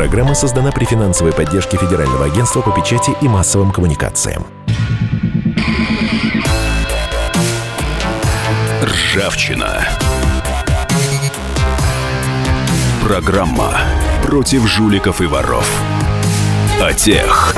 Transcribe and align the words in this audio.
Программа 0.00 0.34
создана 0.34 0.72
при 0.72 0.86
финансовой 0.86 1.30
поддержке 1.30 1.76
Федерального 1.76 2.24
агентства 2.24 2.62
по 2.62 2.70
печати 2.70 3.14
и 3.20 3.28
массовым 3.28 3.70
коммуникациям. 3.70 4.46
Ржавчина. 8.82 9.86
Программа 13.04 13.76
против 14.24 14.66
жуликов 14.66 15.20
и 15.20 15.26
воров. 15.26 15.70
О 16.80 16.94
тех, 16.94 17.54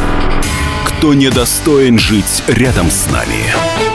кто 0.85 1.15
недостоин 1.15 1.97
жить 2.01 2.43
рядом 2.49 2.91
с 2.91 3.09
нами. 3.09 3.92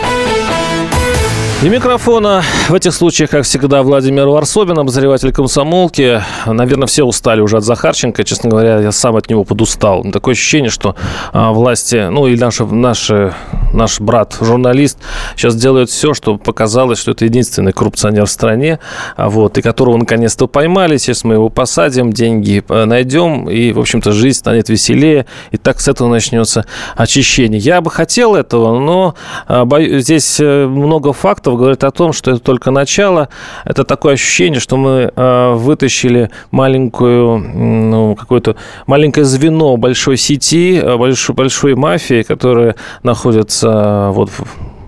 И 1.64 1.70
микрофона 1.70 2.44
в 2.70 2.74
этих 2.76 2.94
случаях, 2.94 3.32
как 3.32 3.44
всегда, 3.44 3.82
Владимир 3.82 4.28
Варсобин, 4.28 4.78
обозреватель 4.78 5.32
комсомолки. 5.32 6.22
Наверное, 6.46 6.86
все 6.86 7.04
устали 7.04 7.42
уже 7.42 7.58
от 7.58 7.64
Захарченко. 7.64 8.24
Честно 8.24 8.52
говоря, 8.52 8.80
я 8.80 8.92
сам 8.92 9.16
от 9.16 9.28
него 9.28 9.44
подустал. 9.44 10.06
Такое 10.14 10.34
ощущение, 10.34 10.70
что 10.70 10.96
а, 11.34 11.54
власти, 11.54 12.10
ну 12.12 12.28
и 12.28 12.38
наши, 12.38 13.34
наш 13.74 14.00
брат, 14.00 14.38
журналист, 14.40 15.00
сейчас 15.36 15.56
делают 15.56 15.90
все, 15.90 16.14
чтобы 16.14 16.38
показалось, 16.38 17.00
что 17.00 17.12
это 17.12 17.26
единственный 17.26 17.74
коррупционер 17.74 18.28
в 18.28 18.30
стране, 18.30 18.78
а, 19.16 19.28
вот, 19.28 19.58
и 19.58 19.64
которого 19.64 19.98
наконец-то 19.98 20.46
поймали. 20.46 20.98
Сейчас 20.98 21.24
мы 21.24 21.34
его 21.34 21.50
посадим, 21.50 22.14
деньги 22.14 22.64
э, 22.70 22.86
найдем, 22.86 23.50
и, 23.50 23.72
в 23.72 23.80
общем-то, 23.80 24.12
жизнь 24.12 24.38
станет 24.38 24.70
веселее. 24.70 25.26
И 25.50 25.58
так 25.58 25.80
с 25.80 25.88
этого 25.88 26.08
начнется 26.08 26.68
очищение. 26.96 27.60
Я 27.60 27.82
бы 27.82 27.90
хотел 27.90 28.36
этого, 28.36 28.80
но 28.80 29.16
а, 29.48 29.66
боюсь, 29.66 30.04
здесь 30.04 30.40
э, 30.40 30.68
много 30.68 31.14
фактов, 31.14 31.47
фактов 31.48 31.58
говорит 31.58 31.84
о 31.84 31.92
том, 31.92 32.14
что 32.14 32.32
это 32.32 32.40
только 32.40 32.72
начало. 32.72 33.30
Это 33.66 33.84
такое 33.84 34.14
ощущение, 34.14 34.60
что 34.60 34.78
мы 34.78 35.12
э, 35.16 35.54
вытащили 35.54 36.30
маленькую, 36.52 37.38
ну, 37.38 38.16
какое-то 38.16 38.56
маленькое 38.86 39.26
звено 39.26 39.78
большой 39.78 40.18
сети, 40.18 40.78
э, 40.78 40.98
большой, 40.98 41.36
большой 41.36 41.76
мафии, 41.76 42.24
которая 42.24 42.76
находится 43.04 43.68
э, 43.68 44.12
вот 44.12 44.30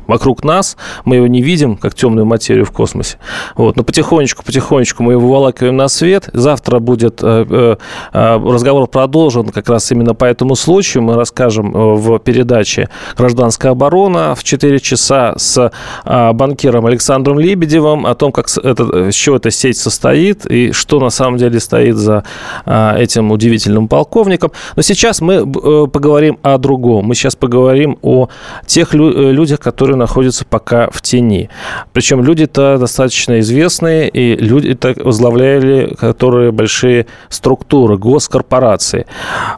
вокруг 0.09 0.43
нас, 0.43 0.75
мы 1.05 1.17
его 1.17 1.27
не 1.27 1.41
видим, 1.41 1.77
как 1.77 1.93
темную 1.93 2.25
материю 2.25 2.65
в 2.65 2.71
космосе. 2.71 3.17
Вот. 3.55 3.75
Но 3.77 3.83
потихонечку, 3.83 4.43
потихонечку 4.43 5.03
мы 5.03 5.13
его 5.13 5.21
выволакиваем 5.21 5.77
на 5.77 5.88
свет. 5.88 6.29
Завтра 6.33 6.79
будет 6.79 7.21
э, 7.21 7.45
э, 7.49 7.75
э, 8.13 8.37
разговор 8.37 8.87
продолжен 8.87 9.49
как 9.49 9.69
раз 9.69 9.91
именно 9.91 10.15
по 10.15 10.25
этому 10.25 10.55
случаю. 10.55 11.03
Мы 11.03 11.13
расскажем 11.13 11.71
в 11.71 12.19
передаче 12.19 12.89
«Гражданская 13.15 13.71
оборона» 13.71 14.33
в 14.35 14.43
4 14.43 14.80
часа 14.80 15.33
с 15.37 15.71
банкиром 16.05 16.85
Александром 16.85 17.39
Лебедевым 17.39 18.05
о 18.05 18.15
том, 18.15 18.31
как 18.31 18.47
это, 18.57 19.11
с 19.11 19.15
чего 19.15 19.35
эта 19.35 19.52
сеть 19.52 19.77
состоит 19.77 20.45
и 20.45 20.71
что 20.71 20.99
на 20.99 21.09
самом 21.09 21.37
деле 21.37 21.59
стоит 21.59 21.95
за 21.95 22.23
этим 22.65 23.31
удивительным 23.31 23.87
полковником. 23.87 24.52
Но 24.75 24.81
сейчас 24.81 25.21
мы 25.21 25.45
поговорим 25.87 26.39
о 26.41 26.57
другом. 26.57 27.05
Мы 27.05 27.15
сейчас 27.15 27.35
поговорим 27.35 27.99
о 28.02 28.30
тех 28.65 28.93
людях, 28.93 29.59
которые 29.59 29.98
находятся 30.00 30.45
пока 30.45 30.89
в 30.89 31.02
тени. 31.02 31.50
Причем 31.94 32.23
люди-то 32.23 32.78
достаточно 32.80 33.39
известные, 33.39 34.09
и 34.09 34.36
люди 34.36 34.73
так 34.73 34.97
возглавляли, 34.97 35.95
которые 36.00 36.52
большие 36.52 37.05
структуры, 37.30 37.97
госкорпорации. 37.97 39.05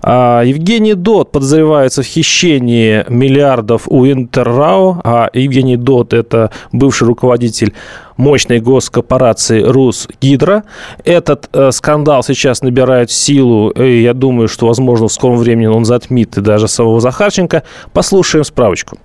А 0.03 0.43
Евгений 0.43 0.93
Дот 0.93 1.31
подозревается 1.31 2.01
в 2.01 2.05
хищении 2.05 3.05
миллиардов 3.07 3.83
у 3.87 4.05
Интеррау, 4.05 4.99
а 5.03 5.29
Евгений 5.33 5.77
Дот– 5.77 6.13
это 6.13 6.51
бывший 6.71 7.07
руководитель 7.07 7.73
мощной 8.17 8.59
госкорпорации 8.59 9.61
«Русгидро». 9.63 10.63
Этот 11.03 11.49
э, 11.53 11.71
скандал 11.71 12.23
сейчас 12.23 12.61
набирает 12.61 13.11
силу, 13.11 13.69
и 13.69 14.01
я 14.01 14.13
думаю, 14.13 14.47
что, 14.47 14.67
возможно, 14.67 15.07
в 15.07 15.13
скором 15.13 15.37
времени 15.37 15.67
он 15.67 15.85
затмит 15.85 16.37
и 16.37 16.41
даже 16.41 16.67
самого 16.67 17.01
Захарченко. 17.01 17.63
Послушаем 17.93 18.43
справочку. 18.45 18.97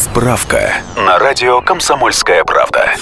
Справка 0.00 0.76
на 0.96 1.18
радио 1.18 1.60
«Комсомольская 1.60 2.42
правда». 2.44 2.94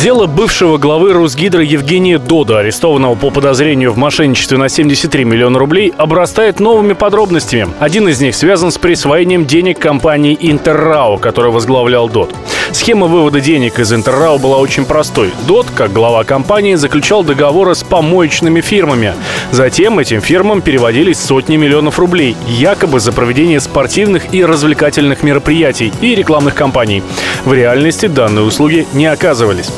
Дело 0.00 0.26
бывшего 0.26 0.76
главы 0.76 1.12
Русгидро 1.14 1.62
Евгения 1.62 2.18
Дода, 2.18 2.58
арестованного 2.58 3.14
по 3.14 3.30
подозрению 3.30 3.92
в 3.92 3.96
мошенничестве 3.96 4.58
на 4.58 4.68
73 4.68 5.24
миллиона 5.24 5.58
рублей, 5.58 5.92
обрастает 5.96 6.60
новыми 6.60 6.92
подробностями. 6.92 7.72
Один 7.80 8.06
из 8.08 8.20
них 8.20 8.34
связан 8.34 8.70
с 8.70 8.76
присвоением 8.76 9.46
денег 9.46 9.78
компании 9.78 10.36
Интеррау, 10.38 11.16
которую 11.18 11.52
возглавлял 11.52 12.10
Дод. 12.10 12.34
Схема 12.72 13.06
вывода 13.06 13.40
денег 13.40 13.78
из 13.78 13.92
Интеррау 13.92 14.38
была 14.38 14.58
очень 14.58 14.84
простой. 14.84 15.32
Дод, 15.46 15.66
как 15.74 15.94
глава 15.94 16.24
компании, 16.24 16.74
заключал 16.74 17.24
договоры 17.24 17.74
с 17.74 17.82
помоечными 17.82 18.60
фирмами. 18.60 19.14
Затем 19.50 19.98
этим 19.98 20.20
фирмам 20.20 20.60
переводились 20.60 21.18
сотни 21.18 21.56
миллионов 21.56 21.98
рублей, 21.98 22.36
якобы 22.46 23.00
за 23.00 23.12
проведение 23.12 23.60
спортивных 23.60 24.34
и 24.34 24.44
развлекательных 24.44 25.22
мероприятий 25.22 25.90
и 26.06 26.14
рекламных 26.14 26.54
кампаний. 26.54 27.02
В 27.44 27.52
реальности 27.52 28.06
данные 28.06 28.44
услуги 28.44 28.86
не 28.92 29.06
оказывались. 29.06 29.70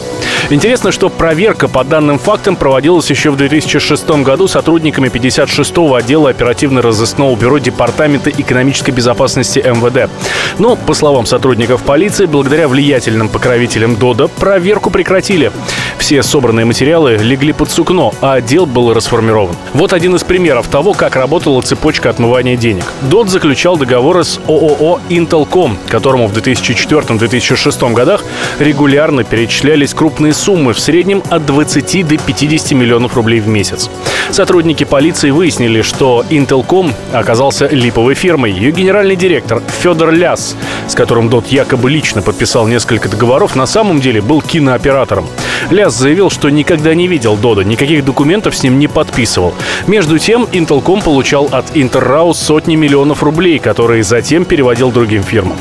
Интересно, 0.50 0.92
что 0.92 1.10
проверка 1.10 1.68
по 1.68 1.84
данным 1.84 2.18
фактам 2.18 2.56
проводилась 2.56 3.10
еще 3.10 3.30
в 3.30 3.36
2006 3.36 4.08
году 4.22 4.48
сотрудниками 4.48 5.08
56-го 5.08 5.94
отдела 5.94 6.30
оперативно-розыскного 6.30 7.36
бюро 7.36 7.58
Департамента 7.58 8.30
экономической 8.30 8.92
безопасности 8.92 9.58
МВД. 9.58 10.10
Но, 10.58 10.74
по 10.74 10.94
словам 10.94 11.26
сотрудников 11.26 11.82
полиции, 11.82 12.24
благодаря 12.24 12.66
влиятельным 12.66 13.28
покровителям 13.28 13.96
ДОДа 13.96 14.28
проверку 14.28 14.88
прекратили. 14.88 15.52
Все 15.98 16.22
собранные 16.22 16.64
материалы 16.64 17.18
легли 17.18 17.52
под 17.52 17.70
сукно, 17.70 18.14
а 18.22 18.34
отдел 18.34 18.64
был 18.64 18.94
расформирован. 18.94 19.54
Вот 19.74 19.92
один 19.92 20.16
из 20.16 20.24
примеров 20.24 20.68
того, 20.68 20.94
как 20.94 21.14
работала 21.16 21.60
цепочка 21.60 22.08
отмывания 22.08 22.56
денег. 22.56 22.84
ДОД 23.02 23.28
заключал 23.28 23.76
договоры 23.76 24.24
с 24.24 24.40
ООО 24.48 25.00
«Интелком», 25.10 25.76
которому 25.88 26.17
в 26.26 26.32
2004-2006 26.32 27.92
годах 27.92 28.24
регулярно 28.58 29.24
перечислялись 29.24 29.94
крупные 29.94 30.32
суммы, 30.32 30.72
в 30.72 30.80
среднем 30.80 31.22
от 31.30 31.46
20 31.46 32.06
до 32.06 32.18
50 32.18 32.72
миллионов 32.72 33.14
рублей 33.14 33.40
в 33.40 33.48
месяц. 33.48 33.90
Сотрудники 34.30 34.84
полиции 34.84 35.30
выяснили, 35.30 35.82
что 35.82 36.24
Intelcom 36.30 36.92
оказался 37.12 37.66
липовой 37.68 38.14
фирмой. 38.14 38.52
Ее 38.52 38.72
генеральный 38.72 39.16
директор 39.16 39.62
Федор 39.80 40.12
Ляс, 40.12 40.56
с 40.86 40.94
которым 40.94 41.28
Дот 41.28 41.48
якобы 41.48 41.90
лично 41.90 42.22
подписал 42.22 42.66
несколько 42.66 43.08
договоров, 43.08 43.56
на 43.56 43.66
самом 43.66 44.00
деле 44.00 44.20
был 44.20 44.40
кинооператором. 44.40 45.28
Ляс 45.70 45.94
заявил, 45.94 46.30
что 46.30 46.50
никогда 46.50 46.94
не 46.94 47.08
видел 47.08 47.36
Дода, 47.36 47.64
никаких 47.64 48.04
документов 48.04 48.56
с 48.56 48.62
ним 48.62 48.78
не 48.78 48.88
подписывал. 48.88 49.54
Между 49.86 50.18
тем, 50.18 50.44
Intelcom 50.44 51.02
получал 51.02 51.48
от 51.52 51.76
Интерраус 51.76 52.38
сотни 52.38 52.76
миллионов 52.76 53.22
рублей, 53.22 53.58
которые 53.58 54.02
затем 54.02 54.44
переводил 54.44 54.90
другим 54.90 55.22
фирмам. 55.22 55.58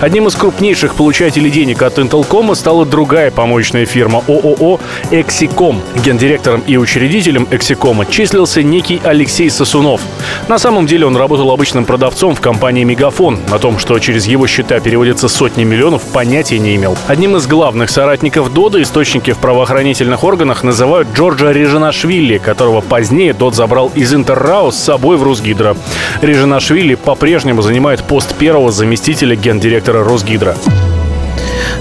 Одним 0.00 0.28
из 0.28 0.34
крупнейших 0.34 0.94
получателей 0.94 1.50
денег 1.50 1.82
от 1.82 1.98
Intelcom 1.98 2.54
стала 2.54 2.86
другая 2.86 3.30
помощная 3.30 3.84
фирма 3.84 4.22
ООО 4.28 4.80
«Эксиком». 5.10 5.82
Гендиректором 6.04 6.62
и 6.66 6.76
учредителем 6.76 7.46
«Эксикома» 7.50 8.06
числился 8.06 8.62
некий 8.62 9.00
Алексей 9.04 9.50
Сосунов. 9.50 10.00
На 10.48 10.58
самом 10.58 10.86
деле 10.86 11.06
он 11.06 11.16
работал 11.16 11.50
обычным 11.50 11.84
продавцом 11.84 12.34
в 12.34 12.40
компании 12.40 12.84
«Мегафон». 12.84 13.38
О 13.50 13.58
том, 13.58 13.78
что 13.78 13.98
через 13.98 14.26
его 14.26 14.46
счета 14.46 14.80
переводятся 14.80 15.28
сотни 15.28 15.64
миллионов, 15.64 16.02
понятия 16.02 16.58
не 16.58 16.76
имел. 16.76 16.96
Одним 17.08 17.36
из 17.36 17.46
главных 17.46 17.90
соратников 17.90 18.52
Дода 18.54 18.80
источники 18.80 19.32
в 19.32 19.38
правоохранительных 19.38 20.24
органах 20.24 20.62
называют 20.62 21.08
Джорджа 21.14 21.52
Режинашвили, 21.52 22.38
которого 22.38 22.80
позднее 22.80 23.34
Дод 23.34 23.54
забрал 23.54 23.90
из 23.94 24.14
Интеррау 24.14 24.72
с 24.72 24.76
собой 24.76 25.16
в 25.16 25.22
Русгидро. 25.22 25.76
Режинашвили 26.22 26.94
по-прежнему 26.94 27.62
занимает 27.62 28.02
пост 28.02 28.34
первого 28.34 28.72
заместителя 28.72 29.36
гендиректора 29.36 29.79
директора 29.80 30.04
Росгидро. 30.04 30.54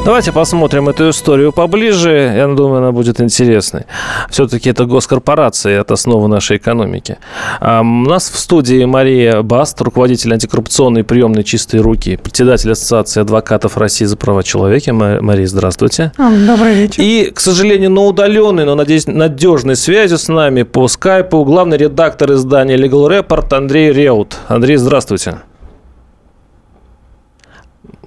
Давайте 0.06 0.32
посмотрим 0.32 0.88
эту 0.88 1.10
историю 1.10 1.52
поближе. 1.52 2.34
Я 2.34 2.48
думаю, 2.48 2.78
она 2.78 2.94
будет 2.94 3.20
интересной. 3.20 3.84
Все-таки 4.30 4.70
это 4.70 4.86
госкорпорация, 4.86 5.82
это 5.82 5.96
основа 5.96 6.28
нашей 6.28 6.56
экономики. 6.56 7.18
У 7.60 7.84
нас 7.84 8.30
в 8.30 8.40
студии 8.40 8.86
Мария 8.86 9.42
Баст, 9.42 9.82
руководитель 9.82 10.32
антикоррупционной 10.34 11.04
приемной 11.04 11.44
«Чистые 11.44 11.82
руки», 11.82 12.16
председатель 12.16 12.72
Ассоциации 12.72 13.20
адвокатов 13.20 13.76
России 13.76 14.06
за 14.06 14.16
права 14.16 14.44
человека. 14.44 14.94
Мария, 14.94 15.48
здравствуйте. 15.48 16.14
Добрый 16.18 16.76
вечер. 16.76 17.04
И, 17.04 17.32
к 17.32 17.42
сожалению, 17.42 17.92
на 17.92 18.06
удаленной, 18.06 18.64
но, 18.64 18.76
надеюсь, 18.76 19.08
надежной 19.08 19.76
связи 19.76 20.16
с 20.16 20.30
нами 20.30 20.64
по 20.64 20.88
скайпу 20.88 21.44
главный 21.44 21.78
редактор 21.78 22.32
издания 22.32 22.78
Legal 22.78 23.10
Report 23.10 23.54
Андрей 23.54 23.92
Реут. 23.92 24.38
Андрей, 24.48 24.78
здравствуйте. 24.78 25.40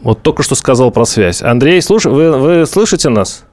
Вот 0.02 0.22
только 0.22 0.42
что 0.42 0.54
сказал 0.54 0.90
про 0.90 1.04
связь. 1.04 1.42
Андрей, 1.42 1.80
слуш... 1.80 2.06
вы, 2.06 2.32
вы 2.32 2.66
слышите 2.66 3.08
нас? 3.08 3.44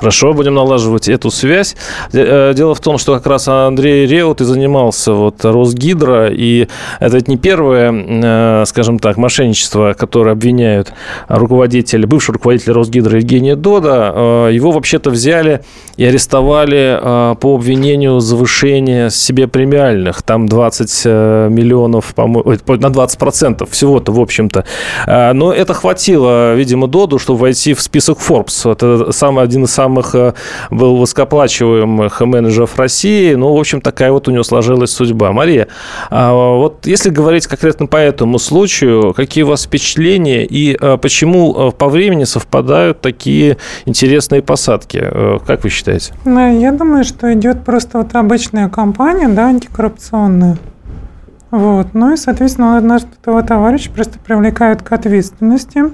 Хорошо, 0.00 0.32
будем 0.32 0.54
налаживать 0.54 1.10
эту 1.10 1.30
связь. 1.30 1.76
Э, 2.14 2.54
дело 2.56 2.74
в 2.74 2.80
том, 2.80 2.96
что 2.96 3.14
как 3.16 3.26
раз 3.26 3.48
Андрей 3.48 4.06
Реут 4.06 4.40
и 4.40 4.44
занимался 4.44 5.12
вот 5.12 5.44
Росгидро, 5.44 6.30
и 6.30 6.68
это 7.00 7.16
ведь 7.16 7.28
не 7.28 7.36
первое, 7.36 7.92
э, 7.92 8.64
скажем 8.66 8.98
так, 8.98 9.18
мошенничество, 9.18 9.92
которое 9.92 10.30
обвиняют 10.32 10.94
руководитель, 11.28 12.06
бывший 12.06 12.30
руководитель 12.30 12.72
Росгидро 12.72 13.18
Евгения 13.18 13.56
Дода. 13.56 14.12
Э, 14.14 14.50
его 14.50 14.70
вообще-то 14.70 15.10
взяли 15.10 15.60
и 15.98 16.04
арестовали 16.06 16.98
по 17.40 17.56
обвинению 17.56 18.20
завышения 18.20 19.10
себе 19.10 19.48
премиальных. 19.48 20.22
Там 20.22 20.46
20 20.46 21.04
миллионов, 21.04 22.14
на 22.16 22.90
20 22.90 23.18
процентов 23.18 23.70
всего-то, 23.70 24.12
в 24.12 24.20
общем-то. 24.20 24.64
Но 25.06 25.52
это 25.52 25.74
хватило, 25.74 26.54
видимо, 26.54 26.86
Доду, 26.86 27.18
чтобы 27.18 27.40
войти 27.40 27.74
в 27.74 27.82
список 27.82 28.18
Forbes. 28.18 28.72
Это 28.72 29.12
самый, 29.12 29.44
один 29.44 29.64
из 29.64 29.72
самых 29.72 29.89
самых 29.90 30.14
э, 30.14 30.34
был 30.70 30.96
высокооплачиваемых 30.96 32.20
менеджеров 32.20 32.78
России. 32.78 33.34
Ну, 33.34 33.52
в 33.52 33.58
общем, 33.58 33.80
такая 33.80 34.12
вот 34.12 34.28
у 34.28 34.30
него 34.30 34.42
сложилась 34.42 34.90
судьба. 34.90 35.32
Мария, 35.32 35.66
а 36.10 36.32
вот 36.32 36.86
если 36.86 37.10
говорить 37.10 37.46
конкретно 37.46 37.86
по 37.86 37.96
этому 37.96 38.38
случаю, 38.38 39.12
какие 39.14 39.44
у 39.44 39.48
вас 39.48 39.64
впечатления 39.64 40.44
и 40.44 40.76
э, 40.80 40.96
почему 40.96 41.68
э, 41.68 41.72
по 41.72 41.88
времени 41.88 42.24
совпадают 42.24 43.00
такие 43.00 43.56
интересные 43.86 44.42
посадки? 44.42 45.00
Как 45.46 45.64
вы 45.64 45.70
считаете? 45.70 46.14
Ну, 46.24 46.60
я 46.60 46.72
думаю, 46.72 47.04
что 47.04 47.32
идет 47.32 47.64
просто 47.64 47.98
вот 47.98 48.14
обычная 48.14 48.68
кампания, 48.68 49.28
да, 49.28 49.46
антикоррупционная. 49.46 50.56
Вот. 51.50 51.88
Ну 51.94 52.12
и, 52.12 52.16
соответственно, 52.16 52.80
нашего 52.80 53.42
товарища 53.42 53.90
просто 53.90 54.18
привлекают 54.18 54.82
к 54.82 54.92
ответственности 54.92 55.84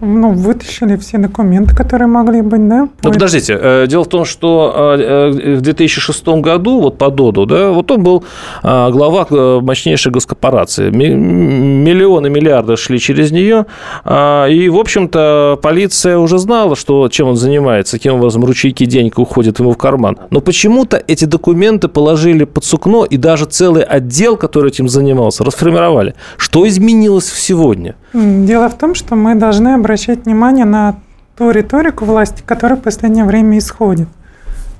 ну, 0.00 0.32
вытащили 0.32 0.96
все 0.96 1.18
документы, 1.18 1.74
которые 1.74 2.08
могли 2.08 2.42
быть, 2.42 2.66
да. 2.68 2.88
Ну, 3.02 3.12
подождите, 3.12 3.58
э, 3.60 3.86
дело 3.86 4.04
в 4.04 4.08
том, 4.08 4.24
что 4.24 4.96
э, 4.98 5.00
э, 5.00 5.56
в 5.56 5.60
2006 5.60 6.26
году, 6.40 6.80
вот 6.80 6.98
по 6.98 7.10
ДОДу, 7.10 7.46
да, 7.46 7.70
вот 7.70 7.90
он 7.90 8.02
был 8.02 8.24
глава 8.62 9.26
мощнейшей 9.60 10.12
госкорпорации. 10.12 10.90
Миллионы, 10.90 12.30
миллиарды 12.30 12.76
шли 12.76 12.98
через 12.98 13.30
нее, 13.30 13.66
и, 14.04 14.68
в 14.68 14.76
общем-то, 14.76 15.58
полиция 15.62 16.18
уже 16.18 16.38
знала, 16.38 16.76
что, 16.76 17.08
чем 17.08 17.28
он 17.28 17.36
занимается, 17.36 17.96
каким 17.96 18.14
образом 18.14 18.44
ручейки 18.44 18.84
денег 18.86 19.18
уходят 19.18 19.58
ему 19.60 19.72
в 19.72 19.76
карман. 19.76 20.18
Но 20.30 20.40
почему-то 20.40 21.02
эти 21.06 21.24
документы 21.24 21.88
положили 21.88 22.44
под 22.44 22.64
сукно, 22.64 23.04
и 23.04 23.16
даже 23.16 23.44
целый 23.46 23.82
отдел, 23.82 24.36
который 24.36 24.70
этим 24.70 24.88
занимался, 24.88 25.44
расформировали. 25.44 26.14
Что 26.36 26.66
изменилось 26.66 27.32
сегодня? 27.32 27.94
Дело 28.12 28.68
в 28.68 28.76
том, 28.76 28.94
что 28.94 29.14
мы 29.14 29.34
должны 29.34 29.74
обращать 29.74 30.24
внимание 30.24 30.64
на 30.64 30.96
ту 31.36 31.50
риторику 31.50 32.04
власти, 32.04 32.42
которая 32.44 32.78
в 32.78 32.82
последнее 32.82 33.24
время 33.24 33.58
исходит. 33.58 34.08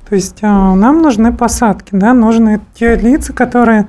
То 0.09 0.17
есть 0.17 0.39
а, 0.43 0.75
нам 0.75 1.03
нужны 1.03 1.33
посадки, 1.33 1.91
да, 1.93 2.13
нужны 2.13 2.61
те 2.75 2.97
лица, 2.97 3.33
которые, 3.33 3.87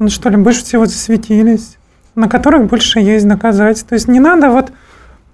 ну 0.00 0.08
что 0.08 0.28
ли, 0.28 0.36
больше 0.36 0.64
всего 0.64 0.86
засветились, 0.86 1.78
на 2.16 2.28
которых 2.28 2.66
больше 2.66 2.98
есть 2.98 3.28
доказательств. 3.28 3.88
То 3.88 3.94
есть 3.94 4.08
не 4.08 4.18
надо 4.18 4.50
вот 4.50 4.72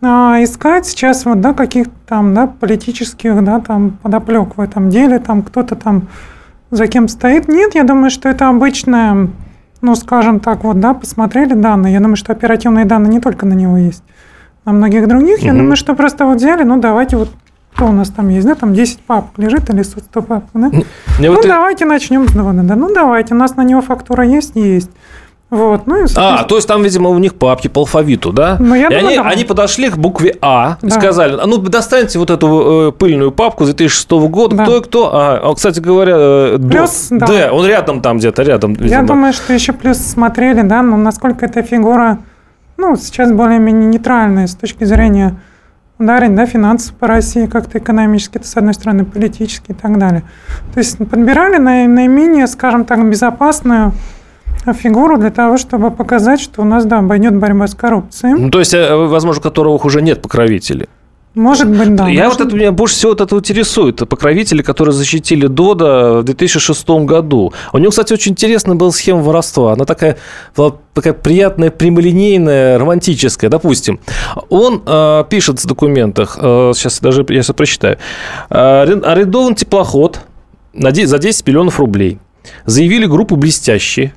а, 0.02 0.37
искать 0.43 0.87
сейчас 0.87 1.25
вот, 1.25 1.40
да, 1.40 1.55
каких-то 1.55 1.94
там, 2.06 2.35
да, 2.35 2.46
политических, 2.46 3.43
да, 3.43 3.61
там, 3.61 3.99
подоплек 4.02 4.58
в 4.58 4.61
этом 4.61 4.90
деле, 4.90 5.19
там, 5.19 5.43
кто-то 5.43 5.76
там 5.76 6.08
за 6.70 6.87
кем 6.88 7.08
стоит. 7.08 7.49
Нет, 7.49 7.75
я 7.75 7.85
думаю, 7.85 8.11
что 8.11 8.28
это 8.28 8.50
обычная 8.50 9.31
ну, 9.82 9.94
скажем 9.96 10.40
так, 10.40 10.64
вот, 10.64 10.81
да, 10.81 10.94
посмотрели 10.94 11.52
данные. 11.52 11.93
Я 11.93 12.00
думаю, 12.00 12.17
что 12.17 12.32
оперативные 12.32 12.84
данные 12.84 13.11
не 13.11 13.20
только 13.20 13.44
на 13.44 13.52
него 13.52 13.76
есть, 13.76 14.02
на 14.64 14.73
многих 14.73 15.06
других. 15.08 15.38
Угу. 15.38 15.46
Я 15.46 15.52
думаю, 15.52 15.76
что 15.76 15.94
просто 15.94 16.25
вот 16.25 16.38
взяли, 16.38 16.62
ну, 16.62 16.81
давайте 16.81 17.17
вот 17.17 17.29
что 17.75 17.87
у 17.87 17.93
нас 17.93 18.11
там 18.11 18.29
есть, 18.29 18.46
да, 18.46 18.55
там 18.55 18.75
10 18.75 19.00
папок 19.00 19.38
лежит 19.38 19.69
или 19.70 19.82
100 19.82 20.23
папок, 20.23 20.50
да? 20.55 20.70
Ну, 20.73 20.84
ну 21.19 21.34
вот 21.34 21.46
давайте 21.46 21.84
и... 21.84 21.88
начнем 21.88 22.29
с 22.29 22.32
Дона, 22.32 22.62
да, 22.64 22.76
ну, 22.76 22.93
давайте, 22.94 23.34
у 23.34 23.37
нас 23.37 23.56
на 23.56 23.64
него 23.64 23.81
фактура 23.81 24.25
есть, 24.25 24.56
есть. 24.56 24.90
Вот, 25.52 25.87
ну, 25.87 26.02
и, 26.02 26.06
а, 26.16 26.44
то 26.44 26.56
есть 26.56 26.66
там, 26.66 26.82
видимо, 26.82 27.10
у 27.10 27.19
них 27.19 27.34
папки 27.34 27.69
по 27.69 27.81
алфавиту, 27.81 28.32
да? 28.32 28.56
Ну, 28.58 28.75
я 28.75 28.87
и 28.87 29.00
думаю, 29.00 29.06
они, 29.06 29.16
да. 29.16 29.28
они 29.28 29.44
подошли 29.44 29.90
к 29.90 29.99
букве 29.99 30.34
А 30.40 30.78
да. 30.81 30.88
и 30.88 30.90
сказали, 30.90 31.38
а 31.38 31.46
ну, 31.46 31.58
достаньте 31.58 32.19
вот 32.19 32.31
эту 32.31 32.88
э, 32.88 32.93
пыльную 32.93 33.32
папку 33.32 33.66
2006 33.66 34.10
года, 34.12 34.56
да. 34.56 34.64
кто 34.64 34.76
и 34.78 34.81
кто. 34.82 35.10
А, 35.12 35.54
кстати 35.54 35.78
говоря, 35.78 36.14
э, 36.16 36.58
плюс, 36.58 37.08
Д, 37.10 37.19
да. 37.19 37.52
он 37.52 37.66
рядом 37.66 38.00
там 38.00 38.16
где-то, 38.16 38.43
рядом, 38.44 38.72
видимо. 38.72 38.88
Я 38.88 39.02
думаю, 39.02 39.34
что 39.34 39.52
еще 39.52 39.75
плюс 39.75 39.99
смотрели, 39.99 40.62
да, 40.62 40.81
ну, 40.81 40.96
насколько 40.96 41.44
эта 41.44 41.62
фигура, 41.62 42.20
ну, 42.78 42.96
сейчас 42.96 43.31
более-менее 43.31 43.90
нейтральная 43.90 44.46
с 44.46 44.54
точки 44.54 44.84
зрения 44.84 45.37
ударить, 45.99 46.34
да, 46.34 46.46
финансов 46.46 46.94
по 46.94 47.06
России 47.06 47.44
как-то 47.44 47.76
экономически, 47.76 48.38
это 48.38 48.46
с 48.46 48.56
одной 48.56 48.72
стороны, 48.72 49.04
политически 49.04 49.72
и 49.72 49.75
так 49.75 49.99
далее. 49.99 50.22
То 50.72 50.78
есть 50.78 50.96
подбирали 50.96 51.58
наименее, 51.58 52.46
скажем 52.46 52.87
так, 52.87 53.06
безопасную 53.06 53.93
фигуру 54.73 55.19
для 55.19 55.31
того, 55.31 55.56
чтобы 55.56 55.91
показать, 55.91 56.41
что 56.41 56.62
у 56.62 56.64
нас, 56.64 56.85
да, 56.85 57.03
пойдет 57.03 57.37
борьба 57.37 57.67
с 57.67 57.75
коррупцией. 57.75 58.35
Ну, 58.35 58.50
то 58.50 58.61
есть, 58.61 58.75
э, 58.75 58.94
возможно, 58.94 59.41
у 59.41 59.43
которых 59.43 59.85
уже 59.85 60.03
нет 60.03 60.23
покровителей. 60.23 60.88
Может 61.35 61.70
быть, 61.70 61.94
да. 61.94 62.09
Я 62.09 62.29
вот 62.29 62.41
это 62.43 62.55
меня 62.55 62.73
больше 62.73 62.94
всего 62.94 63.12
вот 63.12 63.23
это 63.23 63.37
интересует. 63.37 64.06
Покровители, 64.06 64.61
которые 64.61 64.93
защитили 64.93 65.47
Дода 65.47 66.20
в 66.20 66.25
2006 66.25 66.88
году. 67.06 67.55
У 67.73 67.79
него, 67.79 67.91
кстати, 67.91 68.12
очень 68.12 68.32
интересная 68.32 68.75
была 68.75 68.91
схема 68.91 69.23
воровства. 69.23 69.73
Она 69.73 69.87
такая, 69.87 70.19
была 70.55 70.75
такая 70.93 71.14
приятная, 71.14 71.70
прямолинейная, 71.70 72.79
романтическая. 72.79 73.49
Допустим, 73.49 73.99
он 74.50 74.82
э, 74.85 75.25
пишет 75.31 75.59
в 75.59 75.67
документах, 75.67 76.37
э, 76.38 76.73
сейчас 76.75 77.00
даже 77.00 77.25
я 77.31 77.43
сейчас 77.43 77.56
прочитаю, 77.56 77.97
э, 78.50 78.55
арендован 79.03 79.55
теплоход 79.55 80.20
на, 80.75 80.94
за 80.94 81.19
10 81.19 81.47
миллионов 81.47 81.81
рублей. 81.81 82.19
Заявили 82.67 83.06
группу 83.06 83.37
«Блестящие», 83.37 84.12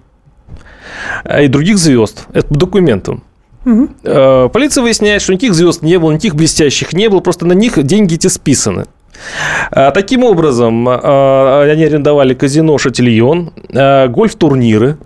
и 1.41 1.47
других 1.47 1.77
звезд. 1.77 2.27
Это 2.33 2.47
по 2.47 2.55
документам. 2.55 3.23
Угу. 3.65 4.49
Полиция 4.53 4.81
выясняет, 4.83 5.21
что 5.21 5.33
никаких 5.33 5.53
звезд 5.55 5.81
не 5.81 5.97
было, 5.97 6.11
никаких 6.11 6.35
блестящих 6.35 6.93
не 6.93 7.09
было, 7.09 7.19
просто 7.19 7.45
на 7.45 7.53
них 7.53 7.81
деньги 7.83 8.15
эти 8.15 8.27
списаны. 8.27 8.85
А, 9.71 9.91
таким 9.91 10.23
образом, 10.23 10.87
они 10.87 11.83
арендовали 11.83 12.33
казино 12.33 12.77
«Шатильон», 12.77 13.51
гольф-турниры, 13.71 14.97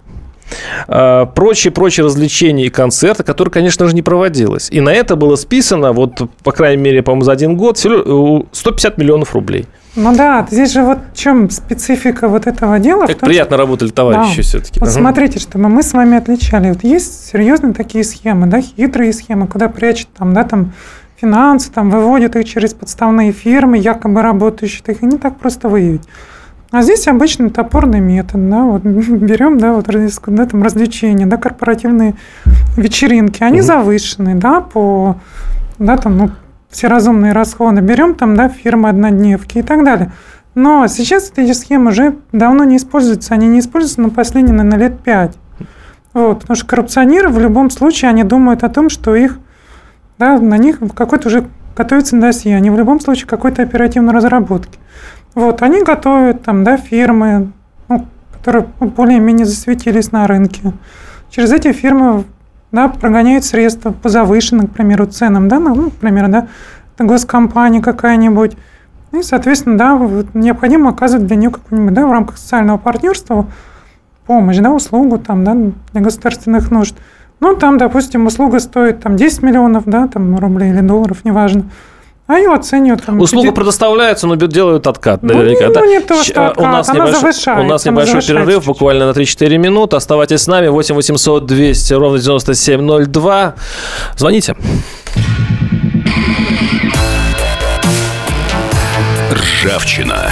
прочие-прочие 0.88 2.06
развлечения 2.06 2.66
и 2.66 2.70
концерты, 2.70 3.24
которые, 3.24 3.52
конечно 3.52 3.88
же, 3.88 3.94
не 3.94 4.02
проводилось. 4.02 4.70
И 4.72 4.82
на 4.82 4.90
это 4.90 5.16
было 5.16 5.36
списано, 5.36 5.94
вот, 5.94 6.22
по 6.44 6.52
крайней 6.52 6.82
мере, 6.82 7.04
по-моему, 7.04 7.24
за 7.24 7.34
один 7.34 7.56
год 7.56 7.78
150 7.78 8.98
миллионов 8.98 9.36
рублей. 9.36 9.68
Ну 9.96 10.16
да, 10.16 10.48
здесь 10.50 10.72
же 10.72 10.84
вот 10.84 11.00
в 11.14 11.18
чем 11.18 11.50
специфика 11.50 12.28
вот 12.28 12.48
этого 12.48 12.80
дела. 12.80 13.08
Как 13.08 13.20
том, 13.20 13.28
приятно 13.28 13.56
что... 13.56 13.58
работали 13.58 13.90
товарищи 13.90 14.38
да. 14.38 14.44
все-таки. 14.44 14.80
Вот 14.80 14.90
угу. 14.90 14.96
смотрите, 14.96 15.40
чтобы 15.40 15.68
мы 15.70 15.84
с 15.84 15.94
вами 15.94 16.18
отличали. 16.18 16.70
Вот 16.70 16.84
есть 16.84 17.30
серьезные 17.32 17.74
такие 17.74 18.04
схемы, 18.04 18.48
да, 18.48 18.62
хитрые 18.62 19.14
схемы, 19.14 19.48
куда 19.48 19.68
прячут 19.68 20.10
там, 20.18 20.34
да, 20.34 20.44
там 20.44 20.74
финансы, 21.20 21.72
там 21.72 21.90
выводят 21.90 22.36
их 22.36 22.46
через 22.46 22.74
подставные 22.74 23.32
фирмы, 23.32 23.78
якобы 23.78 24.22
работающие, 24.22 24.82
их 24.88 25.04
и 25.04 25.06
не 25.06 25.18
так 25.18 25.38
просто 25.38 25.70
выявить. 25.70 26.04
А 26.72 26.84
здесь 26.84 27.08
обычный 27.08 27.50
топорный 27.50 28.00
метод, 28.00 28.48
да, 28.50 28.64
вот 28.64 28.84
берем, 28.84 29.58
да, 29.58 29.74
вот 29.74 29.88
да, 29.88 30.46
там 30.46 30.64
развлечения, 30.64 31.26
да, 31.26 31.38
корпоративные 31.38 32.14
вечеринки, 32.78 33.44
они 33.44 33.60
угу. 33.60 33.68
завышены, 33.68 34.36
да, 34.36 34.62
по, 34.62 35.18
да, 35.80 35.98
там, 35.98 36.18
ну, 36.18 36.30
все 36.70 36.88
разумные 36.88 37.34
расходы, 37.34 37.82
берем 37.82 38.16
там, 38.16 38.36
да, 38.36 38.50
фирмы 38.50 38.90
однодневки 38.90 39.60
и 39.60 39.62
так 39.62 39.84
далее. 39.84 40.12
Но 40.56 40.88
сейчас 40.88 41.32
эти 41.36 41.54
схемы 41.54 41.92
уже 41.92 42.18
давно 42.32 42.64
не 42.64 42.78
используются, 42.78 43.34
они 43.34 43.48
не 43.48 43.60
используются 43.60 44.02
на 44.02 44.10
последние, 44.10 44.56
наверное, 44.56 44.90
лет 44.90 45.00
пять. 45.02 45.38
Вот, 46.14 46.42
потому 46.42 46.56
что 46.56 46.66
коррупционеры 46.66 47.30
в 47.30 47.40
любом 47.40 47.70
случае, 47.70 48.10
они 48.10 48.24
думают 48.24 48.64
о 48.64 48.70
том, 48.70 48.90
что 48.90 49.16
их, 49.16 49.40
да, 50.18 50.38
на 50.40 50.58
них 50.58 50.80
какой-то 50.96 51.28
уже 51.28 51.48
готовится 51.76 52.20
досье, 52.20 52.56
они 52.56 52.70
в 52.72 52.78
любом 52.78 53.00
случае 53.00 53.28
какой-то 53.28 53.62
оперативной 53.62 54.14
разработки. 54.14 54.80
Вот, 55.36 55.62
они 55.62 55.84
готовят 55.84 56.44
там, 56.44 56.64
да, 56.64 56.78
фирмы, 56.78 57.52
ну, 57.88 58.06
которые 58.34 58.66
более-менее 58.80 59.46
засветились 59.46 60.12
на 60.12 60.26
рынке. 60.28 60.74
Через 61.30 61.52
эти 61.52 61.72
фирмы 61.72 62.26
да, 62.72 62.88
прогоняют 62.88 63.46
средства 63.46 63.92
по 63.92 64.10
завышенным, 64.10 64.68
к 64.68 64.72
примеру, 64.72 65.06
ценам, 65.06 65.48
да, 65.48 65.60
ну, 65.60 65.76
например, 65.76 66.28
да, 66.28 66.48
госкомпания 66.98 67.82
какая-нибудь. 67.82 68.58
И, 69.12 69.24
соответственно, 69.24 69.78
да, 69.78 70.00
необходимо 70.34 70.92
оказывать 70.92 71.26
для 71.28 71.36
нее 71.36 71.50
какую-нибудь, 71.50 71.94
да, 71.94 72.06
в 72.06 72.12
рамках 72.12 72.38
социального 72.38 72.78
партнерства 72.78 73.48
помощь, 74.26 74.58
да, 74.58 74.72
услугу 74.72 75.18
там, 75.18 75.44
да, 75.44 75.56
для 75.94 76.02
государственных 76.02 76.70
нужд. 76.70 76.96
Ну, 77.40 77.56
там, 77.56 77.78
допустим, 77.78 78.26
услуга 78.28 78.60
стоит 78.60 79.02
там 79.02 79.16
10 79.16 79.42
миллионов, 79.42 79.86
да, 79.86 80.08
там 80.08 80.38
рублей 80.38 80.72
или 80.72 80.82
долларов, 80.82 81.24
неважно. 81.24 81.64
А 82.30 82.38
ее 82.38 82.54
оценивают. 82.54 83.04
Там, 83.04 83.20
Услуга 83.20 83.48
50... 83.48 83.56
предоставляется, 83.56 84.28
но 84.28 84.36
делают 84.36 84.86
откат 84.86 85.24
наверняка. 85.24 85.70
Ну, 85.70 85.74
ну 85.80 85.86
не 85.90 86.00
то, 86.00 86.24
что 86.24 86.50
откат, 86.50 86.64
у 86.64 86.68
нас 86.70 86.88
она 86.88 87.00
небольш... 87.00 87.16
завышает. 87.18 87.66
У 87.66 87.68
нас 87.68 87.86
небольшой 87.86 88.22
перерыв, 88.22 88.48
чуть-чуть. 88.48 88.68
буквально 88.68 89.08
на 89.08 89.18
3-4 89.18 89.58
минуты. 89.58 89.96
Оставайтесь 89.96 90.42
с 90.42 90.46
нами. 90.48 90.68
8 90.68 90.94
800 90.94 91.48
200 91.48 91.94
ровно 91.94 92.20
9702. 92.20 93.56
Звоните. 94.16 94.56
Ржавчина. 99.34 100.32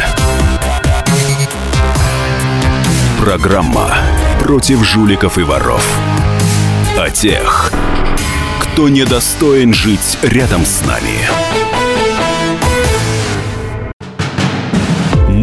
Программа 3.20 3.90
против 4.44 4.86
жуликов 4.86 5.40
и 5.40 5.42
воров. 5.42 5.84
О 6.96 7.10
тех, 7.10 7.72
кто 8.60 8.88
недостоин 8.88 9.74
жить 9.74 10.20
рядом 10.22 10.64
с 10.64 10.86
нами. 10.86 11.47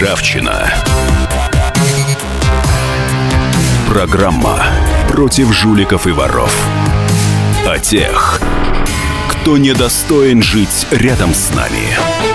Ржавчина. 0.00 0.72
Программа 3.86 4.64
против 5.08 5.52
жуликов 5.52 6.06
и 6.06 6.10
воров. 6.10 6.56
О 7.66 7.78
тех, 7.78 8.40
кто 9.28 9.58
недостоин 9.58 10.42
жить 10.42 10.86
рядом 10.90 11.34
с 11.34 11.54
нами. 11.54 12.29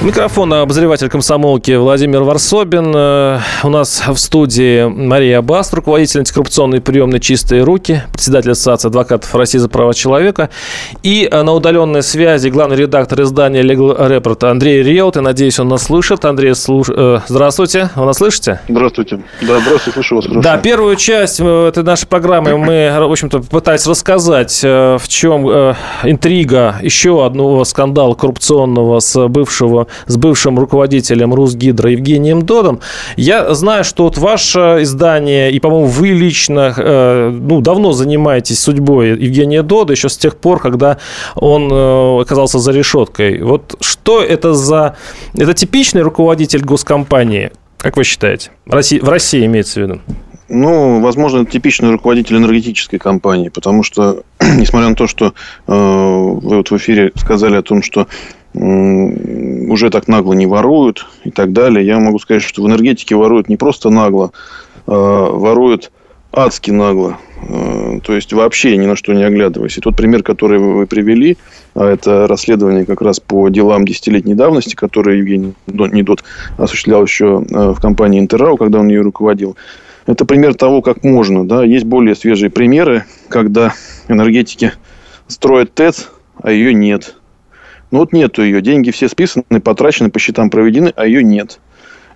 Микрофон 0.00 0.54
обозреватель 0.54 1.08
комсомолки 1.08 1.72
Владимир 1.72 2.22
Варсобин. 2.22 2.92
Э, 2.94 3.40
у 3.64 3.68
нас 3.68 4.00
в 4.06 4.16
студии 4.16 4.84
Мария 4.84 5.42
Баст, 5.42 5.74
руководитель 5.74 6.20
антикоррупционной 6.20 6.80
приемной 6.80 7.18
«Чистые 7.18 7.64
руки», 7.64 8.02
председатель 8.12 8.52
Ассоциации 8.52 8.88
адвокатов 8.88 9.34
России 9.34 9.58
за 9.58 9.68
права 9.68 9.92
человека. 9.94 10.50
И 11.02 11.28
э, 11.28 11.42
на 11.42 11.52
удаленной 11.52 12.04
связи 12.04 12.48
главный 12.48 12.76
редактор 12.76 13.22
издания 13.22 13.62
Legal 13.62 13.98
Report 13.98 14.48
Андрей 14.48 14.84
Реут. 14.84 15.16
Я 15.16 15.22
надеюсь, 15.22 15.58
он 15.58 15.66
нас 15.66 15.82
слышит. 15.82 16.24
Андрей, 16.24 16.54
слуш... 16.54 16.86
Э, 16.90 17.18
здравствуйте. 17.26 17.90
Вы 17.96 18.04
нас 18.04 18.18
слышите? 18.18 18.60
Здравствуйте. 18.68 19.16
Да, 19.42 19.58
здравствуйте, 19.58 19.94
слышу 19.94 20.14
вас 20.14 20.26
хорошо. 20.26 20.42
Да, 20.42 20.58
первую 20.58 20.94
часть 20.94 21.40
этой 21.40 21.82
нашей 21.82 22.06
программы 22.06 22.56
мы, 22.56 22.96
в 23.00 23.10
общем-то, 23.10 23.40
пытались 23.40 23.84
рассказать, 23.84 24.62
в 24.62 25.02
чем 25.08 25.48
интрига 26.04 26.76
еще 26.82 27.26
одного 27.26 27.64
скандала 27.64 28.14
коррупционного 28.14 29.00
с 29.00 29.26
бывшего 29.26 29.87
с 30.06 30.16
бывшим 30.16 30.58
руководителем 30.58 31.34
Русгидро 31.34 31.90
Евгением 31.90 32.42
Додом. 32.42 32.80
Я 33.16 33.54
знаю, 33.54 33.84
что 33.84 34.04
вот 34.04 34.18
ваше 34.18 34.78
издание, 34.80 35.52
и, 35.52 35.60
по-моему, 35.60 35.86
вы 35.86 36.08
лично 36.08 36.74
э, 36.76 37.30
ну, 37.30 37.60
давно 37.60 37.92
занимаетесь 37.92 38.60
судьбой 38.60 39.10
Евгения 39.10 39.62
Дода, 39.62 39.92
еще 39.92 40.08
с 40.08 40.16
тех 40.16 40.36
пор, 40.36 40.60
когда 40.60 40.98
он 41.34 41.70
э, 41.72 42.20
оказался 42.22 42.58
за 42.58 42.72
решеткой. 42.72 43.42
Вот 43.42 43.76
что 43.80 44.22
это 44.22 44.54
за... 44.54 44.96
Это 45.34 45.54
типичный 45.54 46.02
руководитель 46.02 46.64
госкомпании, 46.64 47.50
как 47.78 47.96
вы 47.96 48.04
считаете? 48.04 48.50
В 48.66 48.74
России, 48.74 48.98
в 48.98 49.08
России 49.08 49.46
имеется 49.46 49.80
в 49.80 49.82
виду. 49.84 50.00
Ну, 50.48 51.00
возможно, 51.00 51.44
типичный 51.44 51.90
руководитель 51.90 52.36
энергетической 52.36 52.98
компании, 52.98 53.50
потому 53.50 53.82
что, 53.82 54.22
несмотря 54.40 54.88
на 54.88 54.94
то, 54.94 55.06
что 55.06 55.26
э, 55.26 55.30
вы 55.66 56.56
вот 56.56 56.70
в 56.70 56.76
эфире 56.76 57.12
сказали 57.16 57.56
о 57.56 57.62
том, 57.62 57.82
что 57.82 58.08
уже 58.54 59.90
так 59.90 60.08
нагло 60.08 60.32
не 60.32 60.46
воруют 60.46 61.06
и 61.24 61.30
так 61.30 61.52
далее. 61.52 61.86
Я 61.86 61.98
могу 61.98 62.18
сказать, 62.18 62.42
что 62.42 62.62
в 62.62 62.66
энергетике 62.66 63.14
воруют 63.14 63.48
не 63.48 63.56
просто 63.56 63.90
нагло, 63.90 64.32
а 64.86 65.30
воруют 65.30 65.90
адски 66.32 66.70
нагло. 66.70 67.18
А, 67.48 68.00
то 68.00 68.14
есть, 68.14 68.32
вообще 68.32 68.76
ни 68.76 68.86
на 68.86 68.96
что 68.96 69.12
не 69.12 69.24
оглядываясь. 69.24 69.78
И 69.78 69.80
тот 69.80 69.96
пример, 69.96 70.22
который 70.22 70.58
вы 70.58 70.86
привели, 70.86 71.36
а 71.74 71.86
это 71.86 72.26
расследование 72.26 72.84
как 72.84 73.02
раз 73.02 73.20
по 73.20 73.48
делам 73.48 73.84
десятилетней 73.84 74.34
давности, 74.34 74.74
которые 74.74 75.18
Евгений 75.18 75.54
Недот 75.66 76.24
осуществлял 76.56 77.02
еще 77.02 77.44
а, 77.52 77.72
в 77.74 77.80
компании 77.80 78.20
Интеррау, 78.20 78.56
когда 78.56 78.80
он 78.80 78.88
ее 78.88 79.00
руководил. 79.00 79.56
Это 80.06 80.24
пример 80.24 80.54
того, 80.54 80.80
как 80.80 81.04
можно. 81.04 81.46
Да? 81.46 81.64
Есть 81.64 81.84
более 81.84 82.14
свежие 82.14 82.50
примеры, 82.50 83.04
когда 83.28 83.74
энергетики 84.08 84.72
строят 85.26 85.74
ТЭЦ, 85.74 86.08
а 86.42 86.50
ее 86.50 86.72
нет. 86.72 87.17
Ну 87.90 88.00
вот 88.00 88.12
нету 88.12 88.42
ее. 88.42 88.60
Деньги 88.60 88.90
все 88.90 89.08
списаны, 89.08 89.60
потрачены, 89.62 90.10
по 90.10 90.18
счетам 90.18 90.50
проведены, 90.50 90.92
а 90.96 91.06
ее 91.06 91.22
нет. 91.22 91.60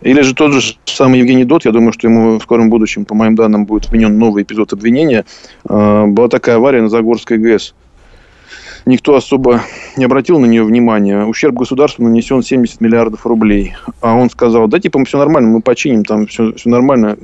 Или 0.02 0.22
же 0.22 0.34
тот 0.34 0.52
же 0.52 0.74
самый 0.84 1.20
Евгений 1.20 1.44
Дот, 1.44 1.64
я 1.64 1.70
думаю, 1.70 1.92
что 1.92 2.08
ему 2.08 2.38
в 2.38 2.42
скором 2.42 2.70
будущем, 2.70 3.04
по 3.04 3.14
моим 3.14 3.36
данным, 3.36 3.66
будет 3.66 3.88
вменен 3.88 4.18
новый 4.18 4.42
эпизод 4.42 4.72
обвинения. 4.72 5.24
А, 5.68 6.06
была 6.06 6.28
такая 6.28 6.56
авария 6.56 6.82
на 6.82 6.88
Загорской 6.88 7.38
ГЭС. 7.38 7.74
Никто 8.84 9.14
особо 9.14 9.60
не 9.96 10.04
обратил 10.04 10.40
на 10.40 10.46
нее 10.46 10.64
внимания. 10.64 11.24
Ущерб 11.24 11.54
государству 11.54 12.02
нанесен 12.02 12.42
70 12.42 12.80
миллиардов 12.80 13.24
рублей. 13.24 13.76
А 14.00 14.16
он 14.16 14.28
сказал, 14.28 14.66
да, 14.66 14.80
типа, 14.80 15.04
все 15.04 15.18
нормально, 15.18 15.50
мы 15.50 15.60
починим, 15.62 16.04
там 16.04 16.26
все, 16.26 16.52
все 16.54 16.68
нормально. 16.68 17.16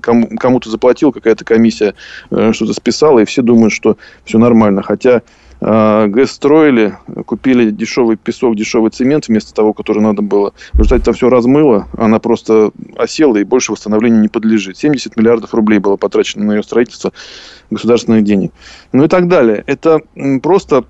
Кому, 0.00 0.28
кому-то 0.38 0.70
заплатил, 0.70 1.12
какая-то 1.12 1.44
комиссия 1.44 1.94
э, 2.30 2.52
что-то 2.54 2.72
списала, 2.72 3.18
и 3.18 3.26
все 3.26 3.42
думают, 3.42 3.74
что 3.74 3.98
все 4.24 4.38
нормально. 4.38 4.82
Хотя 4.82 5.20
ГЭС 5.60 6.30
строили, 6.30 6.96
купили 7.26 7.70
дешевый 7.70 8.16
песок, 8.16 8.54
дешевый 8.54 8.90
цемент 8.90 9.28
вместо 9.28 9.52
того, 9.52 9.72
который 9.72 10.02
надо 10.02 10.22
было. 10.22 10.52
В 10.72 10.78
результате 10.78 11.02
это 11.02 11.12
все 11.12 11.28
размыло, 11.28 11.88
она 11.96 12.20
просто 12.20 12.70
осела 12.96 13.36
и 13.36 13.44
больше 13.44 13.72
восстановлению 13.72 14.20
не 14.20 14.28
подлежит. 14.28 14.76
70 14.76 15.16
миллиардов 15.16 15.52
рублей 15.54 15.78
было 15.78 15.96
потрачено 15.96 16.44
на 16.44 16.52
ее 16.52 16.62
строительство 16.62 17.12
государственных 17.70 18.24
денег. 18.24 18.52
Ну 18.92 19.04
и 19.04 19.08
так 19.08 19.26
далее. 19.26 19.64
Это 19.66 20.00
просто 20.42 20.84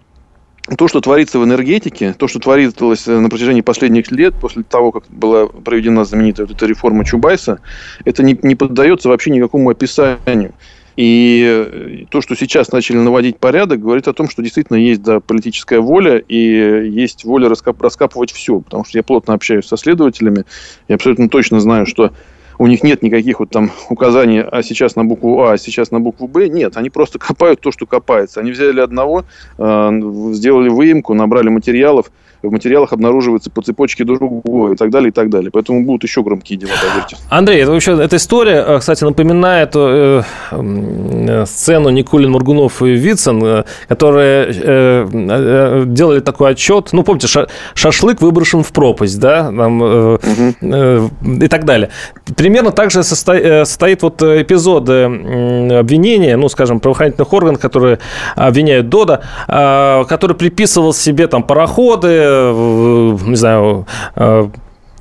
то, 0.76 0.86
что 0.86 1.00
творится 1.00 1.38
в 1.38 1.44
энергетике, 1.44 2.12
то, 2.12 2.28
что 2.28 2.38
творилось 2.38 3.06
на 3.06 3.30
протяжении 3.30 3.62
последних 3.62 4.10
лет, 4.10 4.34
после 4.34 4.62
того, 4.62 4.92
как 4.92 5.04
была 5.08 5.46
проведена 5.46 6.04
знаменитая 6.04 6.46
вот 6.46 6.56
эта 6.56 6.66
реформа 6.66 7.04
Чубайса, 7.04 7.60
это 8.04 8.22
не, 8.22 8.38
не 8.42 8.54
поддается 8.54 9.08
вообще 9.08 9.30
никакому 9.30 9.70
описанию. 9.70 10.52
И 10.98 11.44
э, 11.46 12.06
то, 12.10 12.20
что 12.20 12.34
сейчас 12.34 12.72
начали 12.72 12.96
наводить 12.96 13.38
порядок, 13.38 13.80
говорит 13.80 14.08
о 14.08 14.12
том, 14.12 14.28
что 14.28 14.42
действительно 14.42 14.78
есть 14.78 15.00
да, 15.00 15.20
политическая 15.20 15.78
воля 15.78 16.18
и 16.18 16.90
есть 16.90 17.24
воля 17.24 17.48
раскап- 17.48 17.80
раскапывать 17.80 18.32
все. 18.32 18.58
Потому 18.58 18.84
что 18.84 18.98
я 18.98 19.04
плотно 19.04 19.34
общаюсь 19.34 19.64
со 19.64 19.76
следователями 19.76 20.44
и 20.88 20.92
абсолютно 20.92 21.28
точно 21.28 21.60
знаю, 21.60 21.86
что 21.86 22.12
у 22.58 22.66
них 22.66 22.82
нет 22.82 23.04
никаких 23.04 23.38
вот 23.38 23.50
там 23.50 23.70
указаний, 23.90 24.40
а 24.40 24.60
сейчас 24.64 24.96
на 24.96 25.04
букву 25.04 25.40
А, 25.44 25.52
а 25.52 25.56
сейчас 25.56 25.92
на 25.92 26.00
букву 26.00 26.26
Б. 26.26 26.48
Нет, 26.48 26.76
они 26.76 26.90
просто 26.90 27.20
копают 27.20 27.60
то, 27.60 27.70
что 27.70 27.86
копается. 27.86 28.40
Они 28.40 28.50
взяли 28.50 28.80
одного, 28.80 29.24
э, 29.56 30.00
сделали 30.32 30.68
выемку, 30.68 31.14
набрали 31.14 31.48
материалов, 31.48 32.10
в 32.42 32.50
материалах 32.50 32.92
обнаруживается 32.92 33.50
по 33.50 33.62
цепочке 33.62 34.04
другой 34.04 34.74
и 34.74 34.76
так 34.76 34.90
далее, 34.90 35.08
и 35.08 35.12
так 35.12 35.30
далее. 35.30 35.50
Поэтому 35.52 35.84
будут 35.84 36.04
еще 36.04 36.22
громкие 36.22 36.58
дела, 36.58 36.70
поверьте. 36.80 37.16
Андрей, 37.30 37.62
это 37.62 37.72
вообще, 37.72 38.00
эта 38.00 38.16
история, 38.16 38.64
э, 38.66 38.78
кстати, 38.78 39.04
напоминает 39.04 39.72
э, 39.74 40.22
э, 40.50 41.44
сцену 41.46 41.90
Никулин, 41.90 42.30
Мургунов 42.30 42.82
и 42.82 42.92
Вицин, 42.92 43.42
э, 43.44 43.64
которые 43.88 44.46
э, 44.48 45.08
э, 45.12 45.84
делали 45.86 46.20
такой 46.20 46.52
отчет. 46.52 46.90
Ну, 46.92 47.02
помните, 47.02 47.26
ша 47.26 47.46
шашлык 47.74 48.20
выброшен 48.20 48.62
в 48.62 48.72
пропасть, 48.72 49.18
да, 49.18 49.44
там, 49.44 49.80
угу. 49.80 51.10
и 51.42 51.48
так 51.48 51.64
далее. 51.64 51.90
Примерно 52.36 52.70
так 52.70 52.90
же 52.90 53.02
состо... 53.02 53.64
состоит 53.64 54.02
вот 54.02 54.22
эпизод 54.22 54.88
обвинения, 54.88 56.36
ну, 56.36 56.48
скажем, 56.48 56.80
правоохранительных 56.80 57.32
органов, 57.32 57.60
которые 57.60 57.98
обвиняют 58.36 58.88
Дода, 58.88 59.22
э, 59.48 60.04
который 60.08 60.36
приписывал 60.36 60.92
себе 60.92 61.26
там 61.26 61.42
пароходы, 61.42 62.27
не 62.28 63.36
знаю, 63.36 63.86
э, 64.16 64.48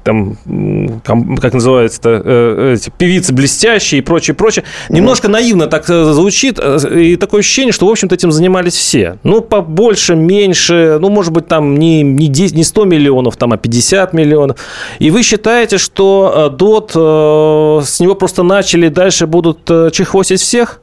там, 0.03 0.37
как 1.41 1.53
называется 1.53 1.99
это, 1.99 2.21
э, 2.23 2.73
эти 2.75 2.89
певицы 2.89 3.33
блестящие 3.33 3.99
и 3.99 4.01
прочее, 4.01 4.35
прочее. 4.35 4.63
Немножко 4.89 5.27
наивно 5.27 5.67
так 5.67 5.89
э, 5.89 6.13
звучит, 6.13 6.59
и 6.59 7.17
такое 7.17 7.41
ощущение, 7.41 7.73
что, 7.73 7.87
в 7.87 7.89
общем-то, 7.89 8.15
этим 8.15 8.31
занимались 8.31 8.75
все. 8.75 9.17
Ну, 9.23 9.41
побольше, 9.41 10.15
меньше, 10.15 10.97
ну, 11.01 11.09
может 11.09 11.33
быть, 11.33 11.47
там 11.47 11.75
не, 11.77 12.03
не, 12.03 12.27
10, 12.27 12.55
не 12.55 12.63
100 12.63 12.85
миллионов, 12.85 13.35
там, 13.35 13.51
а 13.51 13.57
50 13.57 14.13
миллионов. 14.13 14.57
И 14.99 15.11
вы 15.11 15.23
считаете, 15.23 15.77
что 15.77 16.55
ДОТ, 16.57 16.91
с 17.85 17.99
него 17.99 18.15
просто 18.15 18.43
начали, 18.43 18.87
дальше 18.87 19.27
будут 19.27 19.65
чехвостить 19.91 20.39
всех? 20.39 20.79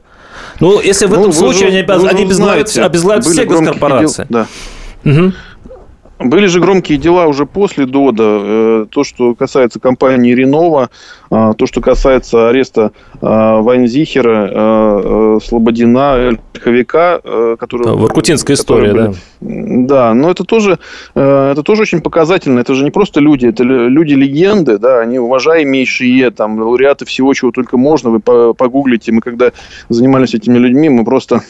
Ну, 0.59 0.79
если 0.81 1.05
в 1.05 1.11
ну, 1.11 1.19
этом 1.19 1.33
случае 1.33 1.61
же, 1.61 1.67
они, 1.67 1.77
обез... 1.79 2.03
они 2.03 2.23
обезглавят, 2.23 2.77
обезглавят 2.77 3.25
все 3.25 3.45
госкорпорации. 3.45 4.27
Дел... 4.29 4.45
Да. 5.03 5.11
Угу. 5.11 5.33
Были 6.17 6.47
же 6.47 6.61
громкие 6.61 6.97
дела 6.97 7.27
уже 7.27 7.45
после 7.45 7.85
ДОДа. 7.85 8.23
Э, 8.23 8.85
то, 8.89 9.03
что 9.03 9.35
касается 9.35 9.79
компании 9.79 10.33
Ренова, 10.33 10.89
а, 11.29 11.53
то, 11.53 11.65
что 11.65 11.81
касается 11.81 12.49
ареста 12.49 12.91
а, 13.21 13.61
Вайнзихера, 13.61 15.39
Слободина, 15.43 16.37
Ольховика, 16.53 17.19
который... 17.59 17.95
В 17.95 18.05
Иркутинская 18.05 18.55
история, 18.55 18.93
были... 18.93 19.07
да. 19.07 19.13
Да, 19.41 20.13
но 20.13 20.31
это 20.31 20.43
тоже, 20.43 20.79
это 21.13 21.61
тоже 21.63 21.83
очень 21.83 22.01
показательно. 22.01 22.59
Это 22.61 22.73
же 22.73 22.83
не 22.83 22.89
просто 22.89 23.19
люди, 23.19 23.45
это 23.45 23.63
люди-легенды, 23.63 24.79
да, 24.79 25.01
они 25.01 25.19
уважаемейшие, 25.19 26.31
там, 26.31 26.59
лауреаты 26.59 27.05
всего, 27.05 27.33
чего 27.33 27.51
только 27.51 27.77
можно. 27.77 28.09
Вы 28.09 28.19
погуглите. 28.21 29.11
Мы 29.11 29.21
когда 29.21 29.51
занимались 29.89 30.33
этими 30.33 30.57
людьми, 30.57 30.89
мы 30.89 31.05
просто 31.05 31.41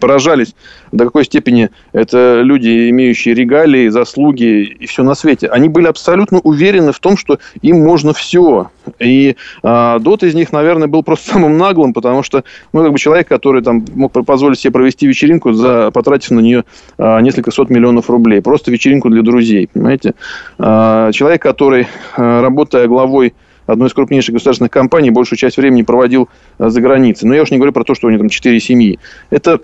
поражались, 0.00 0.54
до 0.92 1.04
какой 1.04 1.24
степени 1.24 1.70
это 1.92 2.40
люди, 2.42 2.88
имеющие 2.90 3.34
регалии, 3.34 3.88
заслуги 3.96 4.76
и 4.78 4.86
все 4.86 5.02
на 5.02 5.14
свете. 5.14 5.48
Они 5.48 5.68
были 5.68 5.86
абсолютно 5.86 6.38
уверены 6.40 6.92
в 6.92 7.00
том, 7.00 7.16
что 7.16 7.38
им 7.62 7.82
можно 7.82 8.12
все. 8.12 8.70
И 8.98 9.36
а, 9.62 9.98
Дот 9.98 10.22
из 10.22 10.34
них, 10.34 10.52
наверное, 10.52 10.86
был 10.86 11.02
просто 11.02 11.30
самым 11.32 11.56
наглым, 11.56 11.92
потому 11.92 12.22
что, 12.22 12.44
ну, 12.72 12.82
как 12.82 12.92
бы 12.92 12.98
человек, 12.98 13.28
который 13.28 13.62
там 13.62 13.84
мог 13.94 14.12
позволить 14.12 14.58
себе 14.58 14.72
провести 14.72 15.06
вечеринку, 15.06 15.52
за, 15.52 15.90
потратив 15.90 16.30
на 16.32 16.40
нее 16.40 16.64
а, 16.98 17.20
несколько 17.20 17.50
сот 17.50 17.70
миллионов 17.70 18.10
рублей. 18.10 18.42
Просто 18.42 18.70
вечеринку 18.70 19.08
для 19.08 19.22
друзей, 19.22 19.68
понимаете? 19.72 20.14
А, 20.58 21.10
человек, 21.12 21.42
который, 21.42 21.86
работая 22.16 22.86
главой 22.86 23.34
одной 23.66 23.88
из 23.88 23.94
крупнейших 23.94 24.34
государственных 24.34 24.70
компаний, 24.70 25.10
большую 25.10 25.38
часть 25.38 25.56
времени 25.56 25.82
проводил 25.82 26.28
за 26.58 26.80
границей. 26.80 27.28
Но 27.28 27.34
я 27.34 27.42
уж 27.42 27.50
не 27.50 27.56
говорю 27.56 27.72
про 27.72 27.82
то, 27.82 27.94
что 27.94 28.06
у 28.06 28.10
него 28.10 28.20
там 28.20 28.28
четыре 28.28 28.60
семьи. 28.60 29.00
Это 29.30 29.60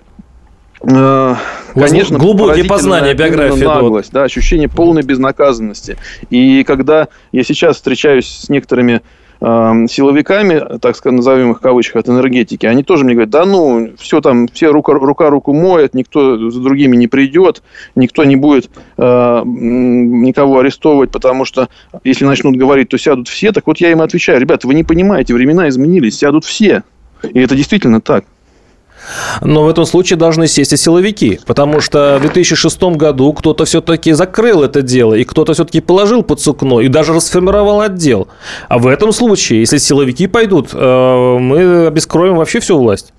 Конечно, 0.83 2.19
глубокие 2.19 2.65
познания 2.65 3.13
биографии. 3.13 3.63
Наглость, 3.63 4.11
да, 4.11 4.23
ощущение 4.23 4.69
полной 4.69 5.03
безнаказанности. 5.03 5.97
И 6.29 6.63
когда 6.63 7.07
я 7.31 7.43
сейчас 7.43 7.77
встречаюсь 7.77 8.27
с 8.27 8.49
некоторыми 8.49 9.01
силовиками, 9.43 10.79
так 10.79 10.95
сказать, 10.95 11.17
назовем 11.17 11.51
их 11.51 11.57
в 11.57 11.59
кавычках, 11.59 11.97
от 11.97 12.07
энергетики, 12.07 12.65
они 12.65 12.81
тоже 12.81 13.03
мне 13.03 13.13
говорят, 13.13 13.29
да 13.29 13.45
ну, 13.45 13.89
все 13.99 14.21
там, 14.21 14.47
все 14.47 14.71
рука, 14.71 14.93
рука 14.93 15.29
руку 15.29 15.51
моет, 15.51 15.93
никто 15.93 16.49
за 16.49 16.61
другими 16.61 16.95
не 16.95 17.07
придет, 17.07 17.61
никто 17.95 18.23
не 18.23 18.37
будет 18.37 18.69
э, 18.97 19.41
никого 19.45 20.59
арестовывать, 20.59 21.11
потому 21.11 21.43
что 21.43 21.67
если 22.05 22.23
начнут 22.23 22.55
говорить, 22.55 22.87
то 22.87 22.97
сядут 22.97 23.27
все. 23.27 23.51
Так 23.51 23.67
вот 23.67 23.79
я 23.79 23.91
им 23.91 24.01
отвечаю, 24.01 24.39
ребята, 24.39 24.65
вы 24.65 24.75
не 24.75 24.85
понимаете, 24.85 25.33
времена 25.33 25.67
изменились, 25.67 26.19
сядут 26.19 26.45
все. 26.45 26.83
И 27.23 27.39
это 27.39 27.53
действительно 27.53 27.99
так. 27.99 28.23
Но 29.41 29.65
в 29.65 29.69
этом 29.69 29.85
случае 29.85 30.17
должны 30.17 30.47
сесть 30.47 30.73
и 30.73 30.77
силовики, 30.77 31.39
потому 31.45 31.81
что 31.81 32.17
в 32.19 32.21
2006 32.21 32.83
году 32.95 33.33
кто-то 33.33 33.65
все-таки 33.65 34.13
закрыл 34.13 34.63
это 34.63 34.81
дело, 34.81 35.13
и 35.13 35.23
кто-то 35.23 35.53
все-таки 35.53 35.81
положил 35.81 36.23
под 36.23 36.39
сукно, 36.39 36.81
и 36.81 36.87
даже 36.87 37.13
расформировал 37.13 37.81
отдел. 37.81 38.27
А 38.69 38.77
в 38.77 38.87
этом 38.87 39.11
случае, 39.11 39.61
если 39.61 39.77
силовики 39.77 40.27
пойдут, 40.27 40.69
э, 40.73 41.37
мы 41.39 41.87
обескроем 41.87 42.35
вообще 42.35 42.59
всю 42.59 42.77
власть. 42.77 43.13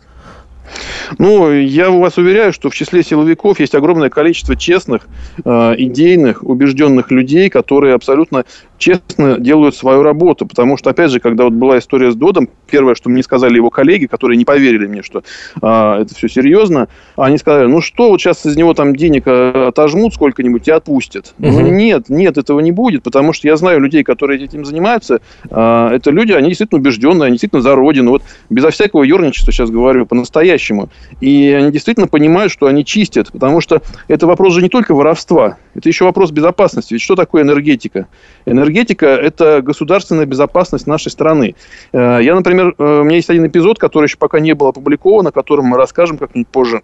Ну, 1.18 1.52
я 1.52 1.90
вас 1.90 2.16
уверяю, 2.16 2.52
что 2.52 2.70
в 2.70 2.74
числе 2.74 3.02
силовиков 3.02 3.60
есть 3.60 3.74
огромное 3.74 4.10
количество 4.10 4.56
честных, 4.56 5.06
э, 5.44 5.74
идейных, 5.78 6.42
убежденных 6.42 7.10
людей, 7.10 7.50
которые 7.50 7.94
абсолютно 7.94 8.44
честно 8.78 9.38
делают 9.38 9.76
свою 9.76 10.02
работу. 10.02 10.47
Потому 10.47 10.76
что, 10.76 10.90
опять 10.90 11.11
же, 11.11 11.21
когда 11.21 11.45
вот 11.45 11.52
была 11.52 11.78
история 11.78 12.11
с 12.11 12.14
Додом, 12.14 12.49
первое, 12.69 12.95
что 12.95 13.09
мне 13.09 13.23
сказали 13.23 13.57
его 13.57 13.71
коллеги, 13.71 14.07
которые 14.07 14.37
не 14.37 14.45
поверили 14.45 14.87
мне, 14.87 15.02
что 15.02 15.23
а, 15.62 16.00
это 16.00 16.14
все 16.14 16.28
серьезно, 16.28 16.88
они 17.16 17.38
сказали, 17.38 17.66
ну 17.66 17.81
что, 17.81 18.11
вот 18.11 18.21
сейчас 18.21 18.45
из 18.47 18.57
него 18.57 18.75
там 18.75 18.97
денег 18.97 19.25
э, 19.26 19.69
отожмут 19.69 20.14
сколько-нибудь 20.14 20.66
и 20.69 20.71
отпустят. 20.71 21.35
Угу. 21.38 21.50
Ну, 21.50 21.61
нет, 21.69 22.09
нет, 22.09 22.38
этого 22.38 22.61
не 22.61 22.73
будет, 22.73 23.02
потому 23.02 23.33
что 23.33 23.49
я 23.49 23.57
знаю 23.57 23.81
людей, 23.81 24.02
которые 24.02 24.43
этим 24.43 24.64
занимаются. 24.64 25.21
А, 25.50 25.93
это 25.93 26.11
люди, 26.11 26.33
они 26.33 26.49
действительно 26.49 26.81
убежденные, 26.81 27.26
они 27.26 27.35
действительно 27.35 27.62
за 27.62 27.75
родину. 27.75 28.11
Вот 28.11 28.23
безо 28.50 28.71
всякого 28.71 29.02
ерничества 29.02 29.52
сейчас 29.52 29.71
говорю, 29.71 30.07
по-настоящему. 30.07 30.88
И 31.21 31.50
они 31.50 31.71
действительно 31.71 32.09
понимают, 32.09 32.52
что 32.52 32.66
они 32.66 32.85
чистят, 32.85 33.31
потому 33.33 33.61
что 33.61 33.83
это 34.09 34.26
вопрос 34.26 34.54
же 34.54 34.62
не 34.62 34.69
только 34.69 34.95
воровства, 34.95 35.59
это 35.75 35.88
еще 35.88 36.04
вопрос 36.04 36.31
безопасности. 36.31 36.95
Ведь 36.95 37.02
что 37.02 37.14
такое 37.14 37.43
энергетика? 37.43 38.09
Энергетика– 38.47 38.63
это 39.06 39.62
государственная 39.62 40.26
безопасность 40.26 40.87
нашей 40.87 41.11
страны. 41.11 41.54
Э, 41.92 42.18
я, 42.23 42.35
например, 42.35 42.75
э, 42.78 43.00
у 43.00 43.04
меня 43.04 43.16
есть 43.16 43.30
один 43.30 43.47
эпизод, 43.47 43.78
который 43.78 44.06
еще 44.06 44.16
пока 44.16 44.40
не 44.40 44.54
был 44.54 44.68
опубликован, 44.68 45.26
о 45.26 45.33
котором 45.33 45.66
мы 45.66 45.76
расскажем 45.76 46.18
как-нибудь 46.18 46.49
позже 46.49 46.83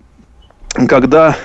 когда 0.87 1.37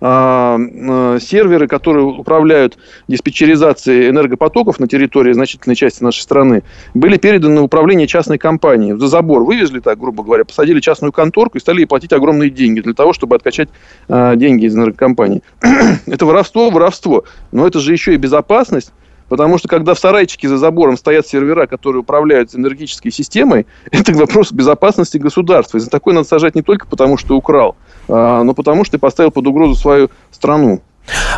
э, 0.00 0.06
э, 0.06 1.18
серверы, 1.20 1.66
которые 1.66 2.04
управляют 2.06 2.78
диспетчеризацией 3.08 4.10
энергопотоков 4.10 4.78
на 4.78 4.86
территории 4.86 5.32
значительной 5.32 5.74
части 5.74 6.02
нашей 6.02 6.20
страны, 6.20 6.62
были 6.94 7.16
переданы 7.16 7.56
на 7.56 7.62
управление 7.62 8.06
частной 8.06 8.38
компании. 8.38 8.92
За 8.92 9.08
забор 9.08 9.42
вывезли, 9.42 9.80
так 9.80 9.98
грубо 9.98 10.22
говоря, 10.22 10.44
посадили 10.44 10.80
частную 10.80 11.12
конторку 11.12 11.58
и 11.58 11.60
стали 11.60 11.80
ей 11.80 11.86
платить 11.86 12.12
огромные 12.12 12.50
деньги 12.50 12.80
для 12.80 12.94
того, 12.94 13.12
чтобы 13.12 13.34
откачать 13.34 13.70
э, 14.08 14.36
деньги 14.36 14.66
из 14.66 14.76
энергокомпании. 14.76 15.42
это 16.06 16.24
воровство, 16.24 16.70
воровство. 16.70 17.24
Но 17.50 17.66
это 17.66 17.80
же 17.80 17.92
еще 17.92 18.14
и 18.14 18.18
безопасность 18.18 18.92
Потому 19.30 19.58
что 19.58 19.68
когда 19.68 19.94
в 19.94 19.98
сарайчике 19.98 20.48
за 20.48 20.58
забором 20.58 20.96
стоят 20.96 21.24
сервера, 21.24 21.68
которые 21.68 22.00
управляют 22.00 22.52
энергетической 22.52 23.10
системой, 23.10 23.64
это 23.92 24.12
вопрос 24.12 24.50
безопасности 24.50 25.18
государства. 25.18 25.78
И 25.78 25.80
за 25.80 25.88
такое 25.88 26.14
надо 26.14 26.26
сажать 26.26 26.56
не 26.56 26.62
только 26.62 26.88
потому, 26.88 27.16
что 27.16 27.36
украл, 27.36 27.76
а, 28.08 28.42
но 28.42 28.54
потому 28.54 28.84
что 28.84 28.96
ты 28.96 28.98
поставил 28.98 29.30
под 29.30 29.46
угрозу 29.46 29.76
свою 29.76 30.10
страну. 30.32 30.82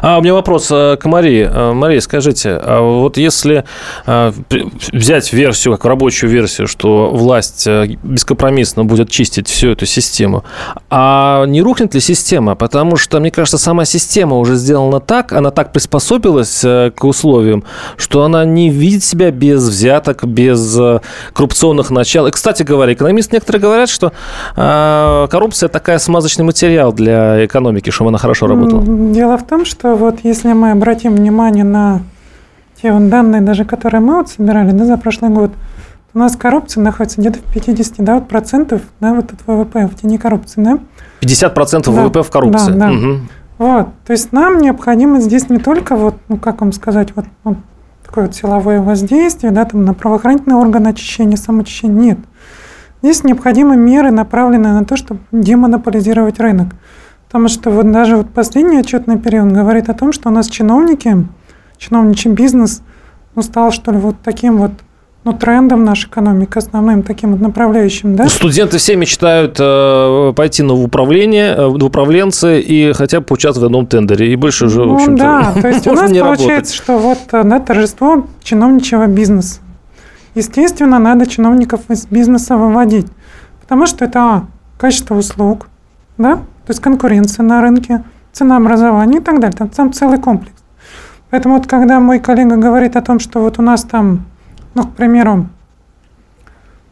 А 0.02 0.18
у 0.18 0.20
меня 0.20 0.34
вопрос 0.34 0.68
э, 0.70 0.96
к 0.96 1.04
Марии. 1.06 1.48
Э, 1.48 1.72
Мария, 1.72 2.00
скажите, 2.00 2.50
а 2.60 2.80
вот 2.80 3.16
если 3.16 3.64
э, 4.06 4.32
взять 4.92 5.32
версию, 5.32 5.74
как 5.74 5.84
рабочую 5.84 6.30
версию, 6.30 6.66
что 6.66 7.10
власть 7.10 7.68
бескомпромиссно 8.02 8.84
будет 8.84 9.10
чистить 9.10 9.48
всю 9.48 9.70
эту 9.70 9.86
систему, 9.86 10.44
а 10.90 11.44
не 11.46 11.62
рухнет 11.62 11.94
ли 11.94 12.00
система? 12.00 12.54
Потому 12.56 12.96
что, 12.96 13.20
мне 13.20 13.30
кажется, 13.30 13.58
сама 13.58 13.84
система 13.84 14.38
уже 14.38 14.56
сделана 14.56 15.00
так, 15.00 15.32
она 15.32 15.50
так 15.50 15.72
приспособилась 15.72 16.60
к 16.62 17.04
условиям, 17.04 17.64
что 17.96 18.24
она 18.24 18.44
не 18.44 18.70
видит 18.70 19.04
себя 19.04 19.30
без 19.30 19.68
взяток, 19.68 20.24
без 20.24 20.78
коррупционных 21.32 21.90
начал. 21.90 22.26
И, 22.26 22.30
кстати 22.30 22.62
говоря, 22.64 22.92
экономисты 22.92 23.36
некоторые 23.36 23.62
говорят, 23.62 23.88
что 23.88 24.12
коррупция 25.30 25.68
такая 25.68 25.98
смазочный 25.98 26.44
материал 26.44 26.92
для 26.92 27.44
экономики, 27.44 27.90
чтобы 27.90 28.08
она 28.08 28.18
хорошо 28.18 28.46
работала. 28.46 28.82
Дело 28.82 29.38
в 29.38 29.46
том, 29.46 29.51
том, 29.52 29.66
что 29.66 29.96
вот 29.96 30.20
если 30.22 30.54
мы 30.54 30.70
обратим 30.70 31.14
внимание 31.14 31.62
на 31.62 32.00
те 32.80 32.90
вот 32.90 33.10
данные, 33.10 33.42
даже 33.42 33.66
которые 33.66 34.00
мы 34.00 34.16
вот 34.16 34.30
собирали 34.30 34.70
да, 34.70 34.86
за 34.86 34.96
прошлый 34.96 35.30
год, 35.30 35.50
у 36.14 36.18
нас 36.18 36.36
коррупция 36.36 36.82
находится 36.82 37.20
где-то 37.20 37.38
в 37.40 37.52
50 37.52 37.96
да, 37.98 38.14
вот 38.14 38.28
процентов 38.28 38.80
да, 38.98 39.12
вот 39.12 39.30
от 39.30 39.46
ВВП 39.46 39.88
в 39.88 40.00
тени 40.00 40.16
коррупции. 40.16 40.62
Да? 40.62 40.78
50 41.20 41.52
процентов 41.52 41.92
ВВП 41.92 42.20
да, 42.20 42.22
в 42.22 42.30
коррупции. 42.30 42.72
Да, 42.72 42.88
да. 42.88 42.92
Угу. 42.92 43.18
Вот, 43.58 43.88
то 44.06 44.12
есть 44.12 44.32
нам 44.32 44.56
необходимо 44.56 45.20
здесь 45.20 45.50
не 45.50 45.58
только 45.58 45.96
вот, 45.96 46.14
ну 46.28 46.38
как 46.38 46.62
вам 46.62 46.72
сказать, 46.72 47.14
вот, 47.14 47.26
вот 47.44 47.58
такое 48.06 48.28
вот 48.28 48.34
силовое 48.34 48.80
воздействие, 48.80 49.52
да, 49.52 49.66
там 49.66 49.84
на 49.84 49.92
правоохранительные 49.92 50.56
органы 50.56 50.88
очищения, 50.88 51.36
самоочищения, 51.36 51.94
нет. 51.94 52.18
Здесь 53.02 53.22
необходимы 53.22 53.76
меры, 53.76 54.12
направленные 54.12 54.72
на 54.72 54.86
то, 54.86 54.96
чтобы 54.96 55.20
демонополизировать 55.30 56.40
рынок. 56.40 56.68
Потому 57.32 57.48
что 57.48 57.70
вот 57.70 57.90
даже 57.90 58.18
вот 58.18 58.28
последний 58.28 58.76
отчетный 58.76 59.18
период 59.18 59.52
говорит 59.52 59.88
о 59.88 59.94
том, 59.94 60.12
что 60.12 60.28
у 60.28 60.32
нас 60.32 60.48
чиновники, 60.48 61.26
чиновничий 61.78 62.30
бизнес, 62.30 62.82
ну, 63.34 63.40
стал, 63.40 63.72
что 63.72 63.90
ли, 63.90 63.96
вот 63.96 64.16
таким 64.22 64.58
вот 64.58 64.72
ну, 65.24 65.32
трендом 65.32 65.82
нашей 65.82 66.10
экономики, 66.10 66.58
основным 66.58 67.02
таким 67.02 67.32
вот 67.32 67.40
направляющим, 67.40 68.16
да? 68.16 68.28
Студенты 68.28 68.76
все 68.76 68.96
мечтают 68.96 69.56
э, 69.58 70.34
пойти 70.36 70.62
на 70.62 70.74
управление, 70.74 71.54
э, 71.54 71.66
в 71.68 71.82
управленцы 71.82 72.60
и 72.60 72.92
хотя 72.92 73.20
бы 73.20 73.24
поучаствовать 73.24 73.62
в 73.62 73.66
одном 73.66 73.86
тендере. 73.86 74.30
И 74.30 74.36
больше 74.36 74.66
уже, 74.66 74.84
ну, 74.84 74.92
в 74.92 74.96
общем-то, 74.96 75.22
да, 75.22 75.54
то 75.62 75.68
есть 75.68 75.86
у 75.86 75.94
нас 75.94 76.10
получается, 76.10 76.44
работать. 76.44 76.74
что 76.74 76.98
вот 76.98 77.18
э, 77.32 77.44
да, 77.44 77.60
торжество 77.60 78.26
чиновничьего 78.42 79.06
бизнеса. 79.06 79.60
Естественно, 80.34 80.98
надо 80.98 81.24
чиновников 81.24 81.80
из 81.88 82.04
бизнеса 82.04 82.58
выводить, 82.58 83.06
потому 83.62 83.86
что 83.86 84.04
это 84.04 84.20
а, 84.20 84.46
качество 84.76 85.14
услуг, 85.14 85.68
да, 86.18 86.40
то 86.66 86.70
есть 86.70 86.80
конкуренция 86.80 87.44
на 87.44 87.60
рынке, 87.60 88.04
ценообразование 88.32 89.20
и 89.20 89.24
так 89.24 89.40
далее. 89.40 89.56
Там, 89.56 89.68
там 89.68 89.92
целый 89.92 90.18
комплекс. 90.18 90.62
Поэтому 91.30 91.56
вот 91.56 91.66
когда 91.66 91.98
мой 91.98 92.18
коллега 92.18 92.56
говорит 92.56 92.96
о 92.96 93.02
том, 93.02 93.18
что 93.18 93.40
вот 93.40 93.58
у 93.58 93.62
нас 93.62 93.84
там, 93.84 94.26
ну, 94.74 94.84
к 94.84 94.94
примеру, 94.94 95.48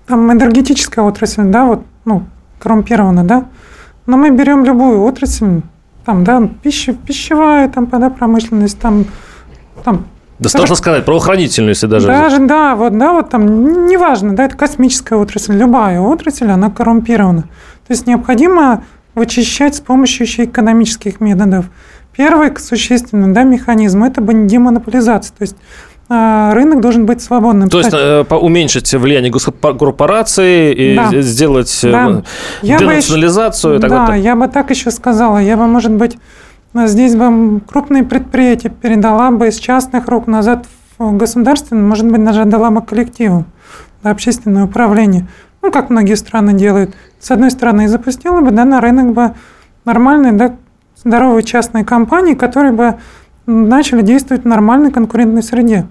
там 0.06 0.32
энергетическая 0.32 1.04
отрасль, 1.04 1.44
да, 1.44 1.64
вот, 1.66 1.84
ну, 2.04 2.24
коррумпирована, 2.58 3.24
да, 3.24 3.44
но 4.06 4.16
мы 4.16 4.30
берем 4.30 4.64
любую 4.64 5.02
отрасль, 5.02 5.60
там, 6.04 6.24
да, 6.24 6.48
пища, 6.62 6.94
пищевая, 6.94 7.68
там, 7.68 7.86
да, 7.86 8.10
промышленность, 8.10 8.78
там, 8.80 9.04
там 9.84 10.06
да 10.38 10.48
даже, 10.54 10.74
сказать, 10.74 11.04
правоохранительную, 11.04 11.72
если 11.72 11.86
даже... 11.86 12.06
Даже, 12.06 12.38
да, 12.38 12.74
вот, 12.74 12.96
да, 12.96 13.12
вот 13.12 13.28
там, 13.28 13.86
неважно, 13.86 14.34
да, 14.34 14.46
это 14.46 14.56
космическая 14.56 15.16
отрасль, 15.16 15.54
любая 15.54 16.00
отрасль, 16.00 16.50
она 16.50 16.70
коррумпирована. 16.70 17.42
То 17.42 17.92
есть 17.92 18.06
необходимо 18.06 18.82
вычищать 19.20 19.74
с 19.74 19.80
помощью 19.80 20.26
еще 20.26 20.44
экономических 20.44 21.20
методов. 21.20 21.66
Первый 22.16 22.56
существенный 22.58 23.34
да, 23.34 23.42
механизм– 23.42 24.02
это 24.04 24.22
демонополизация. 24.22 25.34
То 25.36 25.42
есть 25.42 25.56
а, 26.08 26.54
рынок 26.54 26.80
должен 26.80 27.04
быть 27.04 27.20
свободным. 27.20 27.68
То 27.68 27.80
есть 27.80 27.92
э, 27.92 28.22
уменьшить 28.22 28.90
влияние 28.94 29.30
госкорпорации 29.30 30.72
и 30.72 30.96
да. 30.96 31.20
сделать 31.20 31.80
э, 31.84 31.92
да. 31.92 32.22
денационализацию? 32.62 33.74
Я 33.74 33.80
бы, 33.80 33.88
да, 33.88 34.06
вот 34.06 34.14
я 34.14 34.36
бы 34.36 34.48
так 34.48 34.70
еще 34.70 34.90
сказала. 34.90 35.36
Я 35.36 35.58
бы, 35.58 35.66
может 35.66 35.92
быть, 35.92 36.16
здесь 36.74 37.14
бы 37.14 37.60
крупные 37.60 38.04
предприятия 38.04 38.70
передала 38.70 39.30
бы 39.30 39.48
из 39.48 39.58
частных 39.58 40.08
рук 40.08 40.28
назад 40.28 40.64
в 40.96 41.14
государственное, 41.14 41.82
может 41.82 42.06
быть, 42.06 42.24
даже 42.24 42.40
отдала 42.40 42.70
бы 42.70 42.80
коллективу, 42.80 43.44
общественное 44.02 44.64
управление. 44.64 45.28
Ну, 45.62 45.70
как 45.70 45.90
многие 45.90 46.14
страны 46.14 46.54
делают. 46.54 46.94
С 47.18 47.30
одной 47.30 47.50
стороны, 47.50 47.84
и 47.84 47.86
запустила 47.86 48.40
бы 48.40 48.50
да, 48.50 48.64
на 48.64 48.80
рынок 48.80 49.12
бы 49.12 49.34
нормальные, 49.84 50.32
да, 50.32 50.56
здоровые 50.96 51.42
частные 51.42 51.84
компании, 51.84 52.34
которые 52.34 52.72
бы 52.72 52.98
начали 53.46 54.02
действовать 54.02 54.44
в 54.44 54.46
нормальной 54.46 54.90
конкурентной 54.90 55.42
среде. 55.42 55.86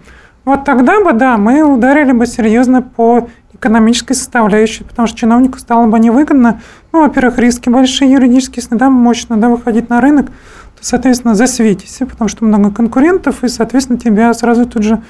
Вот 0.46 0.64
тогда 0.64 1.04
бы, 1.04 1.14
да, 1.14 1.38
мы 1.38 1.62
ударили 1.62 2.12
бы 2.12 2.26
серьезно 2.26 2.82
по 2.82 3.28
экономической 3.54 4.14
составляющей, 4.14 4.84
потому 4.84 5.08
что 5.08 5.18
чиновнику 5.18 5.60
стало 5.60 5.86
бы 5.86 6.00
невыгодно. 6.00 6.62
Ну, 6.92 7.02
во-первых, 7.02 7.38
риски 7.38 7.70
большие 7.70 8.12
юридические, 8.12 8.64
если 8.64 8.76
да, 8.76 8.90
мощно 8.90 9.38
да, 9.38 9.50
выходить 9.50 9.90
на 9.90 10.02
рынок, 10.02 10.28
то, 10.28 10.82
соответственно, 10.82 11.36
засветись, 11.36 12.00
потому 12.00 12.30
что 12.30 12.46
много 12.46 12.72
конкурентов, 12.72 13.44
и, 13.44 13.50
соответственно, 13.50 14.00
тебя 14.00 14.34
сразу 14.34 14.66
тут 14.66 14.84
же 14.84 15.02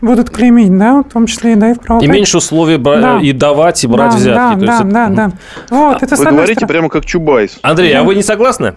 будут 0.00 0.30
клеймить, 0.30 0.76
да, 0.76 1.02
в 1.02 1.12
том 1.12 1.26
числе 1.26 1.52
и 1.52 1.54
да, 1.54 1.70
и 1.70 1.74
в 1.74 1.80
правопорядке. 1.80 2.06
И 2.06 2.10
меньше 2.10 2.38
условий 2.38 2.76
да. 2.78 3.20
и 3.20 3.32
давать, 3.32 3.82
и 3.84 3.86
брать 3.86 4.12
да, 4.12 4.16
взятки. 4.16 4.60
Да, 4.60 4.66
да, 4.66 4.72
есть, 4.72 4.88
да, 4.88 5.08
да. 5.08 5.32
Вот, 5.70 6.02
это 6.02 6.16
Вы 6.16 6.24
говорите 6.24 6.60
стороны. 6.60 6.72
прямо 6.72 6.88
как 6.88 7.04
Чубайс. 7.06 7.58
Андрей, 7.62 7.92
да. 7.92 8.00
а 8.00 8.02
вы 8.04 8.14
не 8.14 8.22
согласны? 8.22 8.74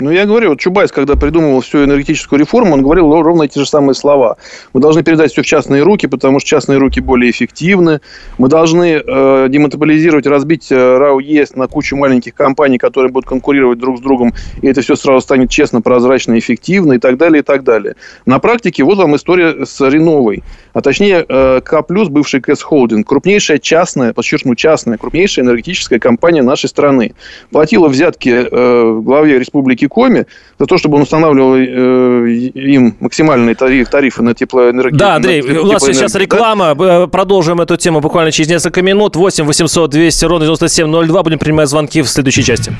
Ну, 0.00 0.10
я 0.10 0.26
говорю, 0.26 0.48
вот 0.48 0.58
Чубайс, 0.58 0.90
когда 0.90 1.14
придумывал 1.14 1.60
всю 1.60 1.84
энергетическую 1.84 2.40
реформу, 2.40 2.74
он 2.74 2.82
говорил 2.82 3.12
ровно 3.22 3.44
эти 3.44 3.60
же 3.60 3.66
самые 3.66 3.94
слова. 3.94 4.38
Мы 4.72 4.80
должны 4.80 5.04
передать 5.04 5.30
все 5.30 5.42
в 5.42 5.46
частные 5.46 5.84
руки, 5.84 6.08
потому 6.08 6.40
что 6.40 6.48
частные 6.48 6.78
руки 6.78 6.98
более 6.98 7.30
эффективны. 7.30 8.00
Мы 8.36 8.48
должны 8.48 9.00
э, 9.06 9.46
демонополизировать, 9.48 10.26
разбить 10.26 10.72
э, 10.72 10.98
РАО 10.98 11.20
ЕС 11.20 11.54
на 11.54 11.68
кучу 11.68 11.94
маленьких 11.96 12.34
компаний, 12.34 12.76
которые 12.76 13.12
будут 13.12 13.28
конкурировать 13.28 13.78
друг 13.78 13.98
с 13.98 14.00
другом, 14.00 14.34
и 14.62 14.66
это 14.66 14.80
все 14.80 14.96
сразу 14.96 15.20
станет 15.20 15.50
честно, 15.50 15.80
прозрачно, 15.80 16.36
эффективно 16.36 16.94
и 16.94 16.98
так 16.98 17.16
далее, 17.16 17.42
и 17.42 17.44
так 17.44 17.62
далее. 17.62 17.94
На 18.26 18.40
практике 18.40 18.82
вот 18.82 18.98
вам 18.98 19.14
история 19.14 19.64
с 19.64 19.80
Реновой, 19.80 20.42
а 20.72 20.80
точнее 20.80 21.24
э, 21.28 21.60
бывший 22.08 22.40
КС 22.40 22.62
Холдинг, 22.62 23.06
крупнейшая 23.06 23.58
частная, 23.58 24.12
подчеркну, 24.12 24.56
частная, 24.56 24.98
крупнейшая 24.98 25.44
энергетическая 25.44 26.00
компания 26.00 26.42
нашей 26.42 26.68
страны. 26.68 27.14
Платила 27.52 27.86
взятки 27.86 28.48
э, 28.50 29.00
главе 29.00 29.38
республики 29.38 29.83
Коми 29.86 30.26
за 30.58 30.66
то, 30.66 30.78
чтобы 30.78 30.96
он 30.96 31.02
устанавливал 31.02 31.56
э, 31.56 32.28
им 32.54 32.96
максимальные 33.00 33.54
тариф, 33.54 33.88
тарифы 33.88 34.22
на 34.22 34.34
теплоэнергию. 34.34 34.98
Да, 34.98 35.16
Андрей, 35.16 35.42
на 35.42 35.60
у 35.62 35.66
нас 35.66 35.82
сейчас 35.82 36.14
реклама. 36.14 36.74
Да? 36.74 37.06
Продолжим 37.06 37.60
эту 37.60 37.76
тему 37.76 38.00
буквально 38.00 38.32
через 38.32 38.48
несколько 38.50 38.82
минут. 38.82 39.16
8 39.16 39.44
800 39.44 39.90
200 39.90 40.24
ровно 40.24 40.46
9702. 40.46 41.22
Будем 41.22 41.38
принимать 41.38 41.68
звонки 41.68 42.02
в 42.02 42.08
следующей 42.08 42.44
части. 42.44 42.72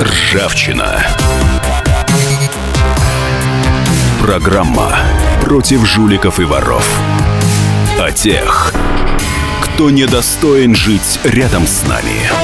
Ржавчина. 0.00 1.06
Программа 4.20 4.96
против 5.42 5.84
жуликов 5.86 6.40
и 6.40 6.44
воров. 6.44 6.88
О 8.00 8.10
тех, 8.10 8.72
кто 9.62 9.90
недостоин 9.90 10.74
жить 10.74 11.20
рядом 11.24 11.66
с 11.66 11.86
нами. 11.86 12.43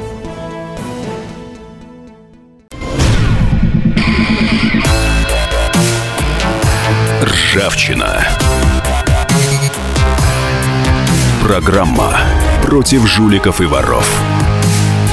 Ржавчина. 7.53 8.25
Программа 11.43 12.17
против 12.63 13.05
жуликов 13.05 13.59
и 13.59 13.65
воров. 13.65 14.09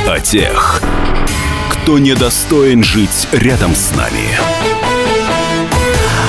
О 0.06 0.20
тех, 0.20 0.80
кто 1.68 1.98
недостоин 1.98 2.84
жить 2.84 3.26
рядом 3.32 3.74
с 3.74 3.90
нами. 3.96 4.77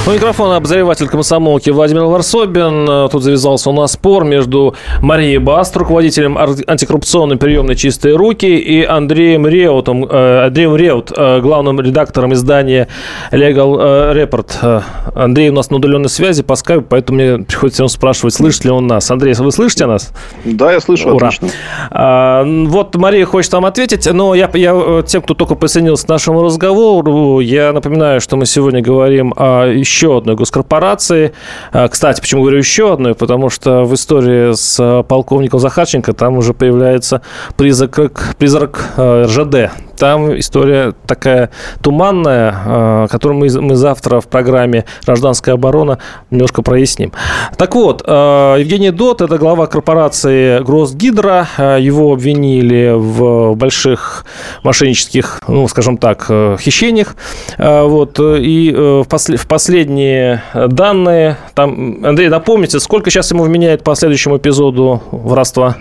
У 0.07 0.12
микрофона 0.12 0.55
обозреватель 0.55 1.07
комсомолки 1.07 1.69
Владимир 1.69 2.05
Варсобин. 2.05 2.89
Э, 2.89 3.09
тут 3.12 3.21
завязался 3.21 3.69
у 3.69 3.73
нас 3.73 3.91
спор 3.91 4.23
между 4.23 4.73
Марией 5.01 5.38
Баст, 5.38 5.75
руководителем 5.77 6.38
антикоррупционной 6.38 7.38
приемной 7.38 7.75
«Чистые 7.75 8.15
руки», 8.15 8.47
и 8.47 8.81
Андреем 8.83 9.45
Реутом, 9.45 10.05
э, 10.05 10.45
Андреем 10.47 10.75
Реут, 10.75 11.12
э, 11.15 11.41
главным 11.41 11.79
редактором 11.81 12.33
издания 12.33 12.88
Legal 13.31 14.15
Report. 14.15 14.83
Андрей 15.13 15.49
у 15.49 15.53
нас 15.53 15.69
на 15.69 15.77
удаленной 15.77 16.09
связи 16.09 16.43
по 16.43 16.55
скайпу, 16.55 16.85
поэтому 16.89 17.19
мне 17.19 17.43
приходится 17.43 17.83
ему 17.83 17.89
спрашивать, 17.89 18.33
слышит 18.33 18.65
ли 18.65 18.71
он 18.71 18.88
нас. 18.88 19.12
Андрей, 19.12 19.33
вы 19.38 19.51
слышите 19.51 19.85
нас? 19.85 20.12
Да, 20.45 20.71
я 20.71 20.79
слышу, 20.79 21.09
Ура. 21.09 21.27
отлично. 21.27 21.49
А, 21.91 22.43
вот 22.45 22.95
Мария 22.95 23.25
хочет 23.25 23.51
вам 23.53 23.65
ответить, 23.65 24.12
но 24.12 24.33
я, 24.33 24.49
я 24.53 25.03
тем, 25.05 25.21
кто 25.21 25.33
только 25.33 25.55
присоединился 25.55 26.05
к 26.05 26.09
нашему 26.09 26.41
разговору, 26.41 27.41
я 27.41 27.73
напоминаю, 27.73 28.21
что 28.21 28.38
мы 28.38 28.45
сегодня 28.45 28.81
говорим 28.81 29.33
о 29.35 29.67
еще 29.89 30.17
одной 30.17 30.36
госкорпорации. 30.36 31.34
А, 31.71 31.88
кстати, 31.88 32.21
почему 32.21 32.41
говорю 32.41 32.60
еще 32.60 32.93
одной? 32.93 33.15
Потому 33.15 33.49
что 33.49 33.84
в 33.84 33.93
истории 33.95 34.54
с 34.54 34.78
а, 34.80 35.04
полковником 35.04 35.60
Захарченко 35.60 36.13
там 36.13 36.38
уже 36.38 36.54
появляется 36.54 37.21
призрак, 37.58 38.36
призрак 38.38 38.93
а, 38.97 39.25
РЖД. 39.25 39.88
Там 39.99 40.39
история 40.39 40.93
такая 41.05 41.49
туманная, 41.81 43.07
которую 43.07 43.39
мы, 43.39 43.62
мы 43.62 43.75
завтра 43.75 44.21
в 44.21 44.27
программе 44.27 44.85
«Гражданская 45.05 45.55
оборона» 45.55 45.99
немножко 46.31 46.62
проясним. 46.62 47.12
Так 47.57 47.75
вот, 47.75 48.01
Евгений 48.07 48.91
Дот– 48.91 49.21
это 49.23 49.38
глава 49.38 49.67
корпорации 49.67 50.63
«Гросгидро». 50.63 51.47
Его 51.57 52.13
обвинили 52.13 52.93
в 52.95 53.55
больших 53.55 54.25
мошеннических, 54.63 55.41
ну, 55.47 55.67
скажем 55.67 55.97
так, 55.97 56.25
хищениях. 56.59 57.15
Вот, 57.57 58.19
и 58.19 58.73
в, 58.73 59.03
после, 59.09 59.35
в 59.35 59.47
последние 59.47 60.43
данные, 60.53 61.38
там, 61.55 62.05
Андрей, 62.05 62.29
напомните, 62.29 62.79
сколько 62.79 63.09
сейчас 63.09 63.31
ему 63.31 63.43
вменяет 63.43 63.83
по 63.83 63.95
следующему 63.95 64.38
эпизоду 64.38 65.03
воровства? 65.12 65.75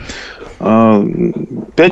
5 0.59 0.67
а, 0.67 1.03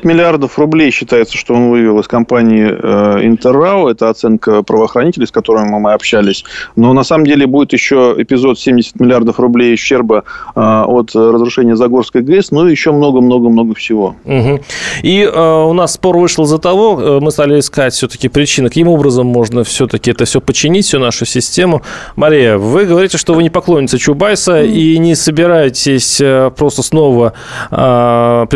миллиардов 0.03 0.59
рублей 0.59 0.91
считается, 0.91 1.37
что 1.37 1.55
он 1.55 1.71
вывел 1.71 2.01
из 2.01 2.09
компании 2.09 2.69
э, 2.69 3.25
Интеррау. 3.25 3.87
Это 3.87 4.11
оценка 4.11 4.63
правоохранителей, 4.65 5.27
с 5.27 5.31
которыми 5.31 5.79
мы 5.79 5.93
общались. 5.93 6.45
Но 6.75 6.93
на 6.93 7.05
самом 7.05 7.27
деле 7.27 7.47
будет 7.47 7.73
еще 7.73 8.15
эпизод 8.19 8.59
70 8.59 8.99
миллиардов 8.99 9.39
рублей 9.39 9.75
ущерба 9.75 10.25
э, 10.57 10.61
от 10.61 11.15
разрушения 11.15 11.77
Загорской 11.77 12.23
ГЭС. 12.23 12.51
Ну 12.51 12.67
и 12.67 12.73
еще 12.73 12.91
много-много-много 12.91 13.75
всего. 13.75 14.17
Угу. 14.25 14.61
И 15.03 15.23
э, 15.23 15.63
у 15.63 15.73
нас 15.73 15.95
спор 15.95 16.19
вышел 16.19 16.45
из-за 16.45 16.59
того, 16.59 17.21
мы 17.21 17.31
стали 17.31 17.61
искать 17.61 17.95
все-таки 17.95 18.29
причины, 18.29 18.69
каким 18.69 18.89
образом 18.89 19.27
можно 19.27 19.63
все-таки 19.63 20.11
это 20.11 20.25
все 20.25 20.41
починить, 20.41 20.87
всю 20.87 20.99
нашу 20.99 21.25
систему. 21.25 21.83
Мария, 22.17 22.59
вы 22.59 22.85
говорите, 22.87 23.17
что 23.17 23.35
вы 23.35 23.45
не 23.45 23.51
поклонница 23.51 23.97
Чубайса 23.97 24.63
mm. 24.63 24.67
и 24.67 24.99
не 24.99 25.15
собираетесь 25.15 26.21
просто 26.57 26.83
снова 26.83 27.35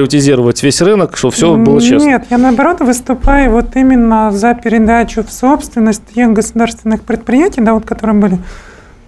приватизировать 0.01 0.63
весь 0.63 0.81
рынок, 0.81 1.17
чтобы 1.17 1.35
все 1.35 1.57
было 1.57 1.81
честно? 1.81 2.07
Нет, 2.07 2.25
я 2.31 2.39
наоборот 2.39 2.81
выступаю 2.81 3.53
вот 3.53 3.77
именно 3.77 4.31
за 4.31 4.55
передачу 4.55 5.23
в 5.23 5.31
собственность 5.31 6.03
тех 6.15 6.33
государственных 6.33 7.03
предприятий, 7.03 7.61
да, 7.61 7.75
вот 7.75 7.85
которые 7.85 8.17
были, 8.17 8.39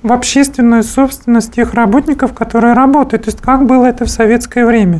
в 0.02 0.12
общественную 0.12 0.82
собственность 0.82 1.54
тех 1.54 1.72
работников, 1.72 2.34
которые 2.34 2.74
работают. 2.74 3.24
То 3.24 3.30
есть 3.30 3.40
как 3.40 3.64
было 3.64 3.86
это 3.86 4.04
в 4.04 4.10
советское 4.10 4.66
время. 4.66 4.98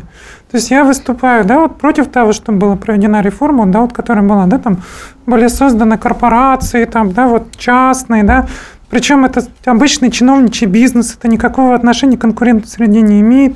То 0.49 0.57
есть 0.57 0.71
я 0.71 0.83
выступаю, 0.83 1.45
да, 1.45 1.59
вот 1.59 1.77
против 1.77 2.07
того, 2.07 2.33
чтобы 2.33 2.57
была 2.57 2.75
проведена 2.75 3.21
реформа, 3.21 3.67
да, 3.67 3.81
вот 3.81 3.93
которая 3.93 4.23
была, 4.23 4.47
да, 4.47 4.57
там 4.57 4.81
были 5.27 5.47
созданы 5.47 5.99
корпорации, 5.99 6.85
там, 6.85 7.11
да, 7.11 7.27
вот 7.27 7.55
частные, 7.55 8.23
да, 8.23 8.47
причем 8.89 9.25
это 9.25 9.43
обычный 9.65 10.11
чиновничий 10.11 10.67
бизнес, 10.67 11.15
это 11.17 11.27
никакого 11.27 11.75
отношения 11.75 12.17
к 12.17 12.21
конкурентной 12.21 12.67
среде 12.67 13.01
не 13.01 13.21
имеет. 13.21 13.55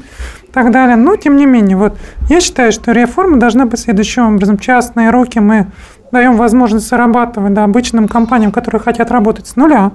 Так 0.57 0.71
далее. 0.71 0.95
Но, 0.95 1.15
тем 1.15 1.37
не 1.37 1.45
менее, 1.45 1.77
вот 1.77 1.99
я 2.29 2.41
считаю, 2.41 2.71
что 2.71 2.91
реформа 2.91 3.37
должна 3.37 3.67
быть 3.67 3.79
следующим 3.79 4.33
образом. 4.33 4.57
Частные 4.57 5.11
руки 5.11 5.39
мы 5.39 5.67
даем 6.11 6.35
возможность 6.35 6.87
зарабатывать 6.87 7.53
да, 7.53 7.63
обычным 7.63 8.07
компаниям, 8.07 8.51
которые 8.51 8.81
хотят 8.81 9.11
работать 9.11 9.45
с 9.45 9.55
нуля 9.55 9.91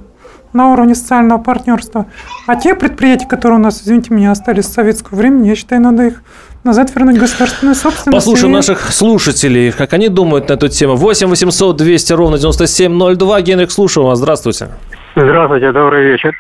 на 0.53 0.73
уровне 0.73 0.95
социального 0.95 1.39
партнерства. 1.39 2.07
А 2.47 2.55
те 2.55 2.77
предприятия, 2.77 3.27
которые 3.27 3.59
у 3.59 3.63
нас, 3.63 3.83
извините 3.83 4.15
меня, 4.15 4.31
остались 4.31 4.67
с 4.67 4.73
советского 4.73 5.17
времени, 5.17 5.49
я 5.49 5.57
считаю, 5.57 5.83
надо 5.83 6.05
их 6.05 6.23
назад 6.63 6.95
вернуть 6.95 7.19
государственную 7.19 7.75
собственность. 7.75 8.25
Послушаем 8.25 8.53
и... 8.53 8.57
наших 8.57 8.93
слушателей, 8.93 9.73
как 9.73 9.95
они 9.95 10.09
думают 10.11 10.49
на 10.49 10.53
эту 10.53 10.69
тему. 10.69 10.95
8 10.95 11.27
800 11.27 11.77
200 11.77 12.13
ровно 12.13 12.39
9702. 12.39 13.41
Генрих, 13.41 13.73
слушаю 13.73 14.07
вас. 14.07 14.19
Здравствуйте. 14.19 14.69
Здравствуйте, 15.15 15.73
добрый 15.73 16.05
вечер. 16.05 16.35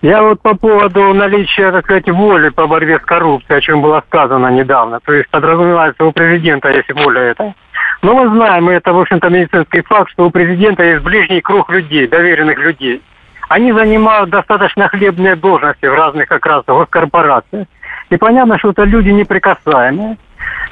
Я 0.00 0.22
вот 0.22 0.40
по 0.40 0.56
поводу 0.56 1.12
наличия, 1.12 1.70
так 1.70 1.84
сказать, 1.84 2.08
воли 2.08 2.48
по 2.48 2.66
борьбе 2.66 2.98
с 2.98 3.02
коррупцией, 3.02 3.58
о 3.58 3.60
чем 3.60 3.82
было 3.82 4.02
сказано 4.06 4.48
недавно. 4.48 4.98
То 5.00 5.12
есть 5.12 5.28
подразумевается 5.28 6.06
у 6.06 6.12
президента 6.12 6.70
есть 6.70 6.90
воля 6.94 7.20
это. 7.20 7.52
Но 8.00 8.14
мы 8.14 8.34
знаем, 8.34 8.70
это, 8.70 8.94
в 8.94 9.00
общем-то, 9.00 9.28
медицинский 9.28 9.82
факт, 9.82 10.10
что 10.12 10.24
у 10.24 10.30
президента 10.30 10.82
есть 10.82 11.02
ближний 11.02 11.42
круг 11.42 11.68
людей, 11.70 12.06
доверенных 12.06 12.58
людей. 12.58 13.02
Они 13.50 13.72
занимают 13.72 14.30
достаточно 14.30 14.88
хлебные 14.88 15.36
должности 15.36 15.84
в 15.84 15.94
разных 15.94 16.26
как 16.26 16.46
раз 16.46 16.64
госкорпорациях. 16.66 17.66
И 18.08 18.16
понятно, 18.16 18.58
что 18.58 18.70
это 18.70 18.84
люди 18.84 19.10
неприкасаемые. 19.10 20.16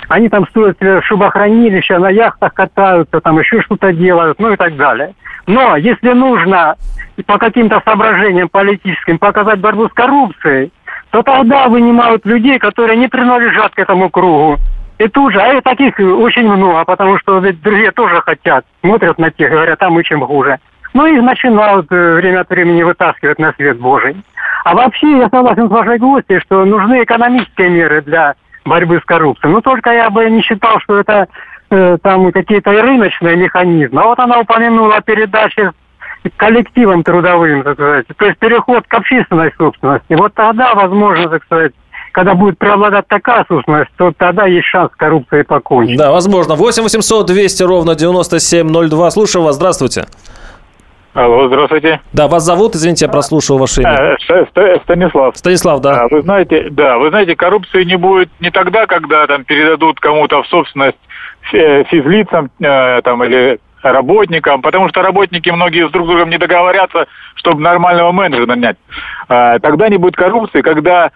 Они 0.09 0.29
там 0.29 0.47
строят 0.49 0.79
шубохранилища, 1.05 1.99
на 1.99 2.11
яхтах 2.11 2.55
катаются, 2.55 3.21
там 3.21 3.39
еще 3.39 3.61
что-то 3.63 3.93
делают, 3.93 4.39
ну 4.39 4.53
и 4.53 4.57
так 4.57 4.77
далее. 4.77 5.15
Но 5.47 5.77
если 5.77 6.13
нужно 6.13 6.77
по 7.27 7.39
каким-то 7.39 7.81
соображениям 7.85 8.49
политическим 8.49 9.19
показать 9.19 9.61
борьбу 9.61 9.89
с 9.89 9.93
коррупцией, 9.93 10.73
то 11.11 11.23
тогда 11.23 11.69
вынимают 11.69 12.25
людей, 12.25 12.59
которые 12.59 12.97
не 12.97 13.09
принадлежат 13.09 13.75
к 13.75 13.79
этому 13.79 14.09
кругу. 14.09 14.59
И 14.99 15.09
тут 15.09 15.33
же, 15.33 15.41
а 15.41 15.61
таких 15.63 15.99
очень 15.99 16.49
много, 16.49 16.85
потому 16.85 17.19
что 17.19 17.39
ведь 17.39 17.61
другие 17.61 17.91
тоже 17.91 18.21
хотят, 18.23 18.65
смотрят 18.81 19.19
на 19.19 19.31
тех, 19.31 19.51
говорят, 19.51 19.83
а 19.83 19.91
мы 19.91 20.05
чем 20.05 20.25
хуже. 20.25 20.59
Ну 20.95 21.07
и 21.07 21.21
начинают 21.21 21.91
э, 21.91 22.15
время 22.15 22.41
от 22.41 22.51
времени 22.51 22.83
вытаскивать 22.83 23.39
на 23.39 23.53
свет 23.55 23.79
Божий. 23.79 24.15
А 24.65 24.75
вообще 24.75 25.19
я 25.19 25.29
согласен 25.29 25.69
с 25.69 25.73
вашей 25.73 25.99
гостьей, 25.99 26.41
что 26.41 26.65
нужны 26.65 27.03
экономические 27.03 27.71
меры 27.71 28.03
для 28.03 28.35
борьбы 28.65 29.01
с 29.01 29.05
коррупцией. 29.05 29.53
Но 29.53 29.61
только 29.61 29.93
я 29.93 30.11
бы 30.11 30.29
не 30.31 30.43
считал, 30.43 30.81
что 30.81 30.99
это 30.99 31.29
э, 31.71 31.99
там 32.03 32.33
какие-то 32.33 32.71
рыночные 32.71 33.37
механизмы. 33.37 34.03
А 34.03 34.07
вот 34.07 34.19
она 34.19 34.41
упомянула 34.41 35.01
передачи 35.01 35.71
коллективам 36.37 37.03
трудовым, 37.03 37.63
так 37.65 37.75
сказать. 37.75 38.07
То 38.17 38.27
есть 38.27 38.39
переход 38.39 38.85
к 38.87 38.95
общественной 38.95 39.53
собственности. 39.57 40.15
Вот 40.15 40.35
тогда, 40.35 40.75
возможно, 40.75 41.29
так 41.29 41.45
сказать, 41.45 41.73
когда 42.13 42.35
будет 42.35 42.59
преобладать 42.59 43.09
такая 43.09 43.45
собственность, 43.49 43.91
то 43.97 44.13
тогда 44.17 44.47
есть 44.47 44.67
шанс 44.67 44.93
с 44.93 44.97
коррупцией 44.97 45.45
покончить. 45.45 45.99
Да, 45.99 46.13
возможно. 46.13 46.55
8 46.55 46.83
800 46.83 47.27
200 47.27 47.63
ровно 47.65 47.95
9702. 47.95 49.11
Слушаю 49.11 49.45
вас. 49.45 49.57
Здравствуйте. 49.57 50.07
Алло, 51.15 51.47
здравствуйте. 51.47 52.01
Да, 52.15 52.27
вас 52.27 52.43
зовут, 52.43 52.75
извините, 52.75 53.05
я 53.05 53.11
прослушал 53.11 53.59
ваше 53.59 53.83
имя. 53.83 54.17
Э, 54.31 54.77
Станислав. 54.85 55.37
Станислав, 55.37 55.81
да. 55.81 56.03
А, 56.03 56.09
вы 56.09 56.23
знаете, 56.23 56.69
да, 56.71 56.97
вы 56.97 57.11
знаете, 57.11 57.37
коррупции 57.37 57.85
не 57.85 57.97
будет 57.97 58.31
не 58.41 58.51
тогда, 58.51 58.87
когда 58.87 59.27
там 59.27 59.45
передадут 59.45 60.01
кому-то 60.01 60.43
в 60.43 60.49
собственность 60.49 60.97
физлицам 61.51 62.51
э, 62.61 63.03
там 63.03 63.23
или 63.25 63.59
работникам, 63.83 64.63
потому 64.63 64.89
что 64.89 65.03
работники 65.03 65.51
многие 65.51 65.89
с 65.89 65.91
друг 65.91 66.07
другом 66.07 66.31
не 66.31 66.39
договорятся, 66.39 67.07
чтобы 67.35 67.61
нормального 67.61 68.13
менеджера 68.13 68.47
нанять. 68.47 68.77
А, 69.29 69.59
тогда 69.59 69.89
не 69.89 69.99
будет 69.99 70.17
коррупции, 70.17 70.63
когда 70.63 71.11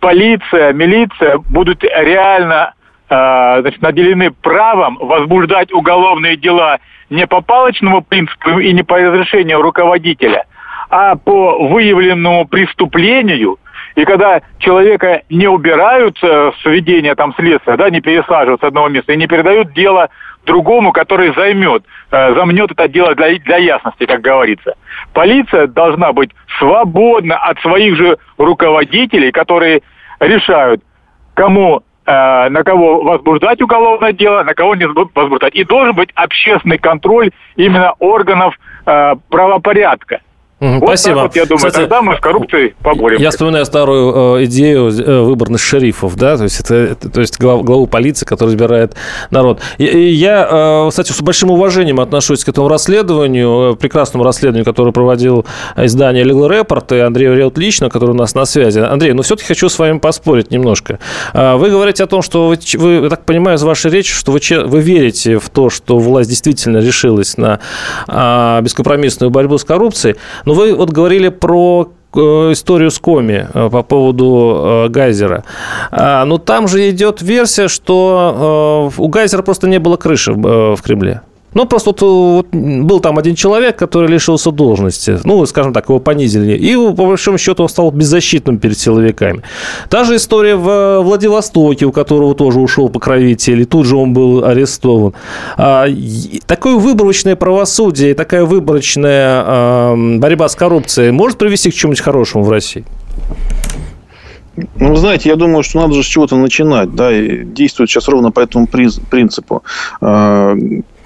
полиция, 0.00 0.72
милиция 0.72 1.38
будут 1.38 1.82
реально 1.84 2.74
а, 3.08 3.60
значит, 3.60 3.82
наделены 3.82 4.30
правом 4.30 4.96
возбуждать 5.00 5.72
уголовные 5.72 6.36
дела 6.36 6.78
не 7.12 7.26
по 7.26 7.42
палочному 7.42 8.02
принципу 8.02 8.58
и 8.58 8.72
не 8.72 8.82
по 8.82 8.96
разрешению 8.98 9.60
руководителя, 9.60 10.46
а 10.88 11.14
по 11.14 11.68
выявленному 11.68 12.46
преступлению. 12.46 13.58
И 13.94 14.04
когда 14.04 14.40
человека 14.58 15.22
не 15.28 15.46
убирают 15.46 16.18
с 16.18 16.64
ведения 16.64 17.14
там 17.14 17.34
следствия, 17.34 17.76
да, 17.76 17.90
не 17.90 18.00
пересаживают 18.00 18.62
с 18.62 18.64
одного 18.64 18.88
места 18.88 19.12
и 19.12 19.18
не 19.18 19.26
передают 19.26 19.74
дело 19.74 20.08
другому, 20.46 20.92
который 20.92 21.34
займет, 21.34 21.84
э, 22.10 22.34
замнет 22.34 22.72
это 22.72 22.88
дело 22.88 23.14
для, 23.14 23.38
для 23.38 23.58
ясности, 23.58 24.06
как 24.06 24.22
говорится. 24.22 24.74
Полиция 25.12 25.66
должна 25.66 26.12
быть 26.12 26.30
свободна 26.58 27.36
от 27.36 27.60
своих 27.60 27.96
же 27.96 28.16
руководителей, 28.38 29.30
которые 29.30 29.82
решают, 30.20 30.82
кому 31.34 31.82
Э, 31.82 31.91
на 32.48 32.64
кого 32.64 33.02
возбуждать 33.02 33.62
уголовное 33.62 34.12
дело, 34.12 34.42
на 34.42 34.54
кого 34.54 34.74
не 34.74 34.86
возбуждать. 34.86 35.54
И 35.54 35.64
должен 35.64 35.94
быть 35.94 36.10
общественный 36.14 36.78
контроль 36.78 37.30
именно 37.56 37.92
органов 37.98 38.58
э, 38.86 39.14
Вот 40.62 40.84
Спасибо. 40.84 41.22
вот, 41.22 41.34
я 41.34 41.44
думаю, 41.44 41.66
Кстати, 41.66 41.74
тогда 41.74 42.02
мы 42.02 42.16
с 42.16 42.20
коррупцией 42.20 42.76
поборемся. 42.84 43.20
Я 43.20 43.30
вспоминаю 43.30 43.66
старую 43.66 44.36
э, 44.36 44.44
идею 44.44 44.90
э, 44.90 45.22
выборных 45.22 45.60
шерифов, 45.60 46.14
да, 46.14 46.36
то 46.36 46.44
есть 46.44 46.60
это, 46.60 46.94
то 46.94 47.20
есть 47.20 47.40
глав, 47.40 47.64
главу 47.64 47.88
полиции, 47.88 48.24
который 48.24 48.50
избирает 48.50 48.94
народ. 49.30 49.60
И, 49.78 49.86
и 49.86 50.10
я, 50.10 50.46
э, 50.48 50.86
кстати, 50.88 51.10
с 51.10 51.20
большим 51.20 51.50
уважением 51.50 51.98
отношусь 51.98 52.44
к 52.44 52.48
этому 52.48 52.68
расследованию, 52.68 53.72
э, 53.72 53.76
прекрасному 53.76 54.24
расследованию, 54.24 54.64
которое 54.64 54.92
проводил 54.92 55.44
издание 55.76 56.22
Legal 56.22 56.48
Report 56.48 56.96
и 56.96 57.00
Андрей 57.00 57.30
Врет 57.30 57.58
лично, 57.58 57.90
который 57.90 58.10
у 58.10 58.14
нас 58.14 58.36
на 58.36 58.44
связи. 58.44 58.78
Андрей, 58.78 59.14
ну 59.14 59.22
все-таки 59.22 59.48
хочу 59.48 59.68
с 59.68 59.76
вами 59.80 59.98
поспорить 59.98 60.52
немножко. 60.52 61.00
Э, 61.32 61.56
вы 61.56 61.70
говорите 61.70 62.04
о 62.04 62.06
том, 62.06 62.22
что 62.22 62.46
вы, 62.46 62.58
вы 62.74 62.92
я 63.02 63.08
так 63.08 63.24
понимаю 63.24 63.58
из 63.58 63.64
вашей 63.64 63.90
речи, 63.90 64.12
что 64.12 64.30
вы, 64.30 64.38
вы 64.64 64.80
верите 64.80 65.40
в 65.40 65.48
то, 65.50 65.70
что 65.70 65.98
власть 65.98 66.30
действительно 66.30 66.76
решилась 66.78 67.36
на 67.36 67.58
э, 68.06 68.60
бескомпромиссную 68.62 69.30
борьбу 69.30 69.58
с 69.58 69.64
коррупцией, 69.64 70.14
но 70.44 70.51
вы 70.52 70.74
вот 70.74 70.90
говорили 70.90 71.28
про 71.28 71.92
э, 72.14 72.18
историю 72.52 72.90
с 72.90 72.98
Коми 72.98 73.48
э, 73.52 73.70
по 73.70 73.82
поводу 73.82 74.84
э, 74.86 74.88
Гайзера. 74.88 75.44
А, 75.90 76.24
но 76.24 76.38
там 76.38 76.68
же 76.68 76.88
идет 76.90 77.22
версия, 77.22 77.68
что 77.68 78.90
у 78.96 79.08
Гайзера 79.08 79.42
просто 79.42 79.68
не 79.68 79.78
было 79.78 79.96
крыши 79.96 80.32
в 80.32 80.78
Кремле. 80.82 81.22
Ну, 81.54 81.66
просто 81.66 81.90
вот, 81.90 82.00
вот 82.00 82.46
был 82.52 83.00
там 83.00 83.18
один 83.18 83.34
человек, 83.34 83.76
который 83.76 84.08
лишился 84.08 84.50
должности. 84.50 85.18
Ну, 85.24 85.44
скажем 85.46 85.72
так, 85.72 85.88
его 85.88 85.98
понизили. 85.98 86.56
И, 86.56 86.74
по 86.74 87.06
большому 87.06 87.38
счету, 87.38 87.62
он 87.62 87.68
стал 87.68 87.90
беззащитным 87.90 88.58
перед 88.58 88.78
силовиками. 88.78 89.42
Та 89.88 90.04
же 90.04 90.16
история 90.16 90.56
в 90.56 91.00
Владивостоке, 91.02 91.86
у 91.86 91.92
которого 91.92 92.34
тоже 92.34 92.60
ушел 92.60 92.88
покровитель, 92.88 93.60
и 93.60 93.64
тут 93.64 93.86
же 93.86 93.96
он 93.96 94.12
был 94.12 94.44
арестован. 94.44 95.14
А, 95.56 95.86
такое 96.46 96.76
выборочное 96.76 97.36
правосудие, 97.36 98.14
такая 98.14 98.44
выборочная 98.44 99.42
а, 99.44 99.94
борьба 100.18 100.48
с 100.48 100.54
коррупцией 100.54 101.10
может 101.12 101.38
привести 101.38 101.70
к 101.70 101.74
чему-нибудь 101.74 102.02
хорошему 102.02 102.44
в 102.44 102.50
России? 102.50 102.84
Ну, 104.76 104.96
знаете, 104.96 105.30
я 105.30 105.36
думаю, 105.36 105.62
что 105.62 105.80
надо 105.80 105.94
же 105.94 106.02
с 106.02 106.06
чего-то 106.06 106.36
начинать, 106.36 106.94
да, 106.94 107.10
и 107.10 107.44
действовать 107.44 107.90
сейчас 107.90 108.08
ровно 108.08 108.30
по 108.30 108.40
этому 108.40 108.66
принципу. 108.66 109.62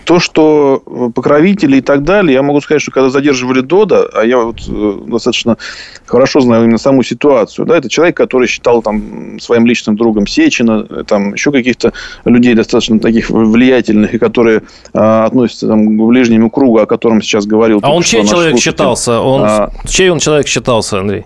То, 0.07 0.21
что 0.21 0.83
э, 0.87 1.11
покровители 1.13 1.79
и 1.79 1.81
так 1.81 2.05
далее, 2.05 2.35
я 2.35 2.43
могу 2.43 2.61
сказать, 2.61 2.81
что 2.81 2.93
когда 2.93 3.11
задерживали 3.11 3.61
Дода, 3.61 4.09
а 4.15 4.25
я 4.25 4.39
вот 4.39 4.61
э, 4.69 4.99
достаточно 5.05 5.59
хорошо 6.07 6.41
знаю 6.41 6.63
именно 6.63 6.79
саму 6.79 7.03
ситуацию, 7.03 7.67
да, 7.67 7.77
это 7.77 7.89
человек, 7.89 8.17
который 8.17 8.47
считал 8.47 8.83
там 8.83 9.41
своим 9.41 9.67
личным 9.67 9.97
другом 9.97 10.29
Сечина, 10.29 10.87
э, 10.89 11.03
там 11.05 11.35
еще 11.35 11.51
каких-то 11.51 11.93
людей 12.25 12.55
достаточно 12.55 13.01
таких 13.01 13.31
влиятельных, 13.31 14.15
и 14.15 14.19
которые 14.19 14.63
а, 14.95 15.25
относятся 15.27 15.67
там, 15.67 15.85
к 15.85 16.09
ближнему 16.09 16.51
кругу, 16.51 16.79
о 16.79 16.87
котором 16.87 17.21
сейчас 17.21 17.45
говорил. 17.45 17.81
А 17.83 17.93
он 17.93 18.03
чей 18.03 18.25
человек 18.25 18.53
слушатель. 18.53 18.61
считался? 18.61 19.21
Он, 19.21 19.43
а... 19.43 19.71
Чей 19.89 20.11
он 20.11 20.21
человек 20.21 20.47
считался, 20.47 21.01
Андрей? 21.01 21.25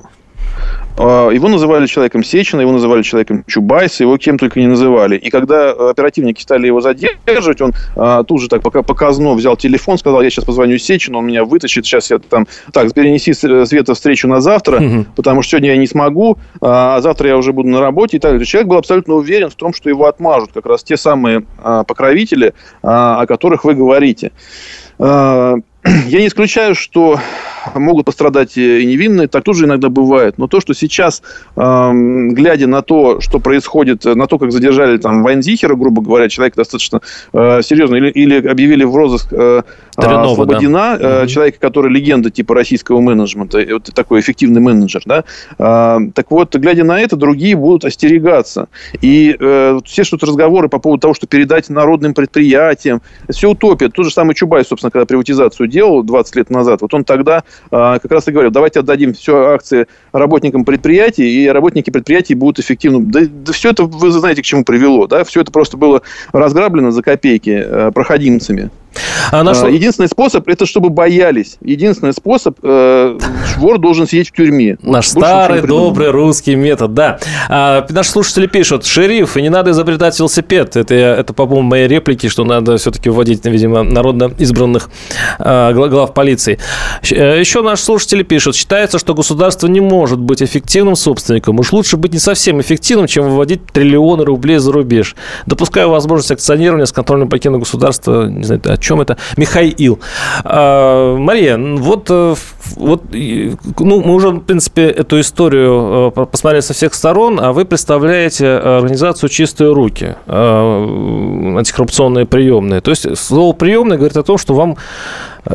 А, 0.99 1.31
его 1.31 1.49
называли 1.49 1.87
человеком 1.87 2.23
Сечина, 2.23 2.61
его 2.61 2.73
называли 2.73 3.03
человеком 3.03 3.45
Чубайса, 3.47 4.03
его 4.03 4.17
кем 4.19 4.39
только 4.39 4.61
не 4.61 4.67
называли. 4.67 5.17
И 5.17 5.31
когда 5.31 5.71
оперативники 5.71 6.43
стали 6.43 6.67
его 6.67 6.81
задерживать, 6.81 7.61
он 7.61 7.73
а, 7.97 8.23
тут 8.25 8.41
же 8.41 8.49
так 8.49 8.63
пока 8.63 8.83
показно 8.83 9.33
взял 9.35 9.57
телефон, 9.57 9.99
сказал, 9.99 10.23
я 10.23 10.31
сейчас 10.31 10.45
позвоню 10.45 10.79
Сечину, 10.79 11.19
он 11.19 11.27
меня 11.27 11.45
вытащит, 11.45 11.87
сейчас 11.87 12.11
я 12.11 12.19
там... 12.19 12.47
Так, 12.73 12.93
перенеси 12.93 13.33
Света 13.33 13.95
встречу 13.95 14.29
на 14.29 14.41
завтра, 14.41 14.81
угу. 14.81 15.07
потому 15.17 15.43
что 15.43 15.53
сегодня 15.53 15.71
я 15.71 15.77
не 15.77 15.87
смогу, 15.87 16.39
а 16.61 17.01
завтра 17.01 17.29
я 17.29 17.37
уже 17.37 17.53
буду 17.53 17.69
на 17.69 17.81
работе 17.81 18.17
и 18.17 18.21
так 18.21 18.33
далее. 18.33 18.47
Человек 18.47 18.69
был 18.69 18.77
абсолютно 18.77 19.15
уверен 19.15 19.51
в 19.51 19.55
том, 19.55 19.73
что 19.73 19.89
его 19.89 20.07
отмажут 20.07 20.51
как 20.53 20.67
раз 20.67 20.83
те 20.83 20.97
самые 20.97 21.45
а, 21.63 21.85
покровители, 21.85 22.55
а, 22.83 23.21
о 23.21 23.27
которых 23.27 23.65
вы 23.65 23.75
говорите. 23.75 24.33
А, 25.83 25.89
я 25.89 26.21
не 26.21 26.27
исключаю, 26.27 26.75
что 26.75 27.19
могут 27.75 28.07
пострадать 28.07 28.57
и 28.57 28.85
невинные, 28.85 29.29
так 29.29 29.45
тоже 29.45 29.67
иногда 29.67 29.89
бывает. 29.89 30.39
Но 30.39 30.47
то, 30.47 30.61
что 30.61 30.75
сейчас, 30.75 31.23
глядя 31.57 32.67
на 32.67 32.83
то, 32.83 33.21
что 33.21 33.39
происходит, 33.39 34.05
на 34.05 34.27
то, 34.27 34.39
как 34.39 34.53
задержали 34.53 34.97
там 34.99 35.23
Вайнзихера, 35.23 35.75
грубо 35.75 36.03
говоря, 36.03 36.29
человек 36.29 36.55
достаточно 36.55 37.01
э, 37.33 37.61
серьезно, 37.63 37.97
или, 37.97 38.11
или 38.11 38.49
объявили 38.49 38.85
в 38.85 38.95
розыск 38.95 39.29
э, 39.33 39.63
Дрянова, 39.97 40.35
Слободина, 40.35 40.99
да. 40.99 41.25
э, 41.25 41.27
человека, 41.27 41.59
который 41.61 41.91
легенда 41.91 42.31
типа 42.31 42.55
российского 42.55 43.01
менеджмента, 43.01 43.65
вот 43.71 43.91
такой 43.95 44.21
эффективный 44.21 44.61
менеджер, 44.61 45.03
да. 45.05 45.25
Э, 45.59 45.99
так 46.15 46.31
вот, 46.31 46.55
глядя 46.57 46.85
на 46.85 47.01
это, 47.01 47.17
другие 47.17 47.57
будут 47.57 47.85
остерегаться. 47.85 48.69
И 49.01 49.37
э, 49.39 49.81
все 49.85 50.05
что-то 50.05 50.27
разговоры 50.27 50.69
по 50.69 50.79
поводу 50.79 51.01
того, 51.01 51.15
что 51.15 51.27
передать 51.27 51.69
народным 51.69 52.15
предприятиям, 52.15 53.03
все 53.29 53.51
утопия. 53.51 53.89
Тот 53.89 54.07
же 54.07 54.13
самый 54.13 54.35
Чубайс, 54.35 54.69
собственно, 54.69 54.91
когда 54.91 55.07
приватизацию 55.07 55.69
делал 55.71 56.03
20 56.03 56.37
лет 56.37 56.51
назад, 56.51 56.83
вот 56.83 56.93
он 56.93 57.05
тогда 57.05 57.45
э, 57.71 57.71
как 57.71 58.11
раз 58.11 58.29
и 58.29 58.33
говорил, 58.33 58.51
давайте 58.51 58.81
отдадим 58.81 59.15
все 59.15 59.53
акции 59.53 59.87
работникам 60.13 60.65
предприятий, 60.65 61.45
и 61.45 61.49
работники 61.49 61.91
предприятий 61.91 62.35
будут 62.35 62.59
эффективны. 62.59 63.01
Да, 63.07 63.21
да 63.29 63.53
все 63.53 63.71
это, 63.71 63.85
вы 63.85 64.11
знаете, 64.11 64.43
к 64.43 64.45
чему 64.45 64.65
привело, 64.65 65.07
да, 65.07 65.25
все 65.25 65.41
это 65.41 65.51
просто 65.53 65.77
было 65.77 66.03
разграблено 66.33 66.91
за 66.91 67.03
копейки 67.03 67.63
э, 67.65 67.91
проходимцами. 67.93 68.71
А 69.33 69.43
наш... 69.43 69.59
Единственный 69.59 70.09
способ 70.09 70.49
это 70.49 70.67
чтобы 70.67 70.91
боялись. 70.91 71.57
Единственный 71.63 72.13
способ 72.13 72.59
э, 72.63 73.19
вор 73.57 73.79
должен 73.79 74.07
сидеть 74.07 74.31
в 74.31 74.33
тюрьме. 74.33 74.77
Наш 74.83 75.13
Больше 75.13 75.29
старый 75.29 75.63
добрый 75.63 76.11
русский 76.11 76.55
метод, 76.55 76.95
да. 76.95 77.19
А, 77.49 77.87
наши 77.91 78.11
слушатели 78.11 78.47
пишут, 78.47 78.85
шериф, 78.85 79.37
и 79.37 79.43
не 79.43 79.49
надо 79.49 79.71
изобретать 79.71 80.19
велосипед. 80.19 80.77
Это, 80.77 80.95
это 80.95 81.33
по-моему, 81.33 81.63
мои 81.63 81.87
реплики, 81.87 82.29
что 82.29 82.45
надо 82.45 82.77
все-таки 82.77 83.11
вводить, 83.11 83.45
видимо, 83.45 83.83
народно 83.83 84.31
избранных 84.39 84.91
гла- 85.39 85.89
глав 85.89 86.15
полиции. 86.15 86.59
Э, 87.11 87.39
Еще 87.39 87.63
наши 87.63 87.83
слушатели 87.83 88.23
пишут, 88.23 88.57
считается, 88.57 88.99
что 88.99 89.15
государство 89.15 89.67
не 89.67 89.81
может 89.81 90.19
быть 90.19 90.43
эффективным 90.43 90.97
собственником. 90.97 91.59
Уж 91.59 91.73
лучше 91.73 91.97
быть 91.97 92.13
не 92.13 92.19
совсем 92.19 92.61
эффективным, 92.61 93.07
чем 93.07 93.29
выводить 93.29 93.67
триллионы 93.67 94.25
рублей 94.25 94.59
за 94.59 94.73
рубеж. 94.73 95.17
Допускаю 95.47 95.91
возможность 95.91 96.31
акционирования 96.31 96.87
с 96.87 96.93
контрольным 96.93 97.29
пакетом 97.29 97.61
государства. 97.61 98.27
Не 98.27 98.45
знаю, 98.45 98.61
чем 98.81 99.01
это. 99.01 99.17
Михаил. 99.37 100.01
А, 100.45 101.17
Мария, 101.17 101.57
вот, 101.59 102.07
э, 102.11 102.35
вот 102.77 103.03
ну, 103.13 104.01
мы 104.03 104.15
уже, 104.15 104.31
в 104.31 104.41
принципе, 104.41 104.89
эту 104.89 105.21
историю 105.21 106.13
э, 106.17 106.27
посмотрели 106.27 106.61
со 106.61 106.75
всех 106.75 106.95
сторон, 106.95 107.39
а 107.41 107.53
вы 107.53 107.65
представляете 107.65 108.47
организацию 108.49 109.29
«Чистые 109.29 109.73
руки», 109.73 110.17
э, 110.27 111.57
антикоррупционные 111.59 112.27
приемные. 112.27 112.81
То 112.81 112.91
есть 112.91 113.17
слово 113.19 113.53
«приемные» 113.53 113.99
говорит 113.99 114.17
о 114.17 114.23
том, 114.23 114.39
что 114.39 114.55
вам 114.55 114.77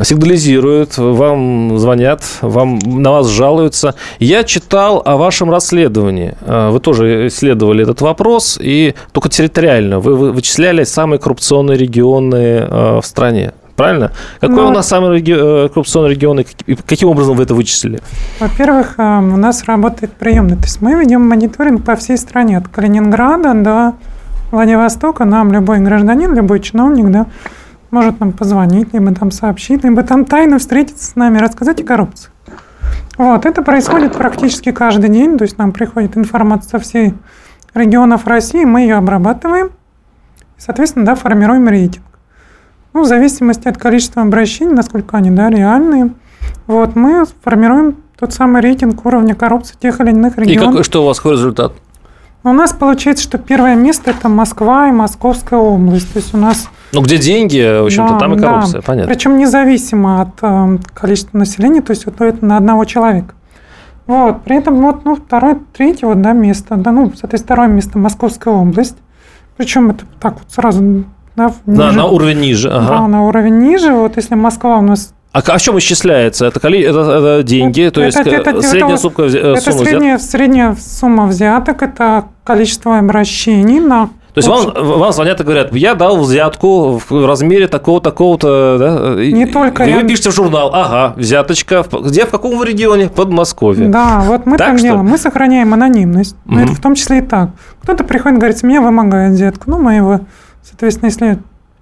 сигнализируют, 0.02 0.98
вам 0.98 1.78
звонят, 1.78 2.22
вам, 2.42 2.78
на 2.84 3.12
вас 3.12 3.28
жалуются. 3.28 3.94
Я 4.18 4.44
читал 4.44 5.02
о 5.04 5.16
вашем 5.16 5.50
расследовании. 5.50 6.34
Э, 6.40 6.70
Вы 6.70 6.80
тоже 6.80 7.26
исследовали 7.28 7.82
этот 7.82 8.00
вопрос, 8.00 8.58
и 8.60 8.94
только 9.12 9.28
территориально. 9.28 10.00
Вы 10.00 10.14
вы 10.16 10.32
вычисляли 10.32 10.84
самые 10.84 11.18
коррупционные 11.18 11.78
регионы 11.78 12.36
э, 12.36 13.00
в 13.02 13.06
стране. 13.06 13.52
Правильно? 13.76 14.10
Какой 14.40 14.56
Ну, 14.56 14.68
у 14.68 14.70
нас 14.70 14.88
самый 14.88 15.18
реги- 15.20 15.36
э, 15.36 15.68
коррупционный 15.68 16.10
регион, 16.10 16.40
и 16.40 16.44
как- 16.44 16.62
и 16.66 16.74
каким 16.74 17.08
образом 17.10 17.36
вы 17.36 17.42
это 17.42 17.54
вычислили? 17.54 18.00
Во-первых, 18.40 18.94
у 18.98 19.36
нас 19.36 19.64
работает 19.64 20.12
приемный. 20.12 20.56
То 20.56 20.62
есть 20.62 20.80
мы 20.80 20.94
ведем 20.94 21.28
мониторинг 21.28 21.84
по 21.84 21.94
всей 21.94 22.16
стране, 22.16 22.56
от 22.58 22.68
Калининграда 22.68 23.52
до 23.54 23.92
Владивостока. 24.50 25.24
Нам 25.24 25.52
любой 25.52 25.80
гражданин, 25.80 26.34
любой 26.34 26.60
чиновник, 26.60 27.10
да, 27.10 27.26
может 27.96 28.20
нам 28.20 28.32
позвонить, 28.32 28.92
либо 28.92 29.14
там 29.14 29.30
сообщить, 29.30 29.82
либо 29.82 30.02
там 30.02 30.26
тайно 30.26 30.58
встретиться 30.58 31.12
с 31.12 31.16
нами, 31.16 31.38
рассказать 31.38 31.80
о 31.80 31.84
коррупции. 31.84 32.30
Вот, 33.16 33.46
это 33.46 33.62
происходит 33.62 34.14
практически 34.14 34.70
каждый 34.70 35.08
день, 35.08 35.38
то 35.38 35.44
есть 35.44 35.56
нам 35.56 35.72
приходит 35.72 36.14
информация 36.18 36.72
со 36.72 36.78
всех 36.78 37.14
регионов 37.72 38.26
России, 38.26 38.66
мы 38.66 38.82
ее 38.82 38.96
обрабатываем, 38.96 39.68
и, 39.68 39.70
соответственно, 40.58 41.06
да, 41.06 41.14
формируем 41.14 41.68
рейтинг. 41.68 42.04
Ну, 42.92 43.02
в 43.02 43.06
зависимости 43.06 43.66
от 43.66 43.78
количества 43.78 44.20
обращений, 44.20 44.74
насколько 44.74 45.16
они, 45.16 45.30
да, 45.30 45.48
реальные, 45.48 46.10
вот, 46.66 46.96
мы 46.96 47.24
формируем 47.42 47.96
тот 48.18 48.34
самый 48.34 48.60
рейтинг 48.60 49.06
уровня 49.06 49.34
коррупции 49.34 49.74
тех 49.80 50.00
или 50.02 50.10
иных 50.10 50.36
И 50.36 50.42
регионов. 50.42 50.68
какой, 50.72 50.84
что 50.84 51.02
у 51.02 51.06
вас 51.06 51.16
какой 51.16 51.32
результат? 51.32 51.72
У 52.46 52.52
нас 52.52 52.72
получается, 52.72 53.24
что 53.24 53.38
первое 53.38 53.74
место 53.74 54.12
это 54.12 54.28
Москва 54.28 54.86
и 54.86 54.92
Московская 54.92 55.58
область. 55.58 56.12
То 56.12 56.20
есть 56.20 56.32
у 56.32 56.36
нас 56.38 56.68
Ну, 56.92 57.02
где 57.02 57.18
деньги, 57.18 57.58
в 57.82 57.86
общем-то, 57.86 58.12
Да, 58.12 58.18
там 58.20 58.34
и 58.34 58.38
да. 58.38 58.46
коррупция, 58.48 58.82
понятно. 58.82 59.12
Причем 59.12 59.36
независимо 59.36 60.20
от 60.22 60.28
э, 60.42 60.78
количества 60.94 61.38
населения, 61.38 61.80
то 61.82 61.90
есть 61.90 62.06
вот 62.06 62.20
это 62.20 62.46
на 62.46 62.56
одного 62.56 62.84
человека. 62.84 63.34
Вот, 64.06 64.42
при 64.44 64.58
этом 64.58 64.80
вот, 64.80 65.04
ну, 65.04 65.16
второе, 65.16 65.58
третье 65.76 66.06
вот, 66.06 66.22
да, 66.22 66.34
место, 66.34 66.76
да, 66.76 66.92
ну, 66.92 67.06
соответственно, 67.16 67.56
второе 67.56 67.66
место 67.68 67.98
Московская 67.98 68.54
область. 68.54 68.96
Причем 69.56 69.90
это 69.90 70.04
так 70.20 70.34
вот 70.34 70.44
сразу, 70.52 71.04
да, 71.34 71.52
На, 71.66 71.86
ниже. 71.88 71.96
на 71.98 72.06
уровень 72.06 72.38
ниже, 72.38 72.70
Да, 72.70 72.76
ага. 72.78 73.08
на 73.08 73.24
уровень 73.24 73.58
ниже. 73.58 73.92
Вот 73.92 74.14
если 74.18 74.36
Москва 74.36 74.76
у 74.78 74.82
нас 74.82 75.12
А, 75.36 75.42
к- 75.42 75.50
а 75.50 75.58
чем 75.58 75.76
исчисляется? 75.78 76.46
Это, 76.46 76.60
коли- 76.60 76.80
это, 76.82 77.00
это 77.00 77.42
деньги, 77.42 77.90
то 77.92 78.02
есть 78.02 78.16
Это- 78.16 78.30
это- 78.30 78.50
э, 78.50 78.52
это- 78.54 78.62
средняя 78.62 78.94
это- 78.94 79.02
сумма, 79.02 79.14
э, 79.18 79.26
это 79.52 79.60
сумма 79.60 79.76
взят- 79.76 79.84
средняя, 79.88 80.18
средняя 80.18 80.76
сумма 80.80 81.26
взяток, 81.26 81.82
это 81.82 82.24
количество 82.42 82.98
обращений 82.98 83.78
на 83.80 84.06
То 84.32 84.38
есть 84.38 84.48
вам, 84.48 84.72
вам 84.98 85.12
звонят 85.12 85.38
и 85.40 85.44
говорят, 85.44 85.74
я 85.74 85.94
дал 85.94 86.16
взятку 86.18 87.02
в 87.06 87.26
размере 87.26 87.68
такого, 87.68 88.00
такого-то, 88.00 88.76
да? 88.78 89.22
и- 89.22 89.30
Не 89.32 89.44
только 89.44 89.84
И 89.84 89.90
я- 89.90 89.96
вы 89.98 90.08
пишете 90.08 90.30
в 90.30 90.34
журнал, 90.34 90.70
ага, 90.74 91.12
взяточка, 91.18 91.84
где, 92.02 92.24
в 92.24 92.30
каком 92.30 92.56
вы 92.56 92.64
регионе? 92.64 93.08
В 93.08 93.12
Подмосковье. 93.12 93.88
Да, 93.88 94.20
вот 94.24 94.46
мы 94.46 94.56
Так, 94.56 94.68
так, 94.68 94.78
что 94.78 94.86
делаем. 94.88 95.06
Мы 95.06 95.18
сохраняем 95.18 95.74
анонимность. 95.74 96.36
Но 96.46 96.54
Мгм. 96.60 96.64
это 96.64 96.72
в 96.74 96.80
том 96.80 96.94
числе 96.94 97.18
и 97.18 97.20
так. 97.22 97.50
Кто-то 97.82 98.04
приходит, 98.04 98.38
говорит, 98.38 98.56
с 98.56 98.62
меня 98.62 98.80
вымогает 98.80 99.32
взятку. 99.32 99.70
Ну, 99.70 99.78
мы 99.80 99.96
его, 99.96 100.20
соответственно, 100.62 101.08
если 101.08 101.38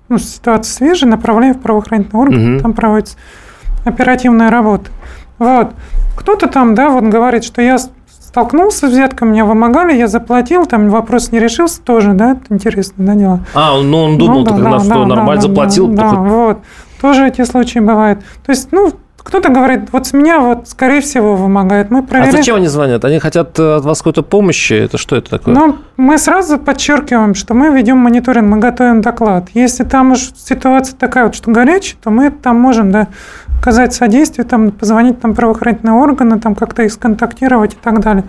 ну, 0.08 0.18
ситуация 0.18 0.70
свежая, 0.70 1.08
направляем 1.10 1.54
в 1.54 1.60
правоохранительный 1.60 2.20
орган, 2.20 2.52
Мгм. 2.54 2.60
там 2.60 2.72
проводится 2.74 3.16
оперативная 3.84 4.50
работа. 4.50 4.90
Вот. 5.38 5.72
Кто-то 6.16 6.46
там, 6.48 6.74
да, 6.74 6.90
вот 6.90 7.04
говорит, 7.04 7.44
что 7.44 7.60
я 7.62 7.76
столкнулся 8.08 8.88
с 8.88 8.90
взяткой, 8.92 9.28
меня 9.28 9.44
вымогали, 9.44 9.96
я 9.96 10.06
заплатил, 10.08 10.66
там 10.66 10.88
вопрос 10.90 11.30
не 11.32 11.38
решился 11.38 11.80
тоже, 11.82 12.12
да, 12.12 12.32
это 12.32 12.42
интересно, 12.50 12.94
да, 13.06 13.14
дело. 13.14 13.40
А, 13.54 13.80
ну 13.80 13.98
он 14.04 14.18
думал, 14.18 14.40
Ну, 14.40 14.44
да, 14.44 14.50
тогда, 14.52 14.70
да, 14.70 14.78
что 14.80 14.88
да, 14.88 15.06
нормально 15.06 15.42
да, 15.42 15.48
заплатил. 15.48 15.86
Да, 15.88 16.02
только- 16.10 16.16
да, 16.16 16.20
вот. 16.22 16.58
Тоже 17.00 17.26
эти 17.28 17.44
случаи 17.44 17.80
бывают. 17.80 18.20
То 18.46 18.50
есть, 18.50 18.68
ну, 18.72 18.92
кто-то 19.18 19.48
говорит, 19.50 19.90
вот 19.92 20.06
с 20.06 20.12
меня 20.12 20.38
вот, 20.40 20.68
скорее 20.68 21.00
всего, 21.00 21.34
вымогает. 21.36 21.90
Мы 21.90 22.00
А 22.00 22.02
проверяем. 22.02 22.36
зачем 22.36 22.56
они 22.56 22.66
звонят? 22.66 23.04
Они 23.04 23.18
хотят 23.18 23.58
э, 23.58 23.76
от 23.76 23.84
вас 23.84 23.98
какой-то 23.98 24.22
помощи? 24.22 24.74
Это 24.74 24.98
что 24.98 25.16
это 25.16 25.30
такое? 25.30 25.54
Но 25.54 25.76
мы 25.96 26.18
сразу 26.18 26.58
подчеркиваем, 26.58 27.34
что 27.34 27.54
мы 27.54 27.68
ведем 27.70 27.98
мониторинг, 27.98 28.48
мы 28.48 28.58
готовим 28.58 29.00
доклад. 29.00 29.46
Если 29.54 29.84
там 29.84 30.12
уж 30.12 30.30
ситуация 30.36 30.96
такая 30.96 31.24
вот, 31.26 31.34
что 31.34 31.50
горячая, 31.50 31.96
то 32.02 32.10
мы 32.10 32.30
там 32.30 32.58
можем 32.60 32.90
да, 32.90 33.08
оказать 33.60 33.94
содействие, 33.94 34.44
там, 34.44 34.70
позвонить 34.70 35.20
там, 35.20 35.34
правоохранительные 35.34 35.94
органы, 35.94 36.40
там, 36.40 36.54
как-то 36.54 36.82
их 36.82 36.92
сконтактировать 36.92 37.74
и 37.74 37.78
так 37.80 38.00
далее. 38.00 38.24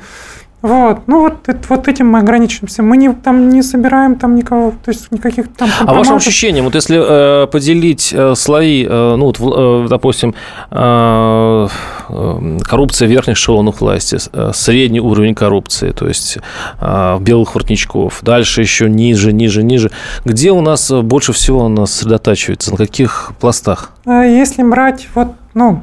Вот. 0.65 1.01
Ну, 1.07 1.19
вот, 1.21 1.47
это- 1.47 1.59
вот 1.69 1.87
этим 1.87 2.07
мы 2.07 2.19
ограничиваемся. 2.19 2.81
Мы 2.81 2.97
не, 2.97 3.13
там 3.13 3.49
не 3.49 3.61
собираем 3.61 4.15
там 4.15 4.35
никого, 4.35 4.71
то 4.83 4.89
есть 4.91 5.11
никаких 5.11 5.53
там 5.53 5.69
А 5.85 5.93
вашим 5.93 6.15
ощущениям, 6.15 6.65
вот 6.65 6.73
если 6.73 6.97
э, 7.43 7.47
поделить 7.47 8.11
э, 8.11 8.33
слои, 8.35 8.83
э, 8.83 9.15
ну 9.15 9.25
вот, 9.25 9.37
э, 9.39 9.87
допустим, 9.89 10.33
э, 10.71 11.67
э, 12.09 12.57
коррупция 12.63 13.07
верхних 13.07 13.35
эшелонов 13.35 13.81
власти, 13.81 14.17
э, 14.33 14.51
средний 14.53 14.99
уровень 14.99 15.35
коррупции, 15.35 15.91
то 15.91 16.07
есть 16.07 16.39
э, 16.81 17.17
белых 17.19 17.53
воротничков, 17.53 18.19
дальше 18.23 18.61
еще 18.61 18.89
ниже, 18.89 19.33
ниже, 19.33 19.61
ниже. 19.61 19.91
Где 20.25 20.51
у 20.51 20.61
нас 20.61 20.91
больше 20.91 21.31
всего 21.33 21.65
у 21.65 21.69
нас 21.69 21.91
сосредотачивается, 21.91 22.71
на 22.71 22.77
каких 22.77 23.33
пластах? 23.39 23.91
А 24.07 24.23
Если 24.23 24.63
брать 24.63 25.07
вот, 25.13 25.27
ну, 25.53 25.81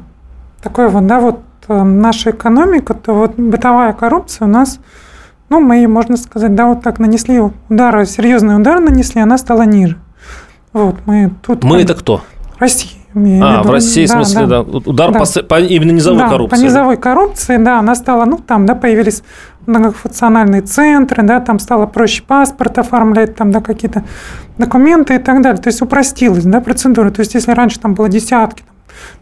такой 0.61 0.89
вот, 0.89 1.07
да, 1.07 1.19
вот 1.21 1.39
наша 1.69 2.31
экономика, 2.31 2.93
то 2.93 3.13
вот 3.13 3.35
бытовая 3.37 3.93
коррупция 3.93 4.45
у 4.45 4.49
нас, 4.49 4.79
ну, 5.49 5.59
мы, 5.59 5.77
ей, 5.77 5.87
можно 5.87 6.17
сказать, 6.17 6.55
да, 6.55 6.65
вот 6.65 6.81
так 6.81 6.99
нанесли 6.99 7.39
удар, 7.69 8.05
серьезный 8.05 8.55
удар 8.57 8.79
нанесли, 8.79 9.21
она 9.21 9.37
стала 9.37 9.63
ниже. 9.63 9.97
Вот, 10.73 10.95
мы 11.05 11.31
тут... 11.45 11.63
Мы 11.63 11.71
там- 11.71 11.79
это 11.79 11.93
кто? 11.95 12.21
Россия. 12.59 12.91
А, 13.15 13.61
в 13.61 13.69
России, 13.69 14.05
в 14.07 14.09
Да, 14.09 14.15
смысле, 14.23 14.47
да. 14.47 14.61
Удар 14.61 15.11
Да. 15.11 15.19
по, 15.19 15.43
по 15.43 15.59
именно 15.61 15.91
низовой 15.91 16.19
да, 16.19 16.29
коррупции. 16.29 16.55
по 16.55 16.61
да? 16.61 16.67
низовой 16.67 16.97
коррупции, 16.97 17.57
да, 17.57 17.77
она 17.79 17.93
стала, 17.93 18.25
ну, 18.25 18.37
там, 18.39 18.65
да, 18.65 18.73
появились 18.73 19.21
многофункциональные 19.67 20.61
центры, 20.63 21.21
да, 21.23 21.39
там 21.39 21.59
стало 21.59 21.85
проще 21.85 22.23
паспорт 22.23 22.79
оформлять, 22.79 23.35
там, 23.35 23.51
да, 23.51 23.61
какие-то 23.61 24.03
документы 24.57 25.15
и 25.15 25.17
так 25.19 25.41
далее. 25.41 25.61
То 25.61 25.67
есть 25.67 25.81
упростилась, 25.81 26.43
да, 26.43 26.59
процедура. 26.59 27.11
То 27.11 27.19
есть 27.19 27.35
если 27.35 27.51
раньше 27.51 27.79
там 27.79 27.93
было 27.93 28.09
десятки, 28.09 28.63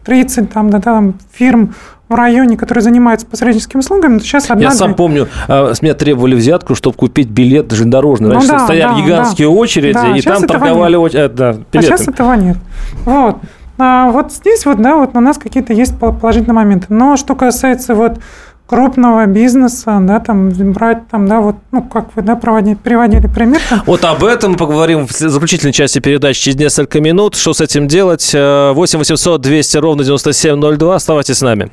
30, 0.04 0.52
там, 0.52 0.70
да, 0.70 0.80
там, 0.80 1.14
фирм 1.32 1.74
в 2.08 2.14
районе, 2.14 2.56
которые 2.56 2.82
занимаются 2.82 3.26
посредническими 3.26 3.80
услугами, 3.80 4.18
то 4.18 4.24
сейчас 4.24 4.50
одна... 4.50 4.64
Я 4.64 4.70
сам 4.70 4.94
помню, 4.94 5.28
а, 5.48 5.72
с 5.74 5.80
меня 5.82 5.94
требовали 5.94 6.34
взятку, 6.34 6.74
чтобы 6.74 6.96
купить 6.96 7.28
билет 7.28 7.70
железнодорожный. 7.70 8.28
Ну 8.28 8.34
Раньше 8.34 8.48
да, 8.48 8.58
стояли 8.60 8.92
да, 8.92 9.00
гигантские 9.00 9.48
да. 9.48 9.54
очереди, 9.54 9.94
Да, 9.94 10.16
и 10.16 10.20
там 10.20 10.42
торговали... 10.46 10.96
оч- 10.96 11.16
э, 11.16 11.28
да, 11.28 11.50
А 11.50 11.82
сейчас 11.82 12.00
билетами. 12.00 12.14
этого 12.14 12.34
нет. 12.34 12.56
Вот. 13.04 13.38
А 13.78 14.10
вот 14.10 14.32
здесь 14.32 14.66
вот, 14.66 14.80
да, 14.80 14.96
вот 14.96 15.10
у 15.14 15.20
нас 15.20 15.38
какие-то 15.38 15.72
есть 15.72 15.98
положительные 15.98 16.54
моменты. 16.54 16.86
Но 16.90 17.16
что 17.16 17.34
касается 17.34 17.94
вот 17.94 18.20
крупного 18.66 19.26
бизнеса, 19.26 19.98
да, 20.00 20.18
там 20.18 20.50
брать 20.72 21.08
там, 21.08 21.28
да, 21.28 21.40
вот, 21.40 21.56
ну, 21.72 21.82
как 21.82 22.16
вы, 22.16 22.22
да, 22.22 22.36
проводили, 22.36 22.74
приводили 22.74 23.26
пример. 23.26 23.60
Там. 23.68 23.82
Вот 23.86 24.04
об 24.04 24.24
этом 24.24 24.52
мы 24.52 24.56
поговорим 24.56 25.06
в 25.06 25.12
заключительной 25.12 25.72
части 25.72 25.98
передачи 25.98 26.42
через 26.42 26.56
несколько 26.56 27.00
минут. 27.00 27.36
Что 27.36 27.52
с 27.52 27.60
этим 27.60 27.86
делать? 27.86 28.32
8 28.32 28.74
800 28.98 29.40
200 29.40 29.76
ровно 29.76 30.04
9702. 30.04 30.94
Оставайтесь 30.94 31.38
с 31.38 31.42
нами. 31.42 31.70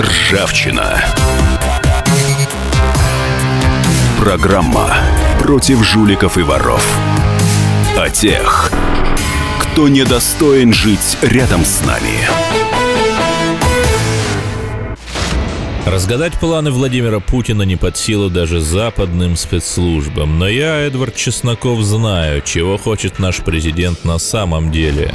Ржавчина. 0.00 1.02
Программа 4.18 4.94
против 5.40 5.84
жуликов 5.84 6.38
и 6.38 6.42
воров. 6.42 6.86
О 7.96 8.08
тех, 8.10 8.70
кто 9.78 9.86
недостоин 9.86 10.72
жить 10.72 11.16
рядом 11.22 11.64
с 11.64 11.86
нами. 11.86 12.10
Разгадать 15.86 16.32
планы 16.40 16.72
Владимира 16.72 17.20
Путина 17.20 17.62
не 17.62 17.76
под 17.76 17.96
силу 17.96 18.28
даже 18.28 18.60
западным 18.60 19.36
спецслужбам. 19.36 20.36
Но 20.36 20.48
я, 20.48 20.80
Эдвард 20.80 21.14
Чесноков, 21.14 21.80
знаю, 21.82 22.42
чего 22.44 22.76
хочет 22.76 23.20
наш 23.20 23.36
президент 23.36 24.04
на 24.04 24.18
самом 24.18 24.72
деле. 24.72 25.14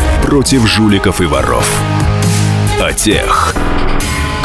против 0.31 0.65
жуликов 0.65 1.19
и 1.19 1.25
воров. 1.25 1.69
О 2.81 2.93
тех, 2.93 3.53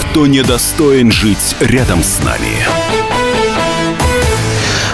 кто 0.01 0.26
недостоин 0.26 1.12
жить 1.12 1.55
рядом 1.61 2.03
с 2.03 2.18
нами. 2.24 2.51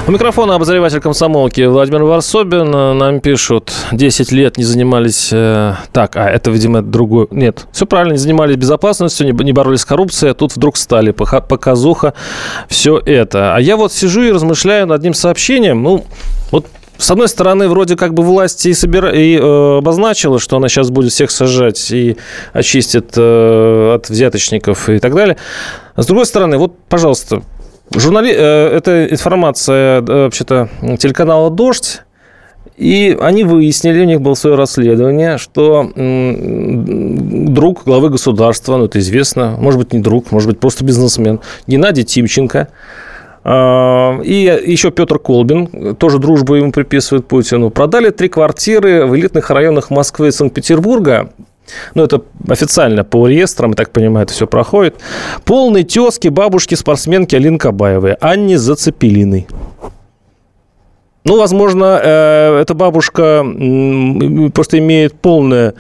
У 0.06 0.10
микрофона 0.10 0.56
обозреватель 0.56 1.00
комсомолки 1.00 1.62
Владимир 1.62 2.02
Варсобин. 2.02 2.70
Нам 2.98 3.20
пишут, 3.20 3.72
10 3.92 4.32
лет 4.32 4.58
не 4.58 4.64
занимались... 4.64 5.30
Э, 5.32 5.76
так, 5.94 6.14
а 6.16 6.28
это, 6.28 6.50
видимо, 6.50 6.82
другой... 6.82 7.26
Нет, 7.30 7.66
все 7.72 7.86
правильно, 7.86 8.12
не 8.12 8.18
занимались 8.18 8.56
безопасностью, 8.56 9.26
не, 9.26 9.44
не 9.44 9.52
боролись 9.54 9.80
с 9.80 9.86
коррупцией, 9.86 10.32
а 10.32 10.34
тут 10.34 10.54
вдруг 10.54 10.76
стали 10.76 11.12
показуха, 11.12 12.12
все 12.68 12.98
это. 12.98 13.56
А 13.56 13.60
я 13.62 13.78
вот 13.78 13.94
сижу 13.94 14.20
и 14.24 14.30
размышляю 14.30 14.86
над 14.86 14.98
одним 14.98 15.14
сообщением. 15.14 15.82
Ну, 15.82 16.04
вот 16.50 16.66
с 17.02 17.10
одной 17.10 17.28
стороны, 17.28 17.68
вроде 17.68 17.96
как 17.96 18.14
бы 18.14 18.22
власть 18.22 18.64
и, 18.64 18.72
собира... 18.74 19.10
и 19.10 19.36
э, 19.36 19.78
обозначила, 19.78 20.38
что 20.38 20.56
она 20.56 20.68
сейчас 20.68 20.90
будет 20.90 21.10
всех 21.10 21.32
сажать 21.32 21.90
и 21.90 22.16
очистит 22.52 23.14
э, 23.16 23.94
от 23.96 24.08
взяточников 24.08 24.88
и 24.88 25.00
так 25.00 25.12
далее. 25.14 25.36
с 25.96 26.06
другой 26.06 26.26
стороны, 26.26 26.58
вот, 26.58 26.78
пожалуйста, 26.88 27.42
журнали... 27.92 28.32
э, 28.32 28.76
это 28.76 29.08
информация 29.10 30.00
э, 30.00 30.04
вообще-то 30.04 30.68
телеканала 30.98 31.50
«Дождь», 31.50 32.02
и 32.76 33.18
они 33.20 33.42
выяснили, 33.42 34.00
у 34.00 34.04
них 34.04 34.20
было 34.20 34.34
свое 34.34 34.54
расследование, 34.56 35.38
что 35.38 35.90
друг 35.94 37.82
главы 37.84 38.10
государства, 38.10 38.76
ну 38.76 38.84
это 38.84 39.00
известно, 39.00 39.56
может 39.58 39.80
быть 39.80 39.92
не 39.92 39.98
друг, 39.98 40.30
может 40.30 40.48
быть 40.48 40.60
просто 40.60 40.84
бизнесмен, 40.84 41.40
Геннадий 41.66 42.04
Тимченко– 42.04 42.68
и 43.44 44.62
еще 44.66 44.92
Петр 44.92 45.18
Колбин, 45.18 45.96
тоже 45.96 46.18
дружбу 46.18 46.54
ему 46.54 46.70
приписывает 46.70 47.26
Путину, 47.26 47.70
продали 47.70 48.10
три 48.10 48.28
квартиры 48.28 49.06
в 49.06 49.16
элитных 49.16 49.50
районах 49.50 49.90
Москвы 49.90 50.28
и 50.28 50.30
Санкт-Петербурга 50.30 51.30
ну, 51.94 52.04
это 52.04 52.22
официально 52.48 53.04
по 53.04 53.26
реестрам, 53.26 53.70
я 53.70 53.76
так 53.76 53.90
понимаю, 53.90 54.24
это 54.24 54.32
все 54.32 54.46
проходит. 54.46 54.96
Полной 55.44 55.84
тезки 55.84 56.28
бабушки-спортсменки 56.28 57.34
Алины 57.34 57.58
Кабаевой, 57.58 58.14
Анне 58.14 58.58
Зацепелиной. 58.58 59.46
Ну, 61.24 61.38
возможно, 61.38 62.00
э, 62.02 62.60
эта 62.60 62.74
бабушка 62.74 63.44
просто 64.52 64.78
имеет 64.78 65.14
полное 65.14 65.74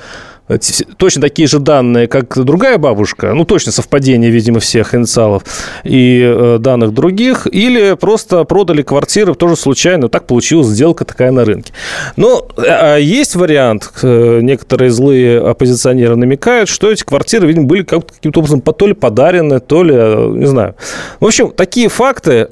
точно 0.96 1.22
такие 1.22 1.48
же 1.48 1.58
данные, 1.58 2.06
как 2.08 2.42
другая 2.44 2.78
бабушка, 2.78 3.32
ну, 3.34 3.44
точно 3.44 3.72
совпадение, 3.72 4.30
видимо, 4.30 4.60
всех 4.60 4.94
инициалов 4.94 5.44
и 5.84 6.22
э, 6.22 6.58
данных 6.58 6.92
других, 6.92 7.46
или 7.46 7.94
просто 7.94 8.44
продали 8.44 8.82
квартиры 8.82 9.34
тоже 9.34 9.56
случайно, 9.56 10.08
так 10.08 10.26
получилась 10.26 10.68
сделка 10.68 11.04
такая 11.04 11.30
на 11.30 11.44
рынке. 11.44 11.72
Но 12.16 12.46
а 12.56 12.96
есть 12.96 13.36
вариант, 13.36 13.90
э, 14.02 14.40
некоторые 14.42 14.90
злые 14.90 15.40
оппозиционеры 15.40 16.16
намекают, 16.16 16.68
что 16.68 16.90
эти 16.90 17.02
квартиры, 17.04 17.46
видимо, 17.46 17.66
были 17.66 17.82
каким-то 17.82 18.40
образом 18.40 18.60
то 18.60 18.86
ли 18.86 18.94
подарены, 18.94 19.60
то 19.60 19.82
ли, 19.82 19.94
э, 19.94 20.32
не 20.34 20.46
знаю. 20.46 20.74
В 21.20 21.26
общем, 21.26 21.50
такие 21.50 21.88
факты 21.88 22.48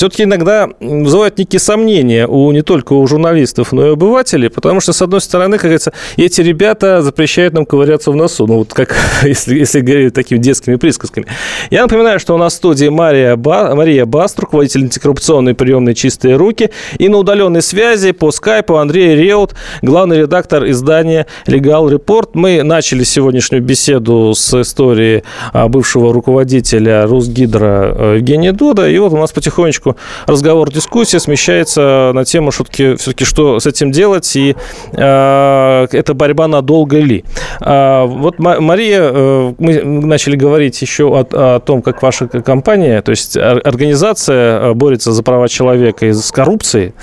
все-таки 0.00 0.22
иногда 0.22 0.70
вызывают 0.80 1.36
некие 1.36 1.60
сомнения 1.60 2.26
у 2.26 2.50
не 2.52 2.62
только 2.62 2.94
у 2.94 3.06
журналистов, 3.06 3.72
но 3.72 3.86
и 3.86 3.90
обывателей, 3.90 4.48
потому 4.48 4.80
что, 4.80 4.94
с 4.94 5.02
одной 5.02 5.20
стороны, 5.20 5.58
как 5.58 5.64
говорится, 5.64 5.92
эти 6.16 6.40
ребята 6.40 7.02
запрещают 7.02 7.52
нам 7.52 7.66
ковыряться 7.66 8.10
в 8.10 8.16
носу, 8.16 8.46
ну, 8.46 8.60
вот 8.60 8.72
как, 8.72 8.96
если, 9.24 9.58
если 9.58 9.80
говорить 9.80 10.14
такими 10.14 10.38
детскими 10.38 10.76
присказками. 10.76 11.26
Я 11.68 11.82
напоминаю, 11.82 12.18
что 12.18 12.34
у 12.34 12.38
нас 12.38 12.54
в 12.54 12.56
студии 12.56 12.88
Мария, 12.88 13.36
ба, 13.36 13.74
Мария 13.74 14.06
Баст, 14.06 14.38
руководитель 14.38 14.84
антикоррупционной 14.84 15.52
приемной 15.52 15.94
«Чистые 15.94 16.36
руки», 16.36 16.70
и 16.96 17.10
на 17.10 17.18
удаленной 17.18 17.60
связи 17.60 18.12
по 18.12 18.30
скайпу 18.30 18.76
Андрей 18.76 19.14
Реут, 19.14 19.54
главный 19.82 20.20
редактор 20.20 20.66
издания 20.70 21.26
«Легал 21.46 21.90
Репорт». 21.90 22.34
Мы 22.34 22.62
начали 22.62 23.04
сегодняшнюю 23.04 23.62
беседу 23.62 24.32
с 24.34 24.58
истории 24.62 25.24
а, 25.52 25.68
бывшего 25.68 26.14
руководителя 26.14 27.06
Русгидро 27.06 27.94
э, 27.94 28.14
Евгения 28.16 28.52
Дуда, 28.52 28.88
и 28.88 28.96
вот 28.96 29.12
у 29.12 29.18
нас 29.18 29.30
потихонечку 29.32 29.89
потихонечку 29.90 29.96
разговор, 30.26 30.70
дискуссия 30.70 31.20
смещается 31.20 32.12
на 32.14 32.24
тему 32.24 32.50
все-таки, 32.50 32.96
все-таки 32.96 33.24
что 33.24 33.60
с 33.60 33.66
этим 33.66 33.90
делать, 33.92 34.36
и 34.36 34.56
э, 34.92 35.86
это 35.92 36.14
борьба 36.14 36.48
надолго 36.48 36.98
ли. 36.98 37.24
А, 37.60 38.06
вот, 38.06 38.38
Мария, 38.38 39.00
э, 39.02 39.54
мы 39.58 39.82
начали 39.82 40.36
говорить 40.36 40.80
еще 40.82 41.04
о, 41.04 41.26
о 41.32 41.60
том, 41.60 41.82
как 41.82 42.02
ваша 42.02 42.28
компания, 42.28 43.02
то 43.02 43.10
есть 43.10 43.36
организация 43.36 44.70
э, 44.70 44.74
борется 44.74 45.12
за 45.12 45.22
права 45.22 45.48
человека 45.48 46.06
и 46.06 46.12
с 46.12 46.30
коррупцией. 46.30 46.94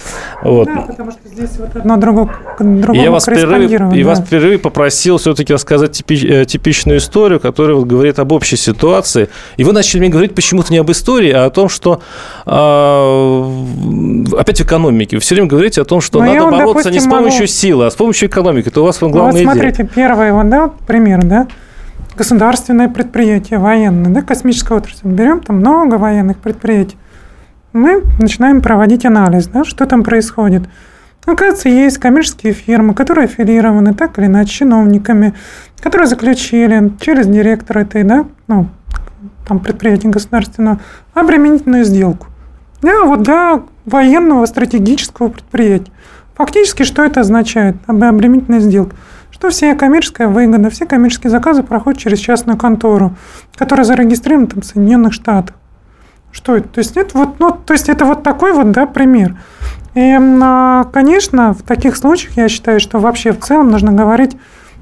Вот. 0.44 0.68
Да, 0.68 0.86
потому 0.88 1.12
что 1.12 1.20
здесь 1.26 1.58
вот 1.58 1.76
одно 1.76 1.98
другое, 1.98 2.30
другому 2.60 3.04
я 3.04 3.12
вас 3.12 3.26
перерыв, 3.26 3.70
да. 3.70 3.96
И 3.96 4.04
вас 4.04 4.22
перерыв 4.22 4.62
попросил 4.62 5.18
все-таки 5.18 5.54
рассказать 5.54 5.92
типич, 5.92 6.24
э, 6.24 6.46
типичную 6.46 6.98
историю, 7.00 7.40
которая 7.40 7.76
вот 7.76 7.88
говорит 7.88 8.20
об 8.20 8.32
общей 8.32 8.58
ситуации. 8.58 9.30
И 9.58 9.64
вы 9.64 9.74
начали 9.74 10.00
мне 10.00 10.10
говорить 10.10 10.36
почему-то 10.36 10.72
не 10.72 10.80
об 10.80 10.92
истории, 10.92 11.32
а 11.32 11.46
о 11.46 11.50
том, 11.50 11.70
что 11.70 12.02
э, 12.46 12.50
опять 14.38 14.60
в 14.60 14.66
экономике. 14.66 15.18
Вы 15.18 15.22
все 15.22 15.36
время 15.36 15.48
говорите 15.48 15.82
о 15.82 15.86
том, 15.86 16.02
что 16.02 16.20
Но 16.20 16.26
ну, 16.26 16.34
надо 16.34 16.44
вот, 16.46 16.52
бороться 16.52 16.74
допустим, 16.74 16.92
не 16.94 17.00
с 17.00 17.04
помощью 17.04 17.42
могу... 17.42 17.48
силы, 17.48 17.86
а 17.86 17.92
с 17.92 17.96
помощью 17.96 18.30
экономики. 18.30 18.68
Это 18.68 18.82
у 18.82 18.84
вас 18.86 19.00
главная 19.00 19.32
вот 19.32 19.42
смотрите, 19.42 19.84
идея. 19.84 19.92
первый 19.94 20.32
вот, 20.32 20.50
да, 20.50 20.72
пример, 20.88 21.24
да, 21.24 21.48
государственное 22.16 22.90
предприятие 22.90 23.60
военное, 23.60 24.12
да, 24.12 24.22
космическая 24.22 24.76
отрасль. 24.76 25.08
Берем 25.08 25.42
там 25.42 25.58
много 25.58 25.96
военных 25.96 26.38
предприятий. 26.38 26.98
Мы 27.74 28.04
начинаем 28.20 28.62
проводить 28.62 29.06
анализ, 29.06 29.48
да, 29.48 29.64
что 29.64 29.86
там 29.86 30.04
происходит. 30.04 30.64
Оказывается, 31.26 31.68
есть 31.68 31.98
коммерческие 31.98 32.54
фирмы, 32.54 32.94
которые 32.94 33.26
аффилированы 33.26 33.94
так 33.94 34.18
или 34.18 34.28
иначе 34.28 34.60
чиновниками, 34.60 35.34
которые 35.82 36.08
заключили 36.08 36.94
через 37.02 37.28
директора 37.28 37.82
этой, 37.82 38.04
да, 38.04 38.26
ну, 38.48 38.70
там, 39.46 39.60
предприятия 39.60 40.08
государственного, 40.08 40.80
обременительную 41.14 41.84
сделку. 41.84 42.28
Да, 42.82 43.04
вот 43.04 43.24
для 43.24 43.62
военного 43.86 44.46
стратегического 44.46 45.30
предприятия. 45.30 45.92
Фактически, 46.36 46.84
что 46.84 47.04
это 47.04 47.22
означает? 47.22 47.78
Обременительная 47.88 48.60
сделка. 48.60 48.96
Что 49.32 49.50
вся 49.50 49.76
коммерческая 49.76 50.28
выгода, 50.28 50.70
все 50.70 50.86
коммерческие 50.86 51.32
заказы 51.32 51.64
проходят 51.64 52.00
через 52.00 52.20
частную 52.20 52.58
контору, 52.58 53.16
которая 53.56 53.86
зарегистрирована 53.86 54.48
там, 54.48 54.62
в 54.62 54.66
Соединенных 54.66 55.14
Штатах. 55.14 55.56
Что 56.32 56.56
это? 56.56 56.68
То 56.70 56.80
есть 56.80 56.98
это 56.98 57.18
вот, 57.18 57.40
ну, 57.40 57.52
то 57.52 57.74
есть 57.74 57.90
это 57.90 58.06
вот 58.06 58.24
такой 58.24 58.54
вот, 58.54 58.72
да, 58.72 58.86
пример. 58.86 59.36
И, 59.96 60.18
а, 60.20 60.84
конечно, 60.94 61.54
в 61.54 61.64
таких 61.64 61.96
случаях 61.98 62.38
я 62.38 62.50
считаю, 62.50 62.80
что 62.80 63.00
вообще 63.00 63.32
в 63.32 63.40
целом 63.40 63.72
нужно 63.72 63.92
говорить 63.92 64.38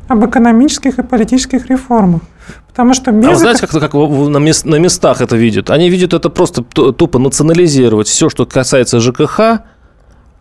об 0.08 0.26
экономических 0.26 1.00
и 1.00 1.04
политических 1.04 1.68
реформах. 1.68 2.22
Потому 2.68 2.94
что 2.94 3.12
без... 3.12 3.28
А 3.28 3.32
вы 3.32 3.36
знаете, 3.36 3.68
как, 3.68 3.72
как 3.72 3.94
на, 3.94 4.38
мест, 4.38 4.66
на 4.66 4.76
местах 4.76 5.22
это 5.22 5.36
видят? 5.36 5.70
Они 5.70 5.90
видят 5.90 6.14
это 6.14 6.30
просто 6.30 6.62
тупо 6.64 7.20
национализировать 7.20 8.08
все, 8.08 8.30
что 8.30 8.46
касается 8.46 9.00
ЖКХ, 9.00 9.62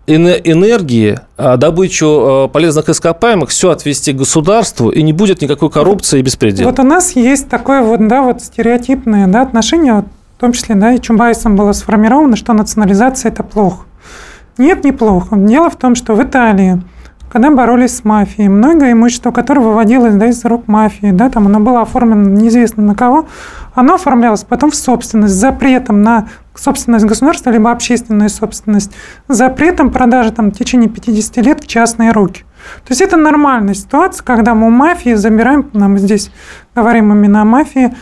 энергии, 0.07 1.19
а, 1.39 1.57
добычу 1.57 2.51
полезных 2.53 2.91
ископаемых 2.91 3.49
все 3.49 3.71
отвести 3.71 4.13
государству, 4.13 4.91
и 4.91 5.03
не 5.03 5.15
будет 5.15 5.41
никакой 5.41 5.71
коррупции 5.71 6.19
и 6.19 6.23
беспредела. 6.23 6.69
Вот 6.69 6.79
у 6.79 6.83
нас 6.83 7.13
есть 7.13 7.49
такое 7.49 7.81
вот, 7.81 8.07
да, 8.07 8.21
вот 8.21 8.43
стереотипное 8.43 9.27
да, 9.29 9.41
отношение, 9.41 9.95
вот, 9.95 10.05
в 10.37 10.41
том 10.41 10.53
числе, 10.53 10.75
да, 10.75 10.93
и 10.93 11.01
Чубайсом 11.01 11.57
было 11.57 11.73
сформировано, 11.73 12.37
что 12.37 12.53
национализация– 12.53 13.31
это 13.33 13.43
плохо. 13.43 13.87
Нет, 14.59 14.85
неплохо. 14.85 15.37
Дело 15.37 15.71
в 15.71 15.77
том, 15.77 15.95
что 15.95 16.15
в 16.15 16.23
Италии– 16.23 16.83
когда 17.31 17.51
боролись 17.51 17.97
с 17.97 18.05
мафией. 18.05 18.49
Многое 18.49 18.93
имущество, 18.93 19.31
которое 19.31 19.61
выводилось 19.61 20.15
да, 20.15 20.27
из 20.27 20.45
рук 20.45 20.69
мафии, 20.69 21.11
да, 21.11 21.31
там 21.31 21.47
оно 21.47 21.61
было 21.61 21.83
оформлено 21.83 22.31
неизвестно 22.31 22.83
на 22.83 22.95
кого, 22.95 23.27
оно 23.75 23.95
оформлялось 23.95 24.45
потом 24.45 24.71
в 24.71 24.77
собственность 24.77 25.35
запретом 25.35 26.03
на 26.03 26.29
собственность 26.55 27.05
государства, 27.05 27.51
либо 27.51 27.71
общественную 27.73 28.31
собственность, 28.31 28.93
запретом 29.29 29.91
продажи 29.91 30.31
там, 30.31 30.51
в 30.51 30.55
течение 30.55 30.89
50 30.89 31.37
лет 31.39 31.65
в 31.65 31.67
частные 31.67 32.13
руки. 32.13 32.45
То 32.87 32.93
есть 32.93 33.01
это 33.01 33.17
нормальная 33.17 33.75
ситуация, 33.75 34.25
когда 34.25 34.55
мы 34.55 34.69
у 34.69 34.71
мафии 34.71 35.15
забираем, 35.15 35.69
мы 35.73 35.99
здесь 35.99 36.31
говорим 36.75 37.13
именно 37.13 37.43
о 37.43 37.45
мафии, 37.45 37.95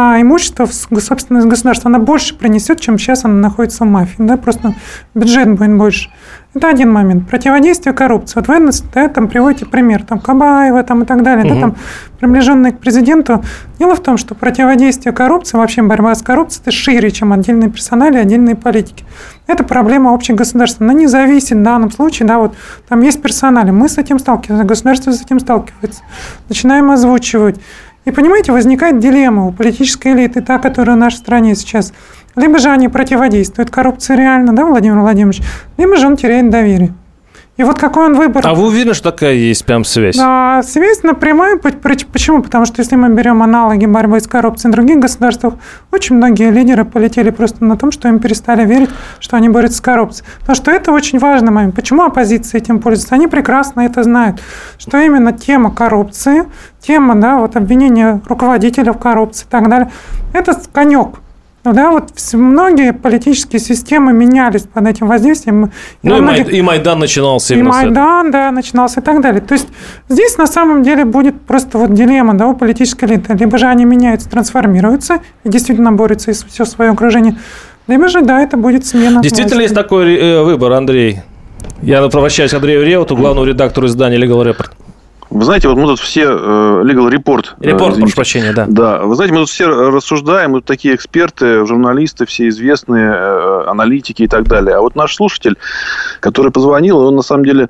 а 0.00 0.20
имущество 0.20 0.68
государства, 0.90 1.88
она 1.88 1.98
больше 1.98 2.36
принесет, 2.36 2.78
чем 2.78 2.98
сейчас 2.98 3.24
она 3.24 3.34
находится 3.34 3.84
в 3.84 3.88
мафии. 3.88 4.14
Да? 4.18 4.36
Просто 4.36 4.74
бюджет 5.12 5.48
будет 5.48 5.76
больше. 5.76 6.08
Это 6.54 6.68
один 6.68 6.92
момент. 6.92 7.28
Противодействие 7.28 7.92
коррупции. 7.92 8.34
Вот 8.36 8.46
вы 8.46 8.70
да, 8.94 9.08
там 9.08 9.28
приводите 9.28 9.66
пример, 9.66 10.04
там 10.04 10.20
Кабаева 10.20 10.82
там, 10.84 11.02
и 11.02 11.06
так 11.06 11.22
далее, 11.22 11.44
угу. 11.44 11.54
да, 11.54 11.60
там, 11.60 11.76
приближенные 12.20 12.72
к 12.72 12.78
президенту. 12.78 13.42
Дело 13.78 13.96
в 13.96 14.00
том, 14.00 14.16
что 14.16 14.34
противодействие 14.34 15.12
коррупции, 15.12 15.58
вообще 15.58 15.82
борьба 15.82 16.14
с 16.14 16.22
коррупцией, 16.22 16.62
это 16.62 16.70
шире, 16.70 17.10
чем 17.10 17.32
отдельные 17.32 17.70
персонали, 17.70 18.18
отдельные 18.18 18.54
политики. 18.54 19.04
Это 19.46 19.64
проблема 19.64 20.10
общей 20.10 20.32
государства. 20.32 20.86
Она 20.86 20.94
не 20.94 21.06
зависит 21.06 21.58
в 21.58 21.62
данном 21.62 21.90
случае, 21.90 22.28
да, 22.28 22.38
вот 22.38 22.54
там 22.88 23.02
есть 23.02 23.20
персонали, 23.20 23.70
мы 23.70 23.88
с 23.88 23.98
этим 23.98 24.18
сталкиваемся, 24.18 24.66
государство 24.66 25.10
с 25.10 25.20
этим 25.20 25.40
сталкивается. 25.40 26.02
Начинаем 26.48 26.90
озвучивать. 26.90 27.60
И 28.08 28.10
понимаете, 28.10 28.52
возникает 28.52 29.00
дилемма 29.00 29.44
у 29.44 29.52
политической 29.52 30.14
элиты, 30.14 30.40
та, 30.40 30.58
которая 30.58 30.96
в 30.96 30.98
нашей 30.98 31.16
стране 31.16 31.54
сейчас– 31.54 31.92
либо 32.38 32.58
же 32.58 32.70
они 32.70 32.88
противодействуют 32.88 33.70
коррупции 33.70 34.14
реально, 34.14 34.54
да, 34.54 34.64
Владимир 34.64 35.00
Владимирович, 35.00 35.42
либо 35.76 35.96
же 35.96 36.06
он 36.06 36.16
теряет 36.16 36.50
доверие. 36.50 36.94
И 37.58 37.64
вот 37.64 37.76
какой 37.76 38.06
он 38.06 38.14
выбор. 38.14 38.46
А 38.46 38.54
вы 38.54 38.68
уверены, 38.68 38.94
что 38.94 39.10
такая 39.10 39.34
есть 39.34 39.66
прям 39.66 39.84
связь? 39.84 40.16
Да, 40.16 40.62
связь 40.62 41.02
напрямую. 41.02 41.58
Почему? 41.60 42.40
Потому 42.40 42.66
что 42.66 42.80
если 42.80 42.94
мы 42.94 43.08
берем 43.08 43.42
аналоги 43.42 43.84
борьбы 43.84 44.20
с 44.20 44.28
коррупцией 44.28 44.70
в 44.70 44.74
других 44.76 45.00
государствах, 45.00 45.54
очень 45.90 46.14
многие 46.14 46.52
лидеры 46.52 46.84
полетели 46.84 47.30
просто 47.30 47.64
на 47.64 47.76
том, 47.76 47.90
что 47.90 48.06
им 48.06 48.20
перестали 48.20 48.64
верить, 48.64 48.90
что 49.18 49.36
они 49.36 49.48
борются 49.48 49.78
с 49.78 49.80
коррупцией. 49.80 50.24
Потому 50.38 50.54
что 50.54 50.70
это 50.70 50.92
очень 50.92 51.18
важный 51.18 51.50
момент. 51.50 51.74
Почему 51.74 52.04
оппозиция 52.04 52.60
этим 52.60 52.78
пользуется? 52.78 53.16
Они 53.16 53.26
прекрасно 53.26 53.80
это 53.80 54.04
знают, 54.04 54.40
что 54.78 54.96
именно 54.98 55.32
тема 55.32 55.74
коррупции, 55.74 56.44
тема 56.80 57.16
да, 57.16 57.38
вот 57.38 57.56
обвинения 57.56 58.20
руководителя 58.28 58.92
в 58.92 58.98
коррупции 58.98 59.46
и 59.46 59.50
так 59.50 59.68
далее, 59.68 59.90
это 60.32 60.56
конек 60.72 61.16
да, 61.72 61.90
вот 61.90 62.10
многие 62.32 62.92
политические 62.92 63.60
системы 63.60 64.12
менялись 64.12 64.62
под 64.62 64.86
этим 64.86 65.06
воздействием. 65.06 65.72
Ну 66.02 66.16
и, 66.16 66.20
многих... 66.20 66.52
и 66.52 66.62
Майдан 66.62 66.98
начинался. 66.98 67.54
И 67.54 67.62
Майдан, 67.62 68.30
да, 68.30 68.50
начинался 68.50 69.00
и 69.00 69.02
так 69.02 69.20
далее. 69.20 69.40
То 69.40 69.54
есть 69.54 69.68
здесь 70.08 70.36
на 70.38 70.46
самом 70.46 70.82
деле 70.82 71.04
будет 71.04 71.40
просто 71.40 71.78
вот 71.78 71.94
дилемма 71.94 72.34
да, 72.34 72.46
у 72.46 72.54
политической 72.54 73.06
элиты. 73.06 73.34
Либо 73.34 73.58
же 73.58 73.66
они 73.66 73.84
меняются, 73.84 74.28
трансформируются 74.28 75.20
и 75.44 75.48
действительно 75.48 75.92
борются 75.92 76.30
из 76.30 76.44
все 76.44 76.64
свое 76.64 76.90
окружение, 76.90 77.36
либо 77.86 78.08
же, 78.08 78.20
да, 78.20 78.40
это 78.40 78.56
будет 78.56 78.86
смена. 78.86 79.22
Действительно 79.22 79.56
власти. 79.56 79.72
есть 79.72 79.74
такой 79.74 80.14
э, 80.14 80.42
выбор, 80.42 80.72
Андрей? 80.72 81.20
Я 81.80 82.02
обращаюсь 82.02 82.50
к 82.50 82.54
Андрею 82.54 82.84
Реуту, 82.84 83.16
главному 83.16 83.46
редактору 83.46 83.86
издания 83.86 84.18
Legal 84.18 84.44
Report. 84.44 84.70
Вы 85.30 85.44
знаете, 85.44 85.68
вот 85.68 85.76
мы 85.76 85.86
тут 85.86 86.00
все 86.00 86.22
э, 86.22 86.82
Legal 86.84 87.10
Report. 87.10 87.46
Э, 87.60 87.76
прошу 87.76 88.14
прощения, 88.14 88.52
да. 88.52 88.66
Да. 88.68 89.02
Вы 89.02 89.14
знаете, 89.14 89.34
мы 89.34 89.40
тут 89.40 89.50
все 89.50 89.66
рассуждаем, 89.66 90.52
мы 90.52 90.58
тут 90.58 90.66
такие 90.66 90.94
эксперты, 90.94 91.66
журналисты, 91.66 92.24
все 92.24 92.48
известные, 92.48 93.10
э, 93.10 93.64
аналитики 93.66 94.22
и 94.22 94.28
так 94.28 94.44
далее. 94.44 94.76
А 94.76 94.80
вот 94.80 94.94
наш 94.94 95.14
слушатель, 95.14 95.56
который 96.20 96.50
позвонил, 96.50 96.98
он 96.98 97.16
на 97.16 97.22
самом 97.22 97.44
деле 97.44 97.68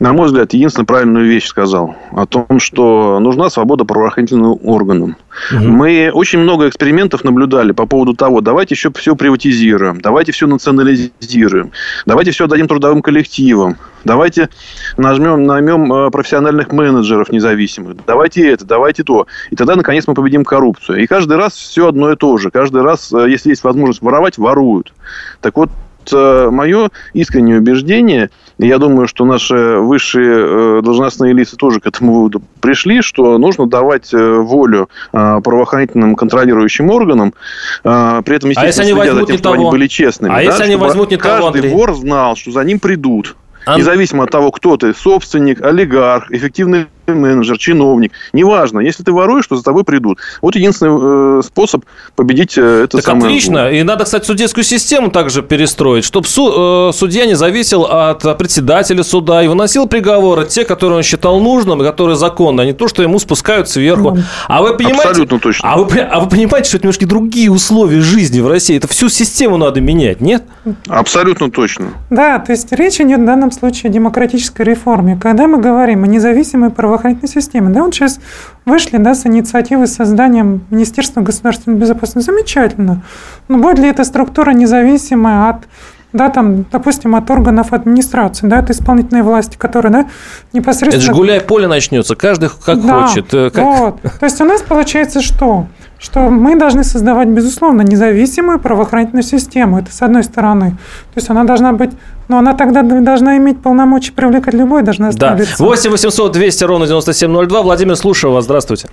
на 0.00 0.14
мой 0.14 0.26
взгляд, 0.26 0.54
единственную 0.54 0.86
правильную 0.86 1.26
вещь 1.26 1.46
сказал. 1.46 1.94
О 2.12 2.24
том, 2.24 2.58
что 2.58 3.20
нужна 3.20 3.50
свобода 3.50 3.84
правоохранительным 3.84 4.58
органам. 4.64 5.16
Угу. 5.52 5.62
Мы 5.62 6.10
очень 6.12 6.38
много 6.38 6.68
экспериментов 6.68 7.22
наблюдали 7.22 7.72
по 7.72 7.84
поводу 7.84 8.14
того, 8.14 8.40
давайте 8.40 8.74
еще 8.74 8.90
все 8.96 9.14
приватизируем, 9.14 10.00
давайте 10.00 10.32
все 10.32 10.46
национализируем, 10.46 11.72
давайте 12.06 12.30
все 12.30 12.46
отдадим 12.46 12.66
трудовым 12.66 13.02
коллективам, 13.02 13.76
давайте 14.04 14.48
нажмем, 14.96 15.44
наймем 15.44 15.92
э, 15.92 16.10
профессиональных 16.10 16.72
менеджеров 16.72 17.30
независимых, 17.30 17.96
давайте 18.06 18.50
это, 18.50 18.64
давайте 18.64 19.04
то. 19.04 19.26
И 19.50 19.56
тогда, 19.56 19.76
наконец, 19.76 20.06
мы 20.06 20.14
победим 20.14 20.44
коррупцию. 20.44 21.02
И 21.02 21.06
каждый 21.06 21.36
раз 21.36 21.52
все 21.52 21.88
одно 21.88 22.10
и 22.10 22.16
то 22.16 22.38
же. 22.38 22.50
Каждый 22.50 22.80
раз, 22.80 23.12
э, 23.12 23.28
если 23.28 23.50
есть 23.50 23.64
возможность 23.64 24.00
воровать, 24.00 24.38
воруют. 24.38 24.94
Так 25.42 25.58
вот, 25.58 25.68
Э, 26.12 26.48
мое 26.50 26.90
искреннее 27.12 27.58
убеждение, 27.58 28.30
и 28.60 28.66
я 28.66 28.78
думаю, 28.78 29.08
что 29.08 29.24
наши 29.24 29.78
высшие 29.78 30.78
э, 30.78 30.82
должностные 30.82 31.32
лица 31.32 31.56
тоже 31.56 31.80
к 31.80 31.86
этому 31.86 32.14
выводу 32.14 32.42
пришли, 32.60 33.02
что 33.02 33.38
нужно 33.38 33.66
давать 33.66 34.12
э, 34.12 34.34
волю 34.36 34.88
правоохранительным 35.12 36.14
контролирующим 36.14 36.90
органам, 36.90 37.34
при 37.82 38.36
этом, 38.36 38.50
естественно, 38.50 38.62
а 38.62 38.66
если 38.66 38.82
они 38.82 38.92
следя 38.92 39.14
за 39.14 39.26
тем, 39.26 39.38
чтобы 39.38 39.42
того? 39.42 39.54
они 39.54 39.70
были 39.70 39.86
честными. 39.86 40.32
А 40.32 40.36
да, 40.36 40.40
если 40.42 40.62
они 40.64 40.76
возьмут 40.76 41.10
не 41.10 41.16
каждый 41.16 41.36
того, 41.38 41.46
Андрей? 41.48 41.72
вор 41.72 41.94
знал, 41.94 42.36
что 42.36 42.50
за 42.50 42.64
ним 42.64 42.78
придут. 42.78 43.36
Ан... 43.66 43.78
Независимо 43.78 44.24
от 44.24 44.30
того, 44.30 44.50
кто 44.50 44.76
ты, 44.76 44.94
собственник, 44.94 45.62
олигарх, 45.62 46.30
эффективный 46.30 46.86
менеджер, 47.14 47.58
чиновник, 47.58 48.12
неважно, 48.32 48.80
если 48.80 49.02
ты 49.02 49.12
воруешь, 49.12 49.46
то 49.46 49.56
за 49.56 49.62
тобой 49.62 49.84
придут. 49.84 50.18
Вот 50.42 50.54
единственный 50.56 51.38
э, 51.38 51.42
способ 51.42 51.84
победить 52.16 52.56
э, 52.56 52.84
это 52.84 52.98
так 52.98 53.06
самое 53.06 53.26
отлично. 53.26 53.60
Зло. 53.62 53.68
И 53.70 53.82
надо, 53.82 54.04
кстати, 54.04 54.24
судейскую 54.24 54.64
систему 54.64 55.10
также 55.10 55.42
перестроить, 55.42 56.04
чтобы 56.04 56.26
су- 56.26 56.90
э, 56.90 56.92
судья 56.92 57.26
не 57.26 57.34
зависел 57.34 57.84
от 57.84 58.38
председателя 58.38 59.02
суда 59.02 59.42
и 59.42 59.48
выносил 59.48 59.86
приговоры, 59.86 60.46
те, 60.46 60.64
которые 60.64 60.98
он 60.98 61.02
считал 61.02 61.40
нужным 61.40 61.82
и 61.82 61.84
которые 61.84 62.16
законны, 62.16 62.62
а 62.62 62.64
не 62.64 62.72
то, 62.72 62.88
что 62.88 63.02
ему 63.02 63.18
спускают 63.18 63.68
сверху. 63.68 64.18
А 64.48 64.62
вы 64.62 64.76
понимаете, 64.76 65.08
Абсолютно 65.10 65.38
точно. 65.38 65.72
А 65.72 65.76
вы, 65.76 65.98
а 66.00 66.20
вы 66.20 66.28
понимаете, 66.28 66.68
что 66.68 66.76
это 66.76 66.86
немножко 66.86 67.06
другие 67.06 67.50
условия 67.50 68.00
жизни 68.00 68.40
в 68.40 68.48
России? 68.48 68.76
Это 68.76 68.88
всю 68.88 69.08
систему 69.08 69.56
надо 69.56 69.80
менять, 69.80 70.20
нет? 70.20 70.44
Абсолютно 70.88 71.50
точно. 71.50 71.88
Да, 72.10 72.38
то 72.38 72.52
есть 72.52 72.72
речь 72.72 73.00
идет 73.00 73.20
в 73.20 73.24
данном 73.24 73.50
случае 73.52 73.90
о 73.90 73.92
демократической 73.92 74.62
реформе. 74.62 75.18
Когда 75.20 75.46
мы 75.46 75.58
говорим 75.58 76.04
о 76.04 76.06
независимой 76.06 76.70
правоохранительной 76.70 76.99
правоохранительной 77.00 77.28
системы. 77.28 77.70
Да, 77.70 77.82
вот 77.82 77.94
сейчас 77.94 78.20
вышли 78.64 78.98
да, 78.98 79.14
с 79.14 79.26
инициативой 79.26 79.86
созданием 79.86 80.64
Министерства 80.70 81.20
государственной 81.20 81.78
безопасности. 81.78 82.30
Замечательно. 82.30 83.02
Но 83.48 83.58
будет 83.58 83.78
ли 83.78 83.88
эта 83.88 84.04
структура 84.04 84.50
независимая 84.50 85.50
от 85.50 85.66
да, 86.12 86.28
там, 86.28 86.64
допустим, 86.64 87.14
от 87.14 87.30
органов 87.30 87.72
администрации, 87.72 88.48
да, 88.48 88.58
от 88.58 88.70
исполнительной 88.70 89.22
власти, 89.22 89.56
которая, 89.56 89.92
да, 89.92 90.06
непосредственно... 90.52 91.00
Это 91.00 91.06
же 91.06 91.12
гуляй 91.12 91.40
поле 91.40 91.68
начнется, 91.68 92.16
каждый 92.16 92.50
как 92.50 92.84
да, 92.84 93.06
хочет. 93.06 93.32
Э, 93.32 93.48
как... 93.50 93.64
Вот. 93.64 94.02
То 94.18 94.26
есть 94.26 94.40
у 94.40 94.44
нас 94.44 94.60
получается 94.60 95.20
что? 95.20 95.68
Что 96.00 96.30
мы 96.30 96.56
должны 96.56 96.82
создавать, 96.82 97.28
безусловно, 97.28 97.82
независимую 97.82 98.58
правоохранительную 98.58 99.22
систему. 99.22 99.78
Это 99.78 99.92
с 99.92 100.02
одной 100.02 100.24
стороны. 100.24 100.70
То 100.70 101.16
есть 101.16 101.30
она 101.30 101.44
должна 101.44 101.72
быть 101.72 101.90
но 102.30 102.38
она 102.38 102.54
тогда 102.54 102.82
должна 102.82 103.38
иметь 103.38 103.60
полномочия 103.60 104.12
привлекать 104.12 104.54
любой, 104.54 104.82
должна 104.82 105.08
оставить. 105.08 105.58
Да. 105.58 105.64
8 105.64 105.90
800 105.90 106.30
200 106.30 106.62
ровно 106.62 106.86
9702. 106.86 107.62
Владимир, 107.62 107.96
слушаю 107.96 108.32
вас. 108.32 108.44
Здравствуйте. 108.44 108.86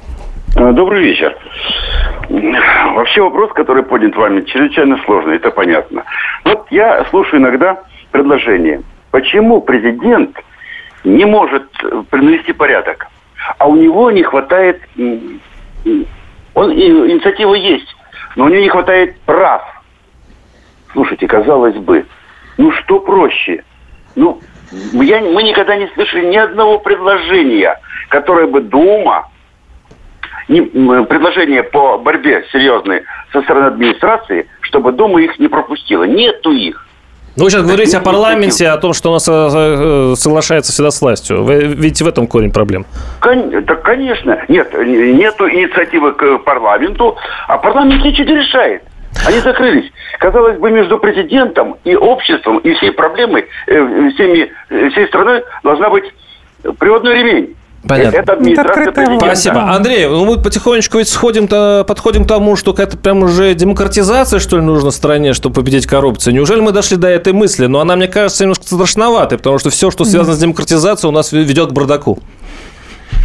А, 0.56 0.72
добрый 0.72 1.04
вечер. 1.04 1.38
Вообще 2.96 3.22
вопрос, 3.22 3.52
который 3.54 3.84
поднят 3.84 4.16
вами, 4.16 4.42
чрезвычайно 4.42 4.98
сложный, 5.06 5.36
это 5.36 5.52
понятно. 5.52 6.04
Вот 6.46 6.66
я 6.72 7.06
слушаю 7.12 7.40
иногда 7.40 7.78
предложение. 8.12 8.82
Почему 9.12 9.62
президент 9.62 10.36
не 11.04 11.26
может 11.26 11.70
принести 12.10 12.54
порядок, 12.54 13.06
а 13.60 13.68
у 13.68 13.76
него 13.76 14.10
не 14.10 14.24
хватает 14.24 14.82
он, 16.58 16.74
инициатива 16.74 17.54
есть, 17.54 17.96
но 18.36 18.46
у 18.46 18.50
нее 18.50 18.64
не 18.64 18.70
хватает 18.70 19.20
прав. 19.22 19.62
Слушайте, 20.92 21.28
казалось 21.28 21.76
бы, 21.76 22.08
ну 22.58 22.72
что 22.72 23.00
проще? 23.00 23.64
Ну, 24.16 24.42
я, 24.72 25.22
мы 25.22 25.44
никогда 25.44 25.76
не 25.76 25.88
слышали 25.90 26.26
ни 26.26 26.36
одного 26.36 26.80
предложения, 26.80 27.80
которое 28.10 28.48
бы 28.48 28.62
Дума, 28.62 29.30
не, 30.48 30.62
предложение 30.62 31.62
по 31.62 32.00
борьбе 32.00 32.44
серьезной 32.52 33.04
со 33.32 33.44
стороны 33.44 33.68
администрации, 33.68 34.48
чтобы 34.62 34.94
Дума 34.94 35.22
их 35.22 35.38
не 35.38 35.50
пропустила. 35.50 36.06
Нету 36.06 36.52
их. 36.54 36.87
Ну, 37.38 37.44
вы 37.44 37.52
сейчас 37.52 37.62
так 37.62 37.68
говорите 37.68 37.98
о 37.98 38.02
парламенте, 38.02 38.68
о 38.68 38.78
том, 38.78 38.94
что 38.94 39.12
у 39.12 39.14
нас 39.14 39.28
э, 39.28 39.32
э, 39.32 40.16
соглашается 40.16 40.72
всегда 40.72 40.90
с 40.90 41.00
властью. 41.00 41.44
Вы 41.44 41.66
видите 41.66 42.04
в 42.04 42.08
этом 42.08 42.26
корень 42.26 42.52
проблем? 42.52 42.88
Кон- 43.20 43.64
так, 43.64 43.84
конечно. 43.84 44.44
Нет, 44.48 44.74
нету 44.74 45.48
инициативы 45.48 46.14
к 46.14 46.40
парламенту, 46.40 47.16
а 47.48 47.60
парламент 47.60 48.04
ничего 48.04 48.28
не 48.28 48.38
решает. 48.38 48.82
Они 49.28 49.40
закрылись. 49.40 49.92
Казалось 50.18 50.58
бы, 50.58 50.72
между 50.72 50.98
президентом 50.98 51.76
и 51.84 51.96
обществом, 51.96 52.58
и 52.58 52.74
всей 52.74 52.92
проблемой, 52.92 53.46
э, 53.68 54.10
всеми, 54.16 54.52
э, 54.70 54.90
всей 54.90 55.08
страной 55.08 55.44
должна 55.64 55.92
быть 55.92 56.06
приводной 56.80 57.14
ремень. 57.20 57.56
Понятно. 57.88 58.18
Это 58.18 58.34
администрация 58.34 58.92
президента. 58.92 59.26
Спасибо. 59.26 59.72
Андрей, 59.72 60.08
ну 60.08 60.26
мы 60.26 60.38
потихонечку 60.38 60.98
ведь 60.98 61.10
сходим 61.10 61.46
-то, 61.46 61.84
подходим 61.84 62.26
к 62.26 62.28
тому, 62.28 62.56
что 62.56 62.74
какая-то 62.74 62.98
прям 62.98 63.24
уже 63.24 63.54
демократизация, 63.54 64.40
что 64.40 64.58
ли, 64.58 64.64
нужна 64.64 64.90
в 64.90 64.94
стране, 64.94 65.34
чтобы 65.34 65.56
победить 65.56 65.86
коррупцию. 65.86 66.34
Неужели 66.34 66.60
мы 66.60 66.72
дошли 66.72 66.98
до 66.98 67.08
этой 67.08 67.34
мысли? 67.34 67.68
Но 67.68 67.80
она, 67.80 67.96
мне 67.96 68.08
кажется, 68.08 68.44
немножко 68.44 68.66
страшноватой, 68.66 69.38
потому 69.38 69.60
что 69.60 69.70
все, 69.70 69.92
что 69.92 70.06
связано 70.06 70.36
с 70.36 70.40
демократизацией, 70.40 71.10
у 71.10 71.14
нас 71.14 71.32
ведет 71.32 71.70
к 71.70 71.74
бардаку. 71.74 72.20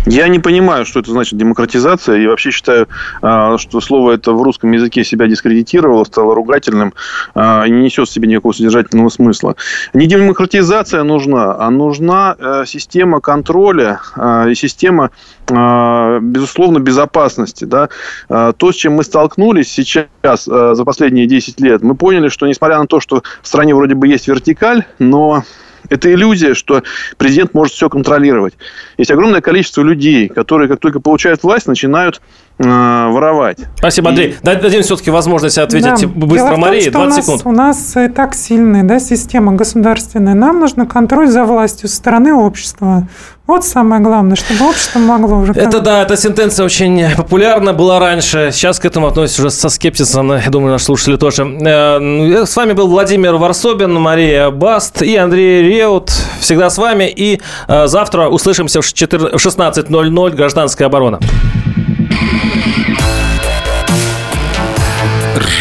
Я 0.07 0.27
не 0.29 0.41
понимаю, 0.41 0.85
что 0.85 1.01
это 1.01 1.13
значит 1.13 1.39
демократизация. 1.39 2.19
И 2.19 2.27
вообще 2.27 2.51
считаю, 2.51 2.89
а, 3.21 3.57
что 3.59 3.81
слово 3.81 4.13
это 4.13 4.33
в 4.33 4.43
русском 4.43 4.73
языке 4.73 5.05
себя 5.05 5.27
дискредитировало, 5.27 6.05
стало 6.05 6.35
ругательным 6.35 6.93
а, 7.35 7.65
и 7.67 7.71
не 7.71 7.83
несет 7.83 8.09
в 8.09 8.13
себе 8.13 8.29
никакого 8.29 8.53
содержательного 8.53 9.09
смысла. 9.11 9.55
Не 9.95 10.07
демократизация 10.07 11.03
нужна, 11.05 11.57
а 11.59 11.71
нужна 11.71 12.37
э, 12.39 12.65
система 12.67 13.21
контроля 13.21 14.01
а, 14.17 14.49
и 14.49 14.55
система, 14.55 15.11
безусловно, 15.49 16.79
безопасности. 16.79 17.65
Да? 17.65 17.89
То, 18.29 18.73
с 18.73 18.75
чем 18.75 18.95
мы 18.95 19.03
столкнулись 19.03 19.71
сейчас 19.71 20.07
за 20.45 20.85
последние 20.85 21.27
10 21.27 21.61
лет, 21.61 21.83
мы 21.83 21.95
поняли, 21.95 22.29
что 22.29 22.47
несмотря 22.47 22.79
на 22.79 22.87
то, 22.87 23.01
что 23.01 23.23
в 23.43 23.47
стране 23.47 23.75
вроде 23.75 23.95
бы 23.95 24.09
есть 24.09 24.29
вертикаль, 24.29 24.85
но 24.99 25.45
это 25.93 26.13
иллюзия, 26.13 26.55
что 26.55 26.83
президент 27.19 27.53
может 27.55 27.75
все 27.75 27.89
контролировать. 27.89 28.55
Есть 28.97 29.11
огромное 29.11 29.43
количество 29.43 29.83
людей, 29.83 30.29
которые, 30.29 30.69
как 30.69 30.81
только 30.81 31.01
получают 31.01 31.43
власть, 31.43 31.67
начинают 31.67 32.23
воровать. 32.63 33.59
Спасибо, 33.77 34.11
Андрей. 34.11 34.37
И... 34.41 34.45
Дадим 34.45 34.83
все-таки 34.83 35.11
возможность 35.11 35.59
ответить 35.59 36.01
да. 36.01 36.27
быстро 36.27 36.49
Дело 36.49 36.57
Марии. 36.57 36.89
20 36.89 36.95
у 36.95 37.05
нас, 37.05 37.17
секунд. 37.17 37.43
У 37.45 37.53
нас 37.53 37.97
и 37.97 38.09
так 38.09 38.35
сильная 38.35 38.83
да, 38.83 38.99
система 38.99 39.53
государственная. 39.53 40.35
Нам 40.35 40.61
нужно 40.61 40.87
контроль 40.87 41.29
за 41.29 41.45
властью 41.45 41.89
со 41.89 41.97
стороны 41.97 42.35
общества. 42.35 43.07
Вот 43.45 43.65
самое 43.65 44.01
главное, 44.01 44.37
чтобы 44.37 44.69
общество 44.69 45.01
могло 45.01 45.39
уже... 45.39 45.53
Это 45.53 45.81
да, 45.81 46.03
эта 46.03 46.17
сентенция 46.17 46.65
очень 46.65 47.05
популярна 47.17 47.73
была 47.73 47.99
раньше. 47.99 48.51
Сейчас 48.53 48.79
к 48.79 48.85
этому 48.85 49.09
относятся 49.09 49.43
уже 49.43 49.51
со 49.51 49.69
скепсисом. 49.69 50.33
Я 50.33 50.49
думаю, 50.49 50.71
наши 50.73 50.85
слушатели 50.85 51.17
тоже. 51.17 51.45
Э, 51.45 52.47
с 52.47 52.57
вами 52.57 52.73
был 52.73 52.87
Владимир 52.87 53.35
Варсобин, 53.35 53.95
Мария 53.95 54.51
Баст 54.51 55.03
и 55.03 55.17
Андрей 55.17 55.63
Реут. 55.63 56.11
Всегда 56.41 56.71
с 56.71 56.79
вами. 56.79 57.13
И 57.15 57.41
э, 57.67 57.87
завтра 57.89 58.29
услышимся 58.29 58.81
в 58.81 58.85
16.00 58.85 60.31
«Гражданская 60.31 60.87
оборона». 60.87 61.19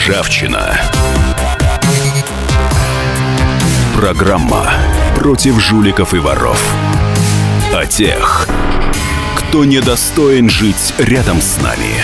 Ржавчина. 0.02 0.82
Программа 3.96 4.72
против 5.16 5.60
жуликов 5.60 6.16
и 6.16 6.18
воров. 6.18 6.60
О 7.72 7.86
тех, 7.86 8.48
кто 9.36 9.64
недостоин 9.64 10.50
жить 10.50 10.96
рядом 10.98 11.40
с 11.40 11.62
нами. 11.62 12.04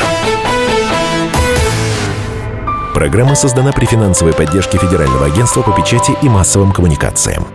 Программа 2.94 3.34
создана 3.34 3.72
при 3.72 3.86
финансовой 3.86 4.34
поддержке 4.34 4.78
Федерального 4.78 5.26
агентства 5.26 5.64
по 5.64 5.72
печати 5.72 6.12
и 6.22 6.30
массовым 6.30 6.74
коммуникациям. 6.74 7.48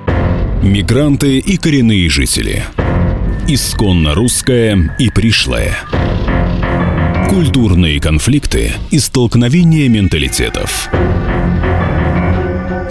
Мигранты 0.61 1.39
и 1.39 1.57
коренные 1.57 2.09
жители. 2.11 2.65
Исконно 3.47 4.15
русская 4.15 4.97
и 4.99 5.09
пришлая. 5.09 5.79
Культурные 7.33 7.99
конфликты 7.99 8.73
и 8.91 8.99
столкновения 8.99 9.89
менталитетов. 9.89 10.91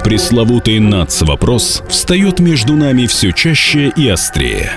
Пресловутый 0.04 0.80
НАЦ-вопрос 0.80 1.84
встает 1.88 2.40
между 2.40 2.74
нами 2.74 3.06
все 3.06 3.34
чаще 3.34 3.94
и 3.96 4.10
острее. 4.10 4.72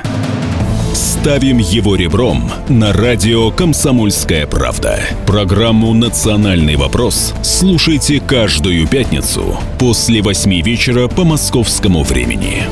Ставим 0.93 1.57
его 1.57 1.97
ребром 1.97 2.53
на 2.69 2.93
радио 2.93 3.51
«Комсомольская 3.51 4.47
правда». 4.47 5.01
Программу 5.27 5.95
«Национальный 5.95 6.77
вопрос» 6.77 7.33
слушайте 7.43 8.21
каждую 8.21 8.87
пятницу 8.87 9.59
после 9.79 10.21
восьми 10.21 10.61
вечера 10.61 11.09
по 11.09 11.25
московскому 11.25 12.03
времени. 12.03 12.65